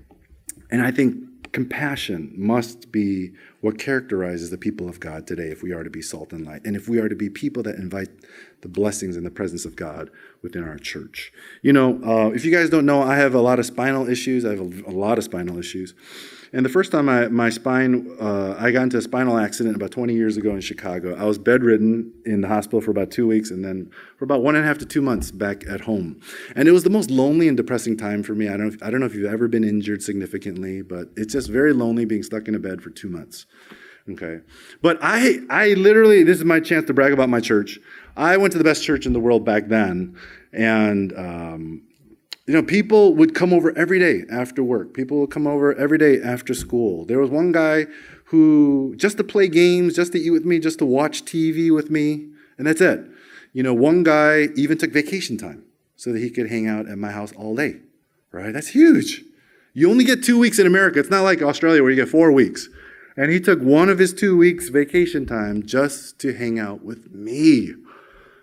And 0.70 0.80
I 0.80 0.90
think 0.90 1.52
compassion 1.52 2.32
must 2.34 2.90
be 2.90 3.32
what 3.60 3.78
characterizes 3.78 4.50
the 4.50 4.56
people 4.56 4.88
of 4.88 4.98
God 4.98 5.26
today 5.26 5.48
if 5.48 5.62
we 5.62 5.72
are 5.72 5.84
to 5.84 5.90
be 5.90 6.00
salt 6.00 6.32
and 6.32 6.46
light, 6.46 6.62
and 6.64 6.74
if 6.74 6.88
we 6.88 6.98
are 6.98 7.10
to 7.10 7.14
be 7.14 7.28
people 7.28 7.62
that 7.64 7.76
invite 7.76 8.08
the 8.62 8.68
blessings 8.68 9.16
and 9.16 9.26
the 9.26 9.30
presence 9.30 9.64
of 9.64 9.76
God 9.76 10.10
within 10.42 10.64
our 10.64 10.78
church. 10.78 11.30
You 11.60 11.72
know, 11.74 12.00
uh, 12.02 12.30
if 12.30 12.44
you 12.44 12.50
guys 12.50 12.70
don't 12.70 12.86
know, 12.86 13.02
I 13.02 13.16
have 13.16 13.34
a 13.34 13.40
lot 13.40 13.58
of 13.58 13.66
spinal 13.66 14.08
issues. 14.08 14.44
I 14.44 14.50
have 14.50 14.60
a, 14.60 14.90
a 14.90 14.96
lot 14.96 15.18
of 15.18 15.24
spinal 15.24 15.58
issues. 15.58 15.94
And 16.54 16.66
the 16.66 16.70
first 16.70 16.92
time 16.92 17.08
I, 17.08 17.28
my 17.28 17.48
spine, 17.48 18.14
uh, 18.20 18.54
I 18.58 18.72
got 18.72 18.82
into 18.82 18.98
a 18.98 19.02
spinal 19.02 19.38
accident 19.38 19.74
about 19.74 19.90
20 19.90 20.12
years 20.12 20.36
ago 20.36 20.50
in 20.50 20.60
Chicago. 20.60 21.16
I 21.16 21.24
was 21.24 21.38
bedridden 21.38 22.12
in 22.26 22.42
the 22.42 22.48
hospital 22.48 22.82
for 22.82 22.90
about 22.90 23.10
two 23.10 23.26
weeks 23.26 23.50
and 23.50 23.64
then 23.64 23.90
for 24.18 24.24
about 24.26 24.42
one 24.42 24.54
and 24.54 24.62
a 24.64 24.66
half 24.66 24.76
to 24.78 24.86
two 24.86 25.00
months 25.00 25.30
back 25.30 25.66
at 25.66 25.80
home. 25.80 26.20
And 26.54 26.68
it 26.68 26.72
was 26.72 26.84
the 26.84 26.90
most 26.90 27.10
lonely 27.10 27.48
and 27.48 27.56
depressing 27.56 27.96
time 27.96 28.22
for 28.22 28.34
me. 28.34 28.48
I 28.48 28.58
don't, 28.58 28.82
I 28.82 28.90
don't 28.90 29.00
know 29.00 29.06
if 29.06 29.14
you've 29.14 29.32
ever 29.32 29.48
been 29.48 29.64
injured 29.64 30.02
significantly, 30.02 30.82
but 30.82 31.08
it's 31.16 31.32
just 31.32 31.48
very 31.48 31.72
lonely 31.72 32.04
being 32.04 32.22
stuck 32.22 32.48
in 32.48 32.54
a 32.54 32.58
bed 32.58 32.82
for 32.82 32.90
two 32.90 33.08
months. 33.08 33.46
Okay. 34.10 34.40
But 34.82 34.98
I, 35.00 35.38
I 35.48 35.68
literally, 35.74 36.22
this 36.22 36.36
is 36.36 36.44
my 36.44 36.60
chance 36.60 36.86
to 36.86 36.92
brag 36.92 37.12
about 37.12 37.30
my 37.30 37.40
church. 37.40 37.78
I 38.14 38.36
went 38.36 38.52
to 38.52 38.58
the 38.58 38.64
best 38.64 38.84
church 38.84 39.06
in 39.06 39.14
the 39.14 39.20
world 39.20 39.44
back 39.44 39.68
then. 39.68 40.18
And 40.52 41.16
um, 41.16 41.82
you 42.46 42.54
know, 42.54 42.62
people 42.62 43.14
would 43.14 43.34
come 43.34 43.52
over 43.52 43.76
every 43.78 43.98
day 43.98 44.24
after 44.30 44.64
work. 44.64 44.94
People 44.94 45.20
would 45.20 45.30
come 45.30 45.46
over 45.46 45.74
every 45.74 45.98
day 45.98 46.20
after 46.20 46.54
school. 46.54 47.04
There 47.04 47.20
was 47.20 47.30
one 47.30 47.52
guy 47.52 47.86
who, 48.26 48.94
just 48.96 49.16
to 49.18 49.24
play 49.24 49.46
games, 49.46 49.94
just 49.94 50.12
to 50.12 50.18
eat 50.18 50.30
with 50.30 50.44
me, 50.44 50.58
just 50.58 50.78
to 50.80 50.86
watch 50.86 51.24
TV 51.24 51.72
with 51.72 51.90
me, 51.90 52.28
and 52.58 52.66
that's 52.66 52.80
it. 52.80 53.04
You 53.52 53.62
know, 53.62 53.74
one 53.74 54.02
guy 54.02 54.48
even 54.56 54.78
took 54.78 54.92
vacation 54.92 55.36
time 55.36 55.64
so 55.96 56.12
that 56.12 56.18
he 56.18 56.30
could 56.30 56.48
hang 56.48 56.66
out 56.66 56.88
at 56.88 56.98
my 56.98 57.12
house 57.12 57.32
all 57.32 57.54
day, 57.54 57.76
right? 58.32 58.52
That's 58.52 58.68
huge. 58.68 59.22
You 59.74 59.90
only 59.90 60.04
get 60.04 60.24
two 60.24 60.38
weeks 60.38 60.58
in 60.58 60.66
America. 60.66 60.98
It's 60.98 61.10
not 61.10 61.22
like 61.22 61.42
Australia 61.42 61.82
where 61.82 61.90
you 61.90 61.96
get 61.96 62.08
four 62.08 62.32
weeks. 62.32 62.68
And 63.16 63.30
he 63.30 63.40
took 63.40 63.60
one 63.60 63.88
of 63.88 63.98
his 63.98 64.12
two 64.12 64.36
weeks 64.36 64.68
vacation 64.68 65.26
time 65.26 65.64
just 65.64 66.18
to 66.20 66.34
hang 66.34 66.58
out 66.58 66.82
with 66.82 67.12
me. 67.12 67.74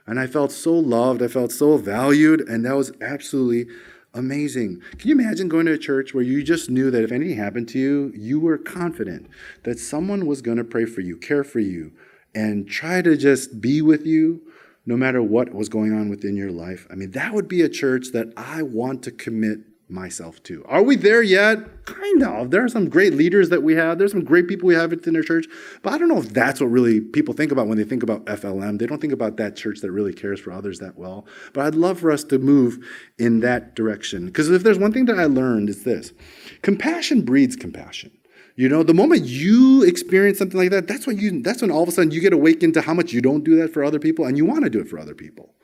And 0.10 0.20
I 0.20 0.26
felt 0.26 0.52
so 0.52 0.74
loved, 0.74 1.22
I 1.22 1.28
felt 1.28 1.52
so 1.52 1.78
valued, 1.78 2.42
and 2.42 2.66
that 2.66 2.76
was 2.76 2.92
absolutely 3.00 3.72
amazing. 4.14 4.82
Can 4.98 5.08
you 5.08 5.20
imagine 5.20 5.48
going 5.48 5.68
to 5.68 5.74
a 5.74 5.78
church 5.78 6.16
where 6.16 6.24
you 6.24 6.42
just 6.42 6.68
knew 6.68 6.90
that 6.90 7.04
if 7.04 7.12
anything 7.12 7.38
happened 7.38 7.70
to 7.70 7.80
you, 7.80 8.12
you 8.16 8.40
were 8.40 8.58
confident 8.58 9.28
that 9.64 9.78
someone 9.78 10.26
was 10.26 10.42
going 10.42 10.58
to 10.58 10.64
pray 10.64 10.86
for 10.86 11.02
you, 11.02 11.16
care 11.16 11.44
for 11.44 11.60
you, 11.60 11.92
and 12.34 12.68
try 12.68 13.04
to 13.04 13.16
just 13.16 13.62
be 13.62 13.84
with 13.84 14.04
you 14.04 14.42
no 14.84 14.98
matter 14.98 15.22
what 15.22 15.54
was 15.54 15.70
going 15.70 15.94
on 15.94 16.10
within 16.10 16.36
your 16.36 16.52
life? 16.52 16.88
I 16.90 16.96
mean, 16.96 17.12
that 17.12 17.34
would 17.36 17.48
be 17.48 17.62
a 17.62 17.70
church 17.70 18.08
that 18.14 18.34
I 18.36 18.64
want 18.64 19.04
to 19.04 19.12
commit 19.12 19.60
myself 19.90 20.42
too. 20.44 20.64
Are 20.68 20.84
we 20.84 20.96
there 20.96 21.24
yet? 21.24 21.86
Kind 21.86 22.24
of. 22.24 22.52
There 22.52 22.64
are 22.64 22.70
some 22.70 22.90
great 22.90 23.14
leaders 23.14 23.50
that 23.50 23.64
we 23.64 23.74
have. 23.76 23.98
There's 23.98 24.12
some 24.12 24.24
great 24.24 24.48
people 24.48 24.68
we 24.68 24.76
have 24.76 24.92
within 24.92 25.16
our 25.16 25.24
church. 25.24 25.48
But 25.82 25.94
I 25.94 25.98
don't 25.98 26.10
know 26.10 26.20
if 26.20 26.30
that's 26.30 26.62
what 26.62 26.68
really 26.68 27.02
people 27.02 27.34
think 27.34 27.52
about 27.52 27.68
when 27.68 27.78
they 27.78 27.84
think 27.84 28.04
about 28.04 28.26
FLM. 28.26 28.80
They 28.80 28.86
don't 28.86 29.02
think 29.02 29.14
about 29.14 29.38
that 29.38 29.56
church 29.56 29.80
that 29.82 29.92
really 29.92 30.14
cares 30.14 30.40
for 30.40 30.52
others 30.52 30.80
that 30.80 30.98
well. 30.98 31.26
But 31.54 31.66
I'd 31.66 31.76
love 31.76 32.00
for 32.00 32.12
us 32.12 32.24
to 32.26 32.38
move 32.38 32.78
in 33.18 33.40
that 33.40 33.76
direction. 33.76 34.28
Because 34.28 34.50
if 34.50 34.64
there's 34.64 34.80
one 34.80 34.94
thing 34.94 35.06
that 35.06 35.20
I 35.20 35.26
learned, 35.26 35.70
it's 35.70 35.84
this 35.84 36.14
compassion 36.62 37.24
breeds 37.24 37.56
compassion. 37.56 38.12
You 38.56 38.68
know, 38.68 38.84
the 38.84 38.94
moment 38.94 39.24
you 39.24 39.84
experience 39.84 40.38
something 40.38 40.60
like 40.60 40.72
that, 40.72 40.86
that's 40.86 41.08
when 41.08 41.18
you 41.18 41.42
that's 41.42 41.62
when 41.62 41.72
all 41.72 41.84
of 41.84 41.90
a 41.90 41.92
sudden 41.94 42.12
you 42.12 42.20
get 42.20 42.34
awakened 42.34 42.74
to 42.74 42.82
how 42.82 42.94
much 42.94 43.14
you 43.14 43.22
don't 43.22 43.44
do 43.44 43.56
that 43.56 43.74
for 43.74 43.84
other 43.84 44.00
people 44.00 44.26
and 44.26 44.38
you 44.38 44.46
want 44.46 44.66
to 44.66 44.70
do 44.70 44.82
it 44.82 44.90
for 44.90 45.00
other 45.00 45.16
people. 45.16 45.56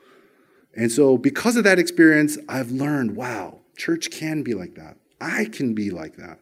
And 0.74 0.90
so 0.90 1.16
because 1.16 1.56
of 1.56 1.64
that 1.64 1.78
experience, 1.78 2.38
I've 2.48 2.70
learned, 2.70 3.16
wow, 3.16 3.60
Church 3.76 4.10
can 4.10 4.42
be 4.42 4.54
like 4.54 4.74
that. 4.74 4.96
I 5.20 5.46
can 5.46 5.74
be 5.74 5.90
like 5.90 6.16
that. 6.16 6.40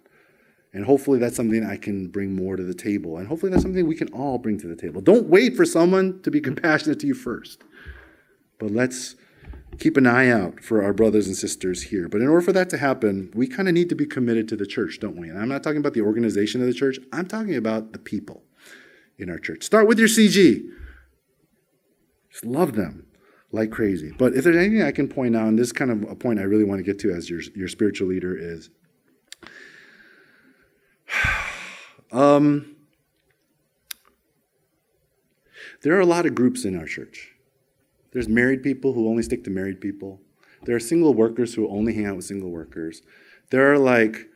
And 0.72 0.84
hopefully 0.84 1.18
that's 1.18 1.36
something 1.36 1.64
I 1.64 1.76
can 1.76 2.08
bring 2.08 2.34
more 2.34 2.56
to 2.56 2.62
the 2.62 2.74
table. 2.74 3.16
And 3.18 3.28
hopefully 3.28 3.50
that's 3.50 3.62
something 3.62 3.86
we 3.86 3.94
can 3.94 4.12
all 4.12 4.38
bring 4.38 4.58
to 4.58 4.66
the 4.66 4.74
table. 4.74 5.00
Don't 5.00 5.28
wait 5.28 5.56
for 5.56 5.64
someone 5.64 6.20
to 6.22 6.30
be 6.30 6.40
compassionate 6.40 6.98
to 7.00 7.06
you 7.06 7.14
first. 7.14 7.62
But 8.58 8.72
let's 8.72 9.14
keep 9.78 9.96
an 9.96 10.06
eye 10.06 10.28
out 10.28 10.62
for 10.62 10.82
our 10.82 10.92
brothers 10.92 11.28
and 11.28 11.36
sisters 11.36 11.84
here. 11.84 12.08
But 12.08 12.20
in 12.20 12.28
order 12.28 12.40
for 12.40 12.52
that 12.52 12.70
to 12.70 12.78
happen, 12.78 13.30
we 13.34 13.46
kind 13.46 13.68
of 13.68 13.74
need 13.74 13.88
to 13.90 13.94
be 13.94 14.06
committed 14.06 14.48
to 14.48 14.56
the 14.56 14.66
church, 14.66 14.98
don't 15.00 15.16
we? 15.16 15.28
And 15.28 15.38
I'm 15.38 15.48
not 15.48 15.62
talking 15.62 15.78
about 15.78 15.94
the 15.94 16.02
organization 16.02 16.60
of 16.60 16.66
the 16.66 16.74
church, 16.74 16.98
I'm 17.12 17.26
talking 17.26 17.54
about 17.54 17.92
the 17.92 17.98
people 17.98 18.42
in 19.18 19.30
our 19.30 19.38
church. 19.38 19.62
Start 19.62 19.86
with 19.86 19.98
your 19.98 20.08
CG. 20.08 20.68
Just 22.30 22.44
love 22.44 22.74
them 22.74 23.06
like 23.54 23.70
crazy. 23.70 24.12
But 24.18 24.34
if 24.34 24.44
there's 24.44 24.56
anything 24.56 24.82
I 24.82 24.90
can 24.90 25.08
point 25.08 25.36
out, 25.36 25.46
and 25.46 25.58
this 25.58 25.68
is 25.68 25.72
kind 25.72 25.90
of 25.90 26.02
a 26.10 26.16
point 26.16 26.40
I 26.40 26.42
really 26.42 26.64
want 26.64 26.80
to 26.80 26.82
get 26.82 26.98
to 27.00 27.12
as 27.12 27.30
your, 27.30 27.40
your 27.54 27.68
spiritual 27.68 28.08
leader 28.08 28.36
is 28.36 28.68
um, 32.12 32.74
there 35.82 35.94
are 35.96 36.00
a 36.00 36.06
lot 36.06 36.26
of 36.26 36.34
groups 36.34 36.64
in 36.64 36.76
our 36.76 36.86
church. 36.86 37.30
There's 38.12 38.28
married 38.28 38.62
people 38.62 38.92
who 38.92 39.08
only 39.08 39.22
stick 39.22 39.44
to 39.44 39.50
married 39.50 39.80
people. 39.80 40.20
There 40.64 40.74
are 40.74 40.80
single 40.80 41.14
workers 41.14 41.54
who 41.54 41.68
only 41.68 41.94
hang 41.94 42.06
out 42.06 42.16
with 42.16 42.24
single 42.24 42.50
workers. 42.50 43.02
There 43.50 43.72
are 43.72 43.78
like 43.78 44.28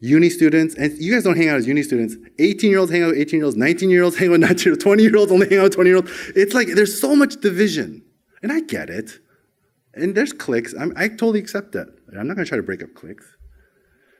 uni 0.00 0.30
students, 0.30 0.74
and 0.76 0.96
you 0.98 1.12
guys 1.12 1.24
don't 1.24 1.36
hang 1.36 1.48
out 1.48 1.56
as 1.56 1.66
uni 1.66 1.82
students. 1.82 2.16
18 2.38 2.70
year 2.70 2.78
olds 2.78 2.90
hang 2.90 3.02
out 3.02 3.08
with 3.08 3.18
18 3.18 3.38
year 3.38 3.44
olds, 3.44 3.56
19 3.56 3.90
year 3.90 4.02
olds 4.02 4.16
hang 4.16 4.28
out 4.28 4.32
with 4.32 4.40
19 4.40 4.64
year 4.64 4.72
olds, 4.72 4.84
20 4.84 5.02
year 5.02 5.16
olds 5.16 5.32
only 5.32 5.48
hang 5.48 5.58
out 5.58 5.64
with 5.64 5.74
20 5.74 5.90
year 5.90 5.96
olds. 5.96 6.10
It's 6.34 6.54
like 6.54 6.68
there's 6.68 6.98
so 6.98 7.14
much 7.14 7.40
division. 7.40 8.02
And 8.42 8.52
I 8.52 8.60
get 8.60 8.90
it. 8.90 9.20
And 9.94 10.14
there's 10.14 10.32
cliques. 10.32 10.74
I'm, 10.78 10.92
I 10.96 11.08
totally 11.08 11.38
accept 11.38 11.72
that. 11.72 11.88
I'm 12.18 12.26
not 12.26 12.34
going 12.34 12.44
to 12.44 12.48
try 12.48 12.56
to 12.56 12.62
break 12.62 12.82
up 12.82 12.94
cliques. 12.94 13.36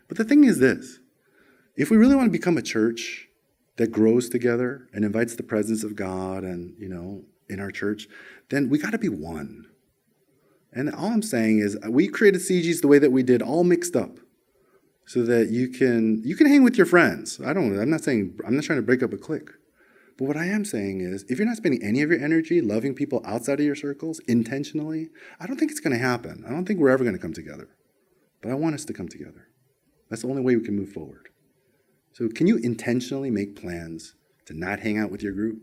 But 0.09 0.19
the 0.19 0.25
thing 0.25 0.45
is 0.45 0.59
this 0.59 0.99
if 1.77 1.91
we 1.91 1.97
really 1.97 2.15
want 2.15 2.27
to 2.27 2.39
become 2.39 2.59
a 2.59 2.63
church 2.63 3.29
that 3.77 3.91
grows 3.91 4.29
together 4.29 4.89
and 4.93 5.05
invites 5.05 5.35
the 5.35 5.43
presence 5.43 5.83
of 5.83 5.97
God 5.97 6.45
and, 6.45 6.75
you 6.79 6.89
know, 6.89 7.23
in 7.49 7.61
our 7.61 7.71
church, 7.71 8.07
then 8.51 8.69
we 8.69 8.79
got 8.79 8.91
to 8.91 8.99
be 8.99 9.09
one. 9.09 9.67
And 10.73 10.95
all 10.95 11.11
I'm 11.11 11.23
saying 11.23 11.59
is 11.59 11.77
uh, 11.77 11.91
we 11.91 12.09
created 12.09 12.41
CGs 12.41 12.81
the 12.81 12.89
way 12.89 12.99
that 12.99 13.13
we 13.13 13.23
did, 13.23 13.43
all 13.43 13.65
mixed 13.65 13.97
up 13.97 14.19
so 15.07 15.23
that 15.25 15.51
you 15.51 15.69
can 15.69 16.23
you 16.25 16.37
can 16.37 16.47
hang 16.47 16.63
with 16.63 16.77
your 16.77 16.87
friends. 16.87 17.41
I 17.45 17.53
don't 17.53 17.79
I'm 17.79 17.91
not 17.91 18.03
saying 18.03 18.39
I'm 18.47 18.55
not 18.55 18.65
trying 18.65 18.79
to 18.79 18.83
break 18.83 19.03
up 19.03 19.13
a 19.13 19.19
clique. 19.19 19.51
But 20.23 20.29
what 20.29 20.37
I 20.37 20.47
am 20.47 20.65
saying 20.65 21.01
is 21.01 21.25
if 21.29 21.39
you're 21.39 21.49
not 21.49 21.57
spending 21.57 21.83
any 21.83 22.01
of 22.01 22.09
your 22.09 22.21
energy 22.21 22.61
loving 22.61 22.95
people 22.95 23.23
outside 23.25 23.59
of 23.59 23.67
your 23.67 23.75
circles 23.75 24.21
intentionally, 24.29 25.09
I 25.41 25.49
don't 25.49 25.57
think 25.57 25.73
it's 25.73 25.81
going 25.81 25.99
to 25.99 25.99
happen. 25.99 26.45
I 26.47 26.51
don't 26.51 26.65
think 26.65 26.79
we're 26.79 26.91
ever 26.91 27.03
going 27.03 27.17
to 27.17 27.21
come 27.21 27.33
together. 27.33 27.69
But 28.41 28.53
I 28.53 28.55
want 28.55 28.77
us 28.77 28.85
to 28.85 28.93
come 28.93 29.09
together. 29.09 29.49
That's 30.09 30.23
the 30.23 30.29
only 30.29 30.43
way 30.43 30.55
we 30.55 30.65
can 30.65 30.77
move 30.77 30.93
forward. 30.93 31.31
So 32.13 32.29
can 32.29 32.47
you 32.47 32.59
intentionally 32.59 33.33
make 33.33 33.61
plans 33.61 34.15
to 34.45 34.57
not 34.57 34.79
hang 34.79 34.97
out 34.97 35.11
with 35.11 35.25
your 35.25 35.33
group 35.33 35.61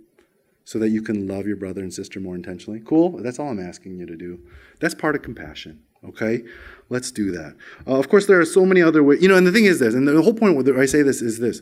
so 0.65 0.77
that 0.79 0.89
you 0.89 1.03
can 1.03 1.25
love 1.25 1.47
your 1.47 1.55
brother 1.55 1.79
and 1.79 1.93
sister 1.93 2.19
more 2.19 2.35
intentionally? 2.35 2.81
Cool. 2.81 3.11
That's 3.23 3.39
all 3.39 3.47
I'm 3.47 3.65
asking 3.65 3.97
you 3.97 4.05
to 4.07 4.17
do. 4.17 4.41
That's 4.81 4.93
part 4.93 5.15
of 5.15 5.21
compassion. 5.21 5.83
Okay? 6.05 6.43
Let's 6.89 7.11
do 7.11 7.31
that. 7.31 7.55
Uh, 7.87 7.97
of 7.97 8.09
course, 8.09 8.25
there 8.25 8.39
are 8.41 8.45
so 8.45 8.65
many 8.65 8.81
other 8.81 9.03
ways. 9.03 9.21
You 9.21 9.29
know, 9.29 9.35
and 9.35 9.47
the 9.47 9.53
thing 9.53 9.65
is 9.65 9.79
this, 9.79 9.93
and 9.93 10.07
the 10.07 10.21
whole 10.21 10.33
point 10.33 10.57
where 10.57 10.79
I 10.79 10.85
say 10.85 11.01
this 11.01 11.21
is 11.21 11.39
this. 11.39 11.61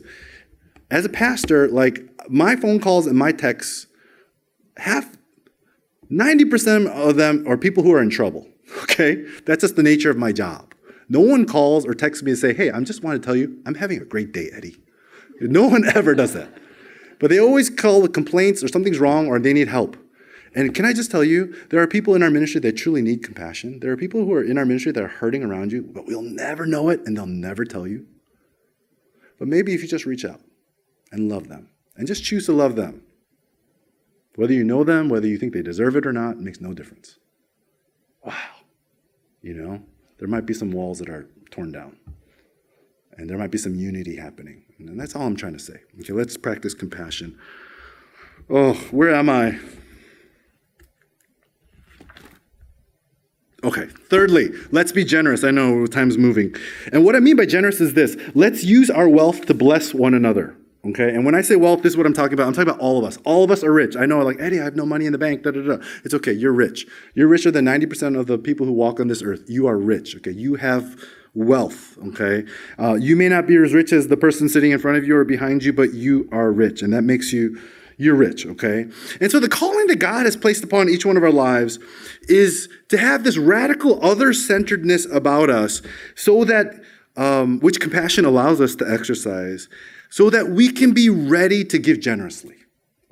As 0.90 1.04
a 1.04 1.10
pastor, 1.10 1.68
like 1.68 2.02
my 2.28 2.56
phone 2.56 2.80
calls 2.80 3.06
and 3.06 3.18
my 3.18 3.32
texts, 3.32 3.86
half, 4.78 5.16
90% 6.10 6.86
of 6.88 7.16
them 7.16 7.44
are 7.46 7.58
people 7.58 7.82
who 7.82 7.92
are 7.92 8.02
in 8.02 8.10
trouble. 8.10 8.46
Okay? 8.82 9.24
That's 9.46 9.62
just 9.62 9.76
the 9.76 9.82
nature 9.82 10.10
of 10.10 10.18
my 10.18 10.30
job. 10.30 10.74
No 11.08 11.20
one 11.20 11.46
calls 11.46 11.86
or 11.86 11.94
texts 11.94 12.22
me 12.22 12.32
and 12.32 12.38
say, 12.38 12.52
hey, 12.52 12.70
I 12.70 12.78
just 12.80 13.02
want 13.02 13.20
to 13.20 13.24
tell 13.24 13.34
you, 13.34 13.62
I'm 13.64 13.76
having 13.76 13.98
a 13.98 14.04
great 14.04 14.32
day, 14.32 14.50
Eddie. 14.52 14.76
No 15.40 15.68
one 15.68 15.84
ever 15.94 16.14
does 16.14 16.34
that. 16.34 16.50
But 17.20 17.30
they 17.30 17.38
always 17.38 17.70
call 17.70 18.02
with 18.02 18.12
complaints 18.12 18.62
or 18.62 18.68
something's 18.68 18.98
wrong 18.98 19.28
or 19.28 19.38
they 19.38 19.52
need 19.52 19.68
help. 19.68 19.96
And 20.54 20.74
can 20.74 20.84
I 20.84 20.92
just 20.92 21.10
tell 21.10 21.22
you, 21.22 21.54
there 21.70 21.80
are 21.80 21.86
people 21.86 22.14
in 22.14 22.22
our 22.22 22.30
ministry 22.30 22.60
that 22.62 22.72
truly 22.72 23.02
need 23.02 23.22
compassion. 23.22 23.78
There 23.80 23.92
are 23.92 23.96
people 23.96 24.24
who 24.24 24.32
are 24.34 24.42
in 24.42 24.58
our 24.58 24.66
ministry 24.66 24.90
that 24.92 25.02
are 25.02 25.08
hurting 25.08 25.44
around 25.44 25.70
you, 25.70 25.82
but 25.82 26.06
we'll 26.06 26.22
never 26.22 26.66
know 26.66 26.88
it 26.88 27.00
and 27.06 27.16
they'll 27.16 27.26
never 27.26 27.64
tell 27.64 27.86
you. 27.86 28.06
But 29.38 29.48
maybe 29.48 29.72
if 29.74 29.80
you 29.80 29.88
just 29.88 30.06
reach 30.06 30.24
out 30.24 30.40
and 31.12 31.28
love 31.28 31.48
them 31.48 31.68
and 31.96 32.06
just 32.06 32.24
choose 32.24 32.46
to 32.46 32.52
love 32.52 32.76
them, 32.76 33.02
whether 34.36 34.52
you 34.52 34.64
know 34.64 34.84
them, 34.84 35.08
whether 35.08 35.26
you 35.26 35.36
think 35.36 35.52
they 35.52 35.62
deserve 35.62 35.96
it 35.96 36.06
or 36.06 36.12
not, 36.12 36.36
it 36.36 36.40
makes 36.40 36.60
no 36.60 36.72
difference. 36.72 37.18
Wow. 38.24 38.34
You 39.42 39.54
know, 39.54 39.82
there 40.18 40.28
might 40.28 40.46
be 40.46 40.54
some 40.54 40.70
walls 40.70 41.00
that 41.00 41.08
are 41.08 41.28
torn 41.50 41.72
down. 41.72 41.96
And 43.16 43.28
there 43.28 43.36
might 43.36 43.50
be 43.50 43.58
some 43.58 43.74
unity 43.74 44.16
happening. 44.16 44.64
And 44.78 44.98
that's 44.98 45.16
all 45.16 45.22
I'm 45.22 45.34
trying 45.34 45.54
to 45.54 45.58
say. 45.58 45.80
Okay, 46.00 46.12
let's 46.12 46.36
practice 46.36 46.72
compassion. 46.72 47.36
Oh, 48.48 48.74
where 48.92 49.12
am 49.12 49.28
I? 49.28 49.58
Okay, 53.64 53.86
thirdly, 53.86 54.50
let's 54.70 54.92
be 54.92 55.04
generous. 55.04 55.42
I 55.42 55.50
know 55.50 55.84
time's 55.86 56.16
moving. 56.16 56.54
And 56.92 57.04
what 57.04 57.16
I 57.16 57.20
mean 57.20 57.34
by 57.34 57.44
generous 57.44 57.80
is 57.80 57.94
this 57.94 58.16
let's 58.36 58.62
use 58.62 58.88
our 58.88 59.08
wealth 59.08 59.46
to 59.46 59.54
bless 59.54 59.92
one 59.92 60.14
another. 60.14 60.56
Okay, 60.90 61.08
and 61.08 61.24
when 61.24 61.34
I 61.34 61.42
say 61.42 61.56
wealth, 61.56 61.82
this 61.82 61.92
is 61.92 61.96
what 61.96 62.06
I'm 62.06 62.14
talking 62.14 62.34
about. 62.34 62.46
I'm 62.46 62.52
talking 62.52 62.70
about 62.70 62.80
all 62.80 62.98
of 62.98 63.04
us. 63.04 63.18
All 63.24 63.44
of 63.44 63.50
us 63.50 63.62
are 63.64 63.72
rich. 63.72 63.96
I 63.96 64.06
know, 64.06 64.20
like, 64.20 64.40
Eddie, 64.40 64.60
I 64.60 64.64
have 64.64 64.76
no 64.76 64.86
money 64.86 65.06
in 65.06 65.12
the 65.12 65.18
bank. 65.18 65.42
Da, 65.42 65.50
da, 65.50 65.60
da. 65.60 65.84
It's 66.04 66.14
okay. 66.14 66.32
You're 66.32 66.52
rich. 66.52 66.86
You're 67.14 67.28
richer 67.28 67.50
than 67.50 67.64
90% 67.64 68.18
of 68.18 68.26
the 68.26 68.38
people 68.38 68.64
who 68.64 68.72
walk 68.72 69.00
on 69.00 69.08
this 69.08 69.22
earth. 69.22 69.44
You 69.48 69.66
are 69.66 69.76
rich. 69.76 70.16
Okay, 70.16 70.30
you 70.30 70.54
have 70.54 70.96
wealth. 71.34 71.98
Okay, 72.08 72.44
uh, 72.78 72.94
you 72.94 73.16
may 73.16 73.28
not 73.28 73.46
be 73.46 73.56
as 73.56 73.74
rich 73.74 73.92
as 73.92 74.08
the 74.08 74.16
person 74.16 74.48
sitting 74.48 74.70
in 74.70 74.78
front 74.78 74.98
of 74.98 75.04
you 75.04 75.16
or 75.16 75.24
behind 75.24 75.62
you, 75.62 75.72
but 75.72 75.94
you 75.94 76.28
are 76.32 76.52
rich, 76.52 76.82
and 76.82 76.92
that 76.92 77.02
makes 77.02 77.32
you 77.32 77.58
you're 78.00 78.14
rich, 78.14 78.46
okay? 78.46 78.86
And 79.20 79.28
so 79.28 79.40
the 79.40 79.48
calling 79.48 79.88
that 79.88 79.98
God 79.98 80.24
has 80.24 80.36
placed 80.36 80.62
upon 80.62 80.88
each 80.88 81.04
one 81.04 81.16
of 81.16 81.24
our 81.24 81.32
lives 81.32 81.80
is 82.28 82.68
to 82.90 82.96
have 82.96 83.24
this 83.24 83.36
radical 83.36 84.02
other 84.04 84.32
centeredness 84.32 85.04
about 85.06 85.50
us 85.50 85.82
so 86.14 86.44
that, 86.44 86.80
um, 87.16 87.58
which 87.58 87.80
compassion 87.80 88.24
allows 88.24 88.60
us 88.60 88.76
to 88.76 88.88
exercise, 88.88 89.68
so 90.08 90.30
that 90.30 90.48
we 90.48 90.72
can 90.72 90.92
be 90.92 91.08
ready 91.08 91.64
to 91.64 91.78
give 91.78 92.00
generously, 92.00 92.56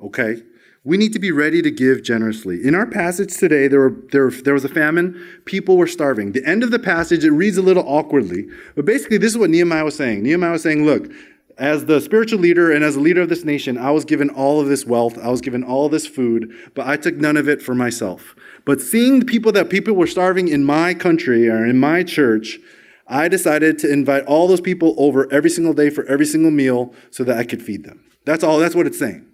okay? 0.01 0.41
We 0.83 0.97
need 0.97 1.11
to 1.13 1.19
be 1.19 1.31
ready 1.31 1.61
to 1.61 1.69
give 1.69 2.01
generously. 2.01 2.65
In 2.65 2.73
our 2.73 2.85
passage 2.85 3.35
today, 3.35 3.67
there, 3.67 3.81
were, 3.81 3.95
there, 4.11 4.29
there 4.31 4.53
was 4.53 4.63
a 4.63 4.69
famine. 4.69 5.21
People 5.43 5.75
were 5.75 5.87
starving. 5.87 6.31
The 6.31 6.45
end 6.45 6.63
of 6.63 6.71
the 6.71 6.79
passage, 6.79 7.25
it 7.25 7.31
reads 7.31 7.57
a 7.57 7.61
little 7.61 7.83
awkwardly, 7.85 8.47
but 8.75 8.85
basically, 8.85 9.17
this 9.17 9.33
is 9.33 9.37
what 9.37 9.49
Nehemiah 9.49 9.83
was 9.83 9.97
saying. 9.97 10.23
Nehemiah 10.23 10.53
was 10.53 10.63
saying, 10.63 10.85
Look, 10.85 11.11
as 11.57 11.85
the 11.85 11.99
spiritual 11.99 12.39
leader 12.39 12.71
and 12.71 12.83
as 12.83 12.95
a 12.95 12.99
leader 12.99 13.21
of 13.21 13.29
this 13.29 13.43
nation, 13.43 13.77
I 13.77 13.91
was 13.91 14.05
given 14.05 14.29
all 14.29 14.61
of 14.61 14.67
this 14.67 14.85
wealth, 14.85 15.17
I 15.17 15.29
was 15.29 15.41
given 15.41 15.63
all 15.63 15.89
this 15.89 16.07
food, 16.07 16.53
but 16.75 16.87
I 16.87 16.97
took 16.97 17.15
none 17.15 17.35
of 17.35 17.49
it 17.49 17.61
for 17.61 17.73
myself. 17.73 18.35
But 18.63 18.79
seeing 18.79 19.19
the 19.19 19.25
people 19.25 19.51
that 19.53 19.69
people 19.69 19.95
were 19.95 20.07
starving 20.07 20.47
in 20.47 20.63
my 20.63 20.93
country 20.93 21.49
or 21.49 21.65
in 21.65 21.79
my 21.79 22.03
church, 22.03 22.59
I 23.07 23.27
decided 23.27 23.79
to 23.79 23.91
invite 23.91 24.25
all 24.25 24.47
those 24.47 24.61
people 24.61 24.93
over 24.97 25.31
every 25.31 25.49
single 25.49 25.73
day 25.73 25.89
for 25.89 26.05
every 26.05 26.25
single 26.25 26.51
meal 26.51 26.93
so 27.09 27.23
that 27.23 27.37
I 27.37 27.43
could 27.45 27.61
feed 27.61 27.85
them. 27.85 28.03
That's 28.25 28.43
all, 28.43 28.59
that's 28.59 28.75
what 28.75 28.87
it's 28.87 28.99
saying. 28.99 29.25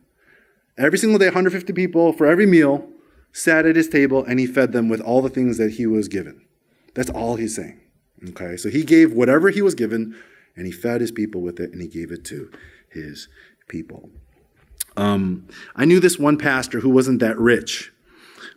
Every 0.78 0.98
single 0.98 1.20
day, 1.20 1.26
150 1.26 1.74
people 1.74 2.14
for 2.14 2.26
every 2.26 2.46
meal 2.46 2.88
sat 3.32 3.66
at 3.66 3.76
his 3.76 3.88
table 3.88 4.24
and 4.24 4.40
he 4.40 4.46
fed 4.46 4.72
them 4.72 4.90
with 4.90 5.02
all 5.02 5.22
the 5.22 5.30
things 5.30 5.58
that 5.58 5.72
he 5.72 5.86
was 5.88 6.08
given. 6.08 6.46
That's 6.94 7.10
all 7.10 7.36
he's 7.36 7.56
saying. 7.56 7.80
Okay, 8.30 8.56
so 8.58 8.70
he 8.70 8.84
gave 8.84 9.12
whatever 9.14 9.50
he 9.50 9.62
was 9.62 9.76
given 9.76 10.16
and 10.56 10.66
he 10.66 10.72
fed 10.72 11.02
his 11.02 11.12
people 11.12 11.42
with 11.42 11.60
it 11.60 11.72
and 11.72 11.82
he 11.82 11.88
gave 11.88 12.12
it 12.12 12.24
to 12.26 12.52
his 12.90 13.28
people. 13.68 14.10
Um, 14.96 15.48
I 15.76 15.86
knew 15.86 16.00
this 16.00 16.20
one 16.20 16.38
pastor 16.38 16.80
who 16.80 16.90
wasn't 16.90 17.20
that 17.20 17.38
rich, 17.38 17.92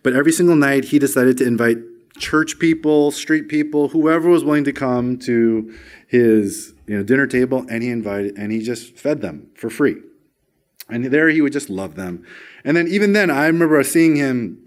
but 0.02 0.12
every 0.12 0.32
single 0.32 0.56
night 0.56 0.86
he 0.86 0.98
decided 0.98 1.38
to 1.38 1.46
invite 1.46 1.78
church 2.18 2.58
people, 2.58 3.10
street 3.10 3.48
people, 3.48 3.88
whoever 3.88 4.28
was 4.28 4.44
willing 4.44 4.64
to 4.64 4.72
come 4.72 5.18
to 5.20 5.74
his 6.06 6.74
you 6.86 6.96
know, 6.96 7.02
dinner 7.02 7.26
table, 7.26 7.66
and 7.68 7.82
he 7.82 7.90
invited 7.90 8.36
and 8.36 8.52
he 8.52 8.60
just 8.60 8.96
fed 8.96 9.20
them 9.20 9.48
for 9.54 9.70
free. 9.70 9.96
And 10.88 11.06
there 11.06 11.28
he 11.28 11.40
would 11.40 11.52
just 11.52 11.68
love 11.68 11.96
them. 11.96 12.24
And 12.64 12.76
then 12.76 12.86
even 12.88 13.12
then, 13.12 13.30
I 13.30 13.46
remember 13.46 13.82
seeing 13.82 14.16
him 14.16 14.65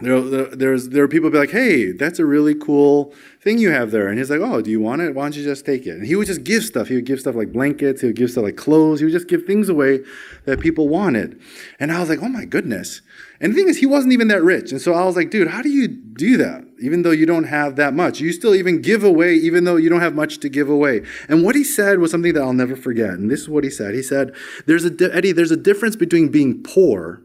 there, 0.00 0.20
there's, 0.20 0.90
there 0.90 1.02
are 1.02 1.08
people 1.08 1.30
be 1.30 1.38
like, 1.38 1.50
hey, 1.50 1.90
that's 1.92 2.18
a 2.18 2.24
really 2.24 2.54
cool 2.54 3.12
thing 3.40 3.58
you 3.58 3.70
have 3.70 3.90
there. 3.90 4.08
And 4.08 4.18
he's 4.18 4.30
like, 4.30 4.40
oh, 4.40 4.60
do 4.60 4.70
you 4.70 4.80
want 4.80 5.02
it? 5.02 5.14
Why 5.14 5.24
don't 5.24 5.36
you 5.36 5.42
just 5.42 5.66
take 5.66 5.86
it? 5.86 5.96
And 5.96 6.06
he 6.06 6.14
would 6.14 6.26
just 6.26 6.44
give 6.44 6.62
stuff. 6.62 6.88
He 6.88 6.94
would 6.94 7.04
give 7.04 7.18
stuff 7.18 7.34
like 7.34 7.52
blankets. 7.52 8.00
He 8.00 8.06
would 8.06 8.16
give 8.16 8.30
stuff 8.30 8.44
like 8.44 8.56
clothes. 8.56 9.00
He 9.00 9.06
would 9.06 9.12
just 9.12 9.28
give 9.28 9.44
things 9.44 9.68
away 9.68 10.00
that 10.44 10.60
people 10.60 10.88
wanted. 10.88 11.40
And 11.80 11.90
I 11.90 11.98
was 11.98 12.08
like, 12.08 12.22
oh 12.22 12.28
my 12.28 12.44
goodness. 12.44 13.00
And 13.40 13.52
the 13.52 13.56
thing 13.56 13.68
is, 13.68 13.78
he 13.78 13.86
wasn't 13.86 14.12
even 14.12 14.28
that 14.28 14.42
rich. 14.42 14.72
And 14.72 14.80
so 14.80 14.94
I 14.94 15.04
was 15.04 15.16
like, 15.16 15.30
dude, 15.30 15.48
how 15.48 15.62
do 15.62 15.68
you 15.68 15.88
do 15.88 16.36
that? 16.36 16.64
Even 16.80 17.02
though 17.02 17.10
you 17.10 17.26
don't 17.26 17.44
have 17.44 17.76
that 17.76 17.94
much, 17.94 18.20
you 18.20 18.32
still 18.32 18.54
even 18.54 18.80
give 18.82 19.02
away, 19.02 19.34
even 19.34 19.64
though 19.64 19.76
you 19.76 19.88
don't 19.88 20.00
have 20.00 20.14
much 20.14 20.38
to 20.38 20.48
give 20.48 20.68
away. 20.68 21.02
And 21.28 21.44
what 21.44 21.54
he 21.54 21.64
said 21.64 21.98
was 21.98 22.10
something 22.10 22.34
that 22.34 22.42
I'll 22.42 22.52
never 22.52 22.76
forget. 22.76 23.10
And 23.10 23.30
this 23.30 23.40
is 23.40 23.48
what 23.48 23.64
he 23.64 23.70
said. 23.70 23.94
He 23.94 24.02
said, 24.02 24.34
there's 24.66 24.84
a, 24.84 24.92
Eddie, 25.14 25.32
there's 25.32 25.50
a 25.50 25.56
difference 25.56 25.96
between 25.96 26.28
being 26.28 26.62
poor 26.62 27.22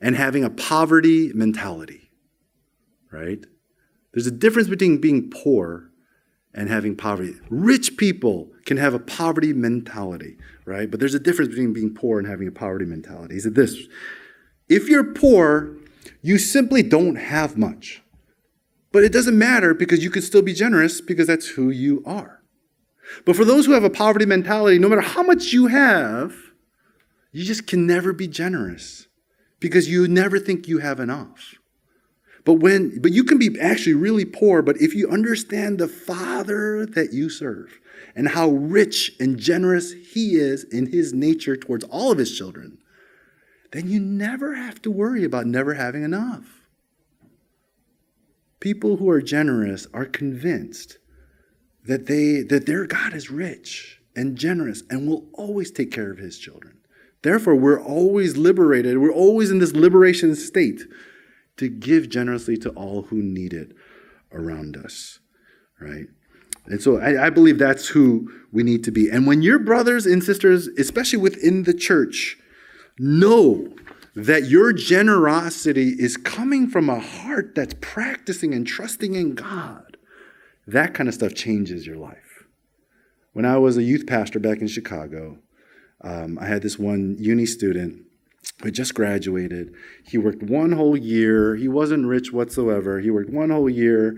and 0.00 0.16
having 0.16 0.44
a 0.44 0.50
poverty 0.50 1.32
mentality 1.34 2.03
right? 3.14 3.44
There's 4.12 4.26
a 4.26 4.32
difference 4.32 4.68
between 4.68 4.98
being 4.98 5.30
poor 5.30 5.90
and 6.52 6.68
having 6.68 6.96
poverty. 6.96 7.34
Rich 7.50 7.96
people 7.96 8.50
can 8.64 8.76
have 8.76 8.94
a 8.94 8.98
poverty 8.98 9.52
mentality, 9.52 10.36
right? 10.64 10.90
But 10.90 11.00
there's 11.00 11.14
a 11.14 11.20
difference 11.20 11.48
between 11.50 11.72
being 11.72 11.94
poor 11.94 12.18
and 12.18 12.28
having 12.28 12.48
a 12.48 12.52
poverty 12.52 12.84
mentality. 12.84 13.34
He 13.34 13.40
said 13.40 13.54
this 13.54 13.86
if 14.68 14.88
you're 14.88 15.12
poor, 15.12 15.76
you 16.22 16.38
simply 16.38 16.82
don't 16.82 17.16
have 17.16 17.58
much. 17.58 18.02
But 18.92 19.02
it 19.02 19.12
doesn't 19.12 19.36
matter 19.36 19.74
because 19.74 20.04
you 20.04 20.10
can 20.10 20.22
still 20.22 20.42
be 20.42 20.54
generous 20.54 21.00
because 21.00 21.26
that's 21.26 21.48
who 21.48 21.70
you 21.70 22.02
are. 22.06 22.40
But 23.26 23.36
for 23.36 23.44
those 23.44 23.66
who 23.66 23.72
have 23.72 23.84
a 23.84 23.90
poverty 23.90 24.24
mentality, 24.24 24.78
no 24.78 24.88
matter 24.88 25.00
how 25.00 25.22
much 25.22 25.52
you 25.52 25.66
have, 25.66 26.34
you 27.32 27.44
just 27.44 27.66
can 27.66 27.86
never 27.86 28.12
be 28.12 28.28
generous 28.28 29.08
because 29.58 29.88
you 29.88 30.06
never 30.06 30.38
think 30.38 30.68
you 30.68 30.78
have 30.78 31.00
enough. 31.00 31.56
But 32.44 32.54
when 32.54 33.00
but 33.00 33.12
you 33.12 33.24
can 33.24 33.38
be 33.38 33.58
actually 33.58 33.94
really 33.94 34.24
poor, 34.24 34.60
but 34.60 34.80
if 34.80 34.94
you 34.94 35.08
understand 35.08 35.78
the 35.78 35.88
Father 35.88 36.84
that 36.86 37.12
you 37.12 37.30
serve 37.30 37.80
and 38.14 38.28
how 38.28 38.50
rich 38.50 39.12
and 39.18 39.38
generous 39.38 39.92
he 39.92 40.36
is 40.36 40.64
in 40.64 40.92
his 40.92 41.12
nature 41.12 41.56
towards 41.56 41.84
all 41.84 42.12
of 42.12 42.18
his 42.18 42.36
children, 42.36 42.78
then 43.72 43.88
you 43.88 43.98
never 43.98 44.54
have 44.54 44.80
to 44.82 44.90
worry 44.90 45.24
about 45.24 45.46
never 45.46 45.74
having 45.74 46.04
enough. 46.04 46.60
People 48.60 48.96
who 48.98 49.08
are 49.08 49.22
generous 49.22 49.86
are 49.94 50.04
convinced 50.04 50.98
that 51.86 52.06
they 52.06 52.42
that 52.42 52.66
their 52.66 52.86
God 52.86 53.14
is 53.14 53.30
rich 53.30 54.00
and 54.14 54.36
generous 54.36 54.82
and 54.90 55.08
will 55.08 55.24
always 55.32 55.70
take 55.70 55.90
care 55.90 56.10
of 56.10 56.18
his 56.18 56.38
children. 56.38 56.78
Therefore, 57.22 57.56
we're 57.56 57.82
always 57.82 58.36
liberated. 58.36 58.98
We're 58.98 59.10
always 59.10 59.50
in 59.50 59.58
this 59.60 59.72
liberation 59.72 60.34
state 60.34 60.82
to 61.56 61.68
give 61.68 62.08
generously 62.08 62.56
to 62.58 62.70
all 62.70 63.02
who 63.02 63.22
need 63.22 63.52
it 63.52 63.72
around 64.32 64.76
us, 64.76 65.20
right? 65.80 66.06
And 66.66 66.80
so 66.80 66.98
I, 66.98 67.26
I, 67.26 67.30
believe 67.30 67.58
that's 67.58 67.88
who 67.88 68.30
we 68.50 68.62
need 68.62 68.84
to 68.84 68.90
be. 68.90 69.10
And 69.10 69.26
when 69.26 69.42
your 69.42 69.58
brothers 69.58 70.06
and 70.06 70.24
sisters, 70.24 70.66
especially 70.78 71.18
within 71.18 71.64
the 71.64 71.74
church, 71.74 72.38
know 72.98 73.68
that 74.16 74.44
your 74.44 74.72
generosity 74.72 75.90
is 75.98 76.16
coming 76.16 76.68
from 76.68 76.88
a 76.88 77.00
heart 77.00 77.54
that's 77.54 77.74
practicing 77.80 78.54
and 78.54 78.66
trusting 78.66 79.14
in 79.14 79.34
God, 79.34 79.96
that 80.66 80.94
kind 80.94 81.08
of 81.08 81.14
stuff 81.14 81.34
changes 81.34 81.86
your 81.86 81.96
life. 81.96 82.46
When 83.32 83.44
I 83.44 83.58
was 83.58 83.76
a 83.76 83.82
youth 83.82 84.06
pastor 84.06 84.38
back 84.38 84.60
in 84.60 84.68
Chicago, 84.68 85.38
um, 86.00 86.38
I 86.38 86.46
had 86.46 86.62
this 86.62 86.78
one 86.78 87.16
uni 87.18 87.46
student 87.46 88.04
who 88.62 88.70
just 88.70 88.94
graduated. 88.94 89.74
He 90.04 90.18
worked 90.18 90.42
one 90.42 90.72
whole 90.72 90.96
year. 90.96 91.56
He 91.56 91.68
wasn't 91.68 92.06
rich 92.06 92.32
whatsoever. 92.32 93.00
He 93.00 93.10
worked 93.10 93.30
one 93.30 93.50
whole 93.50 93.70
year 93.70 94.16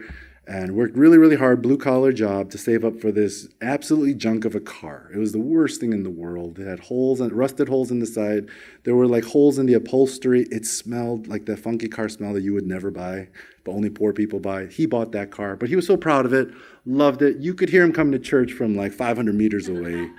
and 0.49 0.77
worked 0.77 0.97
really, 0.97 1.19
really 1.19 1.37
hard, 1.37 1.61
blue 1.61 1.77
collar 1.77 2.13
job 2.13 2.51
to 2.51 2.59
save 2.59 2.85
up 2.85 3.01
for 3.01 3.11
this 3.11 3.49
absolutely 3.61 4.15
junk 4.15 4.45
of 4.45 4.55
a 4.55 4.61
car. 4.61 5.11
It 5.13 5.19
was 5.19 5.33
the 5.33 5.41
worst 5.41 5.81
thing 5.81 5.93
in 5.93 6.05
the 6.05 6.11
world. 6.11 6.59
It 6.61 6.69
had 6.69 6.81
holes 6.81 7.21
and 7.21 7.33
rusted 7.33 7.69
holes 7.69 7.91
in 7.91 7.99
the 7.99 8.07
side. 8.07 8.49
There 8.85 8.95
were 8.95 9.09
like 9.09 9.25
holes 9.25 9.59
in 9.59 9.67
the 9.67 9.75
upholstery. 9.75 10.47
It 10.53 10.65
smelled 10.65 11.27
like 11.27 11.47
the 11.47 11.57
funky 11.57 11.89
car 11.89 12.09
smell 12.09 12.33
that 12.35 12.45
you 12.45 12.55
would 12.55 12.67
never 12.67 12.93
buy, 12.93 13.29
but 13.65 13.73
only 13.73 13.91
poor 13.91 14.13
people 14.13 14.39
buy. 14.39 14.67
He 14.67 14.87
bought 14.87 15.11
that 15.13 15.33
car, 15.33 15.57
but 15.57 15.69
he 15.69 15.75
was 15.75 15.87
so 15.87 15.97
proud 15.97 16.25
of 16.25 16.33
it, 16.33 16.49
loved 16.85 17.23
it. 17.23 17.39
You 17.39 17.53
could 17.53 17.71
hear 17.71 17.83
him 17.83 17.93
coming 17.93 18.13
to 18.13 18.19
church 18.21 18.53
from 18.53 18.77
like 18.77 18.93
500 18.93 19.35
meters 19.35 19.69
away. 19.69 20.11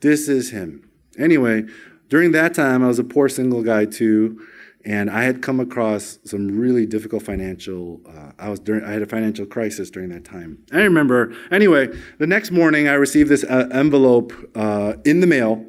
This 0.00 0.28
is 0.28 0.50
him. 0.50 0.88
Anyway, 1.18 1.64
during 2.08 2.32
that 2.32 2.54
time, 2.54 2.82
I 2.82 2.88
was 2.88 2.98
a 2.98 3.04
poor 3.04 3.28
single 3.28 3.62
guy 3.62 3.84
too 3.84 4.40
and 4.86 5.10
I 5.10 5.24
had 5.24 5.42
come 5.42 5.58
across 5.58 6.20
some 6.24 6.56
really 6.56 6.86
difficult 6.86 7.24
financial. 7.24 8.00
Uh, 8.08 8.30
I 8.38 8.48
was 8.48 8.60
during. 8.60 8.84
I 8.84 8.92
had 8.92 9.02
a 9.02 9.06
financial 9.06 9.44
crisis 9.44 9.90
during 9.90 10.10
that 10.10 10.24
time. 10.24 10.64
I 10.72 10.78
remember. 10.78 11.34
Anyway, 11.50 11.88
the 12.18 12.26
next 12.26 12.52
morning 12.52 12.86
I 12.86 12.92
received 12.92 13.28
this 13.28 13.42
uh, 13.42 13.68
envelope 13.72 14.32
uh, 14.54 14.94
in 15.04 15.20
the 15.20 15.26
mail. 15.26 15.66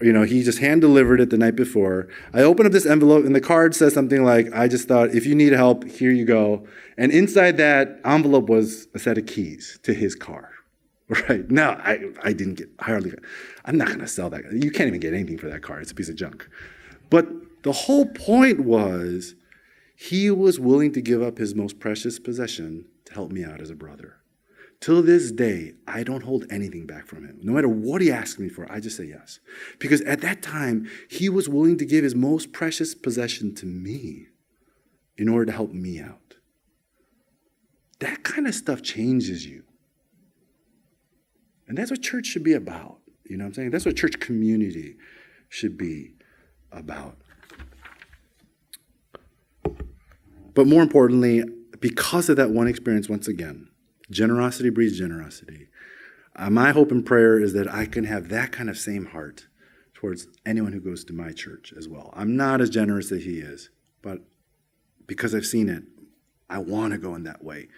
You 0.00 0.12
know, 0.12 0.22
he 0.22 0.42
just 0.42 0.58
hand 0.58 0.80
delivered 0.80 1.20
it 1.20 1.30
the 1.30 1.36
night 1.36 1.56
before. 1.56 2.08
I 2.32 2.40
opened 2.40 2.66
up 2.66 2.72
this 2.72 2.86
envelope, 2.86 3.26
and 3.26 3.34
the 3.34 3.40
card 3.40 3.74
says 3.74 3.92
something 3.92 4.24
like, 4.24 4.52
"I 4.54 4.66
just 4.66 4.88
thought 4.88 5.14
if 5.14 5.26
you 5.26 5.34
need 5.34 5.52
help, 5.52 5.84
here 5.84 6.10
you 6.10 6.24
go." 6.24 6.66
And 6.96 7.12
inside 7.12 7.58
that 7.58 8.00
envelope 8.04 8.48
was 8.48 8.88
a 8.94 8.98
set 8.98 9.18
of 9.18 9.26
keys 9.26 9.78
to 9.82 9.92
his 9.92 10.14
car. 10.14 10.53
Right 11.08 11.50
now, 11.50 11.72
I 11.72 11.98
I 12.22 12.32
didn't 12.32 12.54
get 12.54 12.70
hardly. 12.80 13.12
I'm 13.64 13.76
not 13.76 13.88
going 13.88 14.00
to 14.00 14.08
sell 14.08 14.30
that. 14.30 14.44
You 14.52 14.70
can't 14.70 14.88
even 14.88 15.00
get 15.00 15.12
anything 15.12 15.36
for 15.36 15.48
that 15.50 15.62
car. 15.62 15.80
It's 15.80 15.90
a 15.90 15.94
piece 15.94 16.08
of 16.08 16.16
junk. 16.16 16.48
But 17.10 17.28
the 17.62 17.72
whole 17.72 18.06
point 18.06 18.60
was 18.60 19.34
he 19.96 20.30
was 20.30 20.58
willing 20.58 20.92
to 20.92 21.02
give 21.02 21.22
up 21.22 21.38
his 21.38 21.54
most 21.54 21.78
precious 21.78 22.18
possession 22.18 22.86
to 23.04 23.14
help 23.14 23.30
me 23.30 23.44
out 23.44 23.60
as 23.60 23.70
a 23.70 23.74
brother. 23.74 24.16
Till 24.80 25.02
this 25.02 25.30
day, 25.32 25.74
I 25.86 26.02
don't 26.02 26.24
hold 26.24 26.44
anything 26.50 26.86
back 26.86 27.06
from 27.06 27.24
him. 27.24 27.38
No 27.42 27.52
matter 27.52 27.68
what 27.68 28.02
he 28.02 28.12
asks 28.12 28.38
me 28.38 28.48
for, 28.48 28.70
I 28.70 28.80
just 28.80 28.96
say 28.96 29.04
yes. 29.04 29.40
Because 29.78 30.02
at 30.02 30.20
that 30.20 30.42
time, 30.42 30.90
he 31.08 31.28
was 31.28 31.48
willing 31.48 31.78
to 31.78 31.86
give 31.86 32.04
his 32.04 32.14
most 32.14 32.52
precious 32.52 32.94
possession 32.94 33.54
to 33.56 33.66
me 33.66 34.26
in 35.16 35.28
order 35.28 35.46
to 35.46 35.52
help 35.52 35.72
me 35.72 36.00
out. 36.00 36.36
That 38.00 38.24
kind 38.24 38.46
of 38.46 38.54
stuff 38.54 38.82
changes 38.82 39.46
you. 39.46 39.63
And 41.66 41.78
that's 41.78 41.90
what 41.90 42.02
church 42.02 42.26
should 42.26 42.44
be 42.44 42.52
about. 42.52 42.98
You 43.24 43.36
know 43.36 43.44
what 43.44 43.48
I'm 43.48 43.54
saying? 43.54 43.70
That's 43.70 43.86
what 43.86 43.96
church 43.96 44.20
community 44.20 44.96
should 45.48 45.78
be 45.78 46.14
about. 46.70 47.16
But 50.54 50.66
more 50.66 50.82
importantly, 50.82 51.42
because 51.80 52.28
of 52.28 52.36
that 52.36 52.50
one 52.50 52.68
experience, 52.68 53.08
once 53.08 53.28
again, 53.28 53.68
generosity 54.10 54.70
breeds 54.70 54.98
generosity. 54.98 55.68
Uh, 56.36 56.50
my 56.50 56.72
hope 56.72 56.90
and 56.90 57.04
prayer 57.04 57.38
is 57.38 57.52
that 57.54 57.72
I 57.72 57.86
can 57.86 58.04
have 58.04 58.28
that 58.28 58.52
kind 58.52 58.68
of 58.68 58.76
same 58.76 59.06
heart 59.06 59.46
towards 59.92 60.26
anyone 60.44 60.72
who 60.72 60.80
goes 60.80 61.04
to 61.04 61.12
my 61.12 61.32
church 61.32 61.72
as 61.76 61.88
well. 61.88 62.12
I'm 62.14 62.36
not 62.36 62.60
as 62.60 62.70
generous 62.70 63.10
as 63.10 63.24
he 63.24 63.38
is, 63.38 63.70
but 64.02 64.20
because 65.06 65.34
I've 65.34 65.46
seen 65.46 65.68
it, 65.68 65.84
I 66.50 66.58
want 66.58 66.92
to 66.92 66.98
go 66.98 67.14
in 67.14 67.24
that 67.24 67.42
way. 67.42 67.68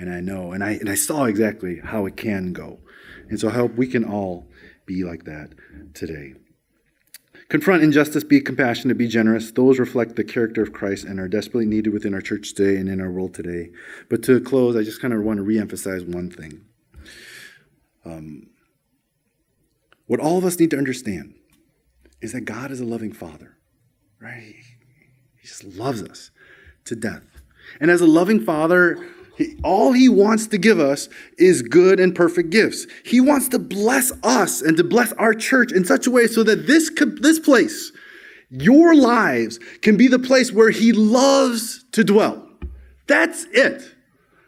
And 0.00 0.10
I 0.10 0.20
know, 0.20 0.52
and 0.52 0.64
I, 0.64 0.70
and 0.70 0.88
I 0.88 0.94
saw 0.94 1.24
exactly 1.24 1.78
how 1.84 2.06
it 2.06 2.16
can 2.16 2.54
go. 2.54 2.78
And 3.28 3.38
so 3.38 3.50
I 3.50 3.52
hope 3.52 3.74
we 3.74 3.86
can 3.86 4.02
all 4.02 4.48
be 4.86 5.04
like 5.04 5.24
that 5.24 5.50
today. 5.92 6.32
Confront 7.50 7.82
injustice, 7.82 8.24
be 8.24 8.40
compassionate, 8.40 8.96
be 8.96 9.06
generous. 9.06 9.52
Those 9.52 9.78
reflect 9.78 10.16
the 10.16 10.24
character 10.24 10.62
of 10.62 10.72
Christ 10.72 11.04
and 11.04 11.20
are 11.20 11.28
desperately 11.28 11.66
needed 11.66 11.92
within 11.92 12.14
our 12.14 12.22
church 12.22 12.54
today 12.54 12.80
and 12.80 12.88
in 12.88 12.98
our 12.98 13.10
world 13.10 13.34
today. 13.34 13.72
But 14.08 14.22
to 14.22 14.40
close, 14.40 14.74
I 14.74 14.84
just 14.84 15.02
kind 15.02 15.12
of 15.12 15.20
want 15.20 15.36
to 15.36 15.44
reemphasize 15.44 16.08
one 16.08 16.30
thing. 16.30 16.62
Um, 18.06 18.46
what 20.06 20.18
all 20.18 20.38
of 20.38 20.46
us 20.46 20.58
need 20.58 20.70
to 20.70 20.78
understand 20.78 21.34
is 22.22 22.32
that 22.32 22.46
God 22.46 22.70
is 22.70 22.80
a 22.80 22.86
loving 22.86 23.12
Father, 23.12 23.58
right? 24.18 24.54
He 25.36 25.46
just 25.46 25.64
loves 25.64 26.02
us 26.02 26.30
to 26.86 26.96
death. 26.96 27.24
And 27.80 27.90
as 27.90 28.00
a 28.00 28.06
loving 28.06 28.40
Father, 28.40 28.96
all 29.62 29.92
he 29.92 30.08
wants 30.08 30.46
to 30.48 30.58
give 30.58 30.78
us 30.78 31.08
is 31.38 31.62
good 31.62 32.00
and 32.00 32.14
perfect 32.14 32.50
gifts. 32.50 32.86
He 33.04 33.20
wants 33.20 33.48
to 33.48 33.58
bless 33.58 34.12
us 34.22 34.62
and 34.62 34.76
to 34.76 34.84
bless 34.84 35.12
our 35.14 35.34
church 35.34 35.72
in 35.72 35.84
such 35.84 36.06
a 36.06 36.10
way 36.10 36.26
so 36.26 36.42
that 36.44 36.66
this, 36.66 36.90
this 37.20 37.38
place, 37.38 37.92
your 38.50 38.94
lives, 38.94 39.58
can 39.82 39.96
be 39.96 40.08
the 40.08 40.18
place 40.18 40.52
where 40.52 40.70
he 40.70 40.92
loves 40.92 41.84
to 41.92 42.04
dwell. 42.04 42.48
That's 43.06 43.46
it. 43.52 43.94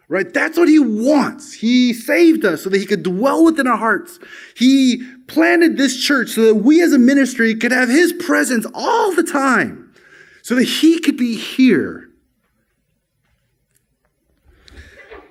Right? 0.09 0.33
That's 0.33 0.59
what 0.59 0.69
he 0.69 0.79
wants. 0.79 1.55
He 1.55 1.95
saved 1.95 2.45
us 2.45 2.65
so 2.65 2.71
that 2.71 2.79
he 2.79 2.85
could 2.85 3.03
dwell 3.03 3.45
within 3.45 3.67
our 3.67 3.79
hearts. 3.79 4.19
He 4.55 5.03
planted 5.27 5.79
this 5.79 6.03
church 6.03 6.31
so 6.31 6.43
that 6.43 6.57
we 6.57 6.83
as 6.83 6.93
a 6.93 6.99
ministry 6.99 7.55
could 7.55 7.73
have 7.73 7.89
his 7.89 8.13
presence 8.13 8.67
all 8.75 9.15
the 9.15 9.23
time. 9.23 9.95
So 10.43 10.57
that 10.57 10.65
he 10.65 10.99
could 10.99 11.17
be 11.17 11.37
here 11.37 12.12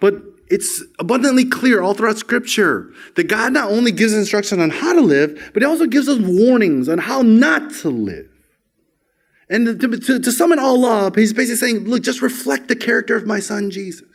But 0.02 0.16
it's 0.50 0.84
abundantly 1.00 1.46
clear 1.46 1.82
all 1.82 1.94
throughout 1.94 2.18
Scripture 2.18 2.92
that 3.16 3.30
God 3.30 3.54
not 3.54 3.72
only 3.72 3.94
gives 3.94 4.14
instruction 4.14 4.60
on 4.60 4.70
how 4.70 4.92
to 4.92 5.00
live, 5.00 5.52
but 5.54 5.62
He 5.62 5.68
also 5.68 5.86
gives 5.86 6.10
us 6.10 6.20
warnings 6.20 6.90
on 6.90 6.98
how 6.98 7.22
not 7.22 7.72
to 7.76 7.90
live. 7.90 8.28
And 9.50 9.80
to, 9.80 9.88
to, 9.88 10.20
to 10.20 10.32
sum 10.32 10.52
it 10.52 10.60
all 10.60 10.84
up, 10.86 11.16
He's 11.16 11.32
basically 11.32 11.56
saying, 11.56 11.86
look, 11.86 12.04
just 12.04 12.22
reflect 12.22 12.68
the 12.68 12.76
character 12.76 13.16
of 13.16 13.26
my 13.26 13.40
Son 13.40 13.72
Jesus. 13.72 14.08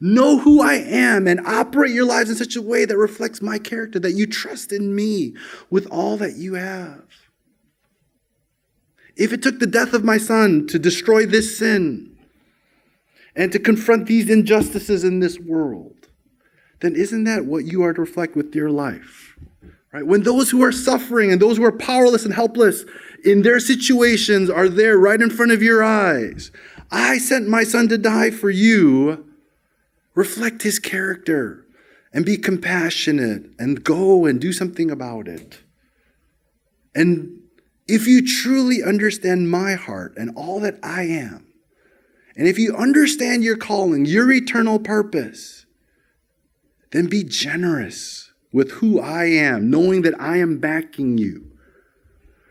Know 0.00 0.38
who 0.38 0.60
I 0.60 0.74
am 0.74 1.26
and 1.26 1.40
operate 1.46 1.92
your 1.92 2.04
lives 2.04 2.28
in 2.28 2.36
such 2.36 2.56
a 2.56 2.62
way 2.62 2.84
that 2.84 2.96
reflects 2.96 3.40
my 3.40 3.58
character, 3.58 3.98
that 4.00 4.12
you 4.12 4.26
trust 4.26 4.72
in 4.72 4.94
me 4.94 5.34
with 5.70 5.86
all 5.90 6.16
that 6.18 6.36
you 6.36 6.54
have. 6.54 7.04
If 9.16 9.32
it 9.32 9.42
took 9.42 9.58
the 9.58 9.66
death 9.66 9.94
of 9.94 10.04
my 10.04 10.18
son 10.18 10.66
to 10.68 10.78
destroy 10.78 11.24
this 11.24 11.58
sin, 11.58 12.11
and 13.34 13.50
to 13.52 13.58
confront 13.58 14.06
these 14.06 14.28
injustices 14.28 15.04
in 15.04 15.20
this 15.20 15.38
world, 15.38 16.08
then 16.80 16.94
isn't 16.96 17.24
that 17.24 17.44
what 17.44 17.64
you 17.64 17.82
are 17.82 17.92
to 17.92 18.00
reflect 18.00 18.36
with 18.36 18.54
your 18.54 18.70
life? 18.70 19.38
Right? 19.92 20.06
When 20.06 20.22
those 20.22 20.50
who 20.50 20.62
are 20.62 20.72
suffering 20.72 21.30
and 21.30 21.40
those 21.40 21.58
who 21.58 21.64
are 21.64 21.72
powerless 21.72 22.24
and 22.24 22.34
helpless 22.34 22.84
in 23.24 23.42
their 23.42 23.60
situations 23.60 24.50
are 24.50 24.68
there 24.68 24.98
right 24.98 25.20
in 25.20 25.30
front 25.30 25.52
of 25.52 25.62
your 25.62 25.84
eyes. 25.84 26.50
I 26.90 27.18
sent 27.18 27.48
my 27.48 27.64
son 27.64 27.88
to 27.88 27.98
die 27.98 28.30
for 28.30 28.50
you. 28.50 29.26
Reflect 30.14 30.62
his 30.62 30.78
character 30.78 31.66
and 32.12 32.24
be 32.24 32.36
compassionate 32.36 33.50
and 33.58 33.84
go 33.84 34.26
and 34.26 34.40
do 34.40 34.52
something 34.52 34.90
about 34.90 35.28
it. 35.28 35.60
And 36.94 37.40
if 37.86 38.06
you 38.06 38.26
truly 38.26 38.82
understand 38.82 39.50
my 39.50 39.74
heart 39.74 40.14
and 40.16 40.34
all 40.36 40.60
that 40.60 40.78
I 40.82 41.04
am, 41.04 41.46
and 42.36 42.48
if 42.48 42.58
you 42.58 42.74
understand 42.74 43.44
your 43.44 43.56
calling, 43.56 44.04
your 44.06 44.30
eternal 44.32 44.78
purpose, 44.78 45.66
then 46.90 47.06
be 47.06 47.24
generous 47.24 48.32
with 48.52 48.70
who 48.72 49.00
I 49.00 49.24
am, 49.24 49.70
knowing 49.70 50.02
that 50.02 50.18
I 50.20 50.38
am 50.38 50.58
backing 50.58 51.18
you 51.18 51.52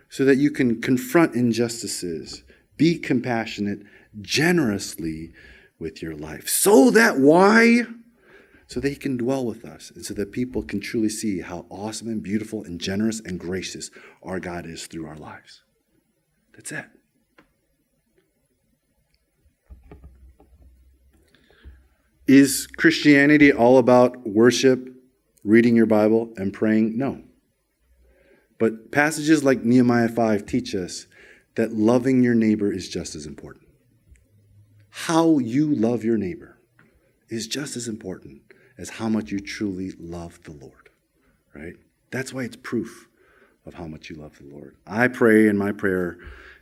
so 0.09 0.25
that 0.25 0.37
you 0.37 0.51
can 0.51 0.81
confront 0.81 1.35
injustices, 1.35 2.43
be 2.77 2.97
compassionate 2.97 3.79
generously 4.19 5.31
with 5.79 6.01
your 6.01 6.15
life. 6.15 6.49
So 6.49 6.91
that 6.91 7.17
why? 7.17 7.83
So 8.67 8.79
that 8.79 8.89
He 8.89 8.95
can 8.95 9.17
dwell 9.17 9.45
with 9.45 9.63
us 9.63 9.91
and 9.93 10.05
so 10.05 10.13
that 10.15 10.31
people 10.31 10.63
can 10.63 10.81
truly 10.81 11.09
see 11.09 11.41
how 11.41 11.65
awesome 11.69 12.07
and 12.07 12.21
beautiful 12.21 12.63
and 12.63 12.79
generous 12.79 13.19
and 13.19 13.39
gracious 13.39 13.89
our 14.21 14.39
God 14.39 14.65
is 14.65 14.85
through 14.85 15.07
our 15.07 15.17
lives. 15.17 15.61
That's 16.53 16.71
it. 16.71 16.85
Is 22.31 22.65
Christianity 22.65 23.51
all 23.51 23.77
about 23.77 24.25
worship 24.25 24.87
Reading 25.43 25.75
your 25.75 25.85
Bible 25.85 26.31
and 26.37 26.53
praying? 26.53 26.97
No. 26.97 27.23
But 28.57 28.89
passages 28.89 29.43
like 29.43 29.65
Nehemiah 29.65 30.07
5 30.07 30.45
teach 30.45 30.73
us 30.73 31.07
that 31.55 31.73
loving 31.73 32.23
your 32.23 32.33
neighbor 32.33 32.71
is 32.71 32.87
just 32.87 33.15
as 33.15 33.25
important. 33.25 33.67
How 34.91 35.39
you 35.39 35.75
love 35.75 36.05
your 36.05 36.15
neighbor 36.15 36.57
is 37.27 37.47
just 37.47 37.75
as 37.75 37.89
important 37.89 38.43
as 38.77 38.91
how 38.91 39.09
much 39.09 39.29
you 39.31 39.41
truly 39.41 39.91
love 39.99 40.41
the 40.43 40.53
Lord, 40.53 40.87
right? 41.53 41.75
That's 42.11 42.31
why 42.33 42.43
it's 42.43 42.55
proof 42.55 43.09
of 43.65 43.73
how 43.73 43.87
much 43.87 44.09
you 44.09 44.15
love 44.15 44.37
the 44.37 44.55
Lord. 44.55 44.77
I 44.87 45.09
pray, 45.09 45.49
in 45.49 45.57
my 45.57 45.73
prayer 45.73 46.17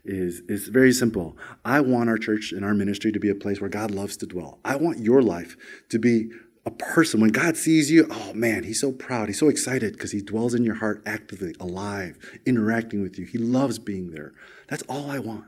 is, 0.06 0.42
is 0.48 0.68
very 0.68 0.92
simple. 0.92 1.38
I 1.64 1.82
want 1.82 2.10
our 2.10 2.18
church 2.18 2.52
and 2.52 2.64
our 2.64 2.74
ministry 2.74 3.12
to 3.12 3.20
be 3.20 3.30
a 3.30 3.36
place 3.36 3.60
where 3.60 3.70
God 3.70 3.92
loves 3.92 4.18
to 4.18 4.26
dwell. 4.26 4.60
I 4.64 4.76
want 4.76 5.00
your 5.00 5.22
life 5.22 5.56
to 5.90 6.00
be 6.00 6.30
a 6.66 6.72
person. 6.72 7.20
When 7.20 7.32
God 7.32 7.58
sees 7.58 7.92
you, 7.92 8.08
oh 8.10 8.34
man, 8.34 8.64
he's 8.64 8.82
so 8.82 8.92
proud. 8.92 9.28
He's 9.28 9.40
so 9.40 9.50
excited 9.50 9.94
because 9.94 10.12
he 10.12 10.22
dwells 10.22 10.54
in 10.54 10.64
your 10.64 10.76
heart 10.76 11.02
actively, 11.06 11.56
alive, 11.60 12.18
interacting 12.46 13.02
with 13.02 13.18
you. 13.18 13.26
He 13.26 13.38
loves 13.38 13.80
being 13.80 14.12
there. 14.12 14.34
That's 14.68 14.84
all 14.84 15.10
I 15.10 15.20
want. 15.20 15.46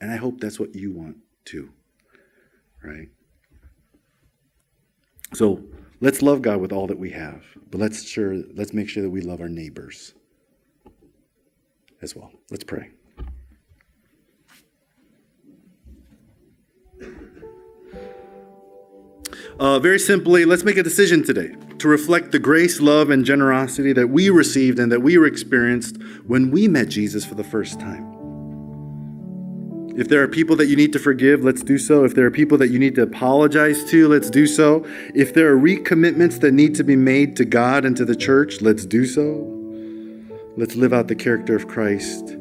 And 0.00 0.10
I 0.10 0.16
hope 0.16 0.40
that's 0.40 0.60
what 0.60 0.74
you 0.74 0.92
want 0.92 1.18
too, 1.44 1.70
right? 2.82 3.08
So 5.32 5.62
let's 6.00 6.22
love 6.22 6.42
God 6.42 6.60
with 6.60 6.72
all 6.72 6.86
that 6.86 6.98
we 6.98 7.10
have, 7.10 7.42
but 7.70 7.80
let's 7.80 8.06
sure 8.06 8.36
let's 8.54 8.72
make 8.72 8.88
sure 8.88 9.02
that 9.02 9.10
we 9.10 9.20
love 9.22 9.40
our 9.40 9.48
neighbors 9.48 10.14
as 12.06 12.14
well. 12.14 12.30
Let's 12.52 12.62
pray. 12.62 12.90
Uh, 19.58 19.80
very 19.80 19.98
simply, 19.98 20.44
let's 20.44 20.62
make 20.62 20.76
a 20.76 20.84
decision 20.84 21.24
today 21.24 21.56
to 21.78 21.88
reflect 21.88 22.30
the 22.30 22.38
grace, 22.38 22.80
love, 22.80 23.10
and 23.10 23.24
generosity 23.24 23.92
that 23.92 24.06
we 24.08 24.30
received 24.30 24.78
and 24.78 24.92
that 24.92 25.00
we 25.00 25.12
experienced 25.26 25.96
when 26.26 26.52
we 26.52 26.68
met 26.68 26.88
Jesus 26.88 27.24
for 27.24 27.34
the 27.34 27.44
first 27.44 27.80
time. 27.80 28.12
If 29.96 30.08
there 30.08 30.22
are 30.22 30.28
people 30.28 30.54
that 30.56 30.66
you 30.66 30.76
need 30.76 30.92
to 30.92 30.98
forgive, 30.98 31.42
let's 31.42 31.62
do 31.62 31.78
so. 31.78 32.04
If 32.04 32.14
there 32.14 32.26
are 32.26 32.30
people 32.30 32.58
that 32.58 32.68
you 32.68 32.78
need 32.78 32.94
to 32.96 33.02
apologize 33.02 33.82
to, 33.90 34.08
let's 34.08 34.30
do 34.30 34.46
so. 34.46 34.84
If 35.14 35.32
there 35.34 35.50
are 35.50 35.58
recommitments 35.58 36.38
that 36.40 36.52
need 36.52 36.74
to 36.76 36.84
be 36.84 36.96
made 36.96 37.34
to 37.38 37.46
God 37.46 37.84
and 37.84 37.96
to 37.96 38.04
the 38.04 38.14
church, 38.14 38.60
let's 38.60 38.86
do 38.86 39.06
so. 39.06 39.55
Let's 40.58 40.74
live 40.74 40.94
out 40.94 41.08
the 41.08 41.14
character 41.14 41.54
of 41.54 41.68
Christ 41.68 42.36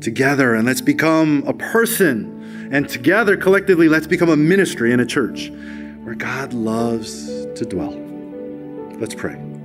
together 0.00 0.54
and 0.54 0.66
let's 0.66 0.82
become 0.82 1.42
a 1.46 1.54
person. 1.54 2.68
And 2.70 2.88
together, 2.88 3.36
collectively, 3.36 3.88
let's 3.88 4.06
become 4.06 4.28
a 4.28 4.36
ministry 4.36 4.92
and 4.92 5.00
a 5.00 5.06
church 5.06 5.50
where 6.02 6.14
God 6.14 6.52
loves 6.52 7.26
to 7.26 7.64
dwell. 7.64 7.98
Let's 8.98 9.14
pray. 9.14 9.55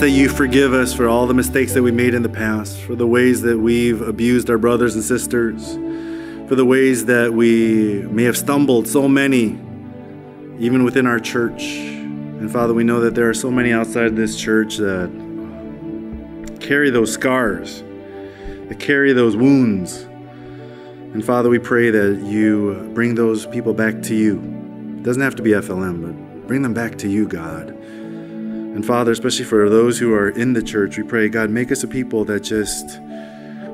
That 0.00 0.08
you 0.08 0.30
forgive 0.30 0.72
us 0.72 0.94
for 0.94 1.08
all 1.08 1.26
the 1.26 1.34
mistakes 1.34 1.74
that 1.74 1.82
we 1.82 1.92
made 1.92 2.14
in 2.14 2.22
the 2.22 2.28
past, 2.28 2.80
for 2.80 2.94
the 2.94 3.06
ways 3.06 3.42
that 3.42 3.58
we've 3.58 4.00
abused 4.00 4.48
our 4.48 4.56
brothers 4.56 4.94
and 4.94 5.04
sisters, 5.04 5.74
for 6.48 6.54
the 6.54 6.64
ways 6.64 7.04
that 7.04 7.34
we 7.34 8.00
may 8.04 8.22
have 8.22 8.36
stumbled 8.36 8.88
so 8.88 9.06
many, 9.06 9.58
even 10.58 10.84
within 10.84 11.06
our 11.06 11.20
church. 11.20 11.62
And 11.62 12.50
Father, 12.50 12.72
we 12.72 12.82
know 12.82 13.00
that 13.00 13.14
there 13.14 13.28
are 13.28 13.34
so 13.34 13.50
many 13.50 13.74
outside 13.74 14.16
this 14.16 14.40
church 14.40 14.78
that 14.78 15.10
carry 16.60 16.88
those 16.88 17.12
scars, 17.12 17.82
that 18.68 18.80
carry 18.80 19.12
those 19.12 19.36
wounds. 19.36 19.98
And 21.12 21.22
Father, 21.22 21.50
we 21.50 21.58
pray 21.58 21.90
that 21.90 22.22
you 22.24 22.90
bring 22.94 23.16
those 23.16 23.44
people 23.44 23.74
back 23.74 24.00
to 24.04 24.14
you. 24.14 24.38
It 24.96 25.02
doesn't 25.02 25.22
have 25.22 25.36
to 25.36 25.42
be 25.42 25.50
FLM, 25.50 26.00
but 26.00 26.46
bring 26.46 26.62
them 26.62 26.72
back 26.72 26.96
to 26.98 27.08
you, 27.08 27.28
God. 27.28 27.76
And 28.74 28.86
Father, 28.86 29.10
especially 29.10 29.46
for 29.46 29.68
those 29.68 29.98
who 29.98 30.14
are 30.14 30.30
in 30.30 30.52
the 30.52 30.62
church, 30.62 30.96
we 30.96 31.02
pray, 31.02 31.28
God, 31.28 31.50
make 31.50 31.72
us 31.72 31.82
a 31.82 31.88
people 31.88 32.24
that 32.26 32.40
just 32.40 33.00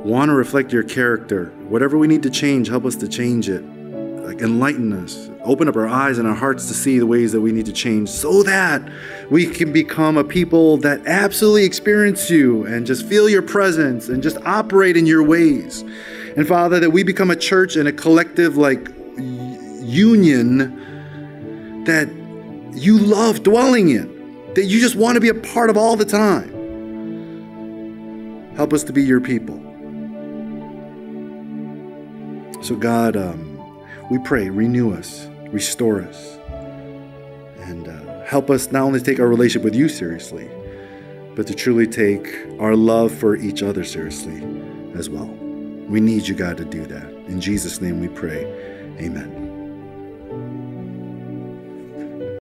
want 0.07 0.31
to 0.31 0.35
reflect 0.35 0.73
your 0.73 0.85
character. 0.85 1.51
Whatever 1.69 1.99
we 1.99 2.07
need 2.07 2.23
to 2.23 2.31
change, 2.31 2.69
help 2.69 2.87
us 2.87 2.97
to 2.97 3.09
change 3.09 3.51
it. 3.51 3.61
Like 3.61 4.41
enlighten 4.41 4.95
us. 4.95 5.29
Open 5.45 5.69
up 5.69 5.77
our 5.77 5.87
eyes 5.87 6.17
and 6.17 6.27
our 6.27 6.35
hearts 6.35 6.67
to 6.69 6.75
see 6.75 6.99
the 6.99 7.07
ways 7.07 7.31
that 7.33 7.43
we 7.43 7.53
need 7.53 7.67
to 7.67 7.73
change 7.73 8.09
so 8.09 8.43
that 8.45 8.91
we 9.31 9.45
can 9.47 9.71
become 9.71 10.17
a 10.17 10.25
people 10.25 10.79
that 10.79 11.07
absolutely 11.07 11.65
experience 11.65 12.31
you 12.31 12.65
and 12.65 12.87
just 12.87 13.07
feel 13.07 13.29
your 13.29 13.43
presence 13.43 14.09
and 14.09 14.23
just 14.23 14.39
operate 14.47 14.97
in 14.97 15.05
your 15.05 15.23
ways. 15.23 15.83
And 16.37 16.49
Father, 16.49 16.81
that 16.81 16.91
we 16.91 17.03
become 17.03 17.31
a 17.31 17.37
church 17.37 17.77
and 17.77 17.87
a 17.87 17.93
collective 17.93 18.57
like 18.57 18.89
union 19.85 20.75
that 21.85 22.09
you 22.73 22.99
love 22.99 23.43
dwelling 23.43 23.91
in 23.91 24.16
that 24.57 24.65
you 24.65 24.81
just 24.81 24.97
want 24.97 25.15
to 25.17 25.21
be 25.21 25.29
a 25.29 25.35
part 25.35 25.69
of 25.69 25.77
all 25.77 25.97
the 25.97 26.05
time. 26.05 26.51
Help 28.57 28.73
us 28.73 28.83
to 28.85 28.93
be 28.93 29.03
your 29.03 29.21
people. 29.21 29.55
So, 32.63 32.75
God, 32.75 33.19
um, 33.19 33.85
we 34.11 34.19
pray, 34.19 34.49
renew 34.49 34.95
us, 34.95 35.29
restore 35.51 36.01
us, 36.01 36.39
and 37.61 37.87
uh, 37.87 38.25
help 38.25 38.49
us 38.49 38.73
not 38.73 38.83
only 38.83 38.99
take 38.99 39.21
our 39.21 39.29
relationship 39.29 39.63
with 39.63 39.75
you 39.75 39.91
seriously, 39.91 40.49
but 41.35 41.47
to 41.49 41.55
truly 41.55 41.87
take 41.87 42.35
our 42.59 42.75
love 42.75 43.13
for 43.13 43.37
each 43.37 43.63
other 43.63 43.85
seriously 43.85 44.43
as 44.95 45.11
well. 45.11 45.27
We 45.27 46.01
need 46.01 46.27
you, 46.27 46.35
God, 46.35 46.57
to 46.57 46.65
do 46.65 46.87
that. 46.87 47.13
In 47.29 47.43
Jesus' 47.43 47.83
name 47.83 48.01
we 48.01 48.09
pray. 48.09 48.47
Amen. 48.99 49.46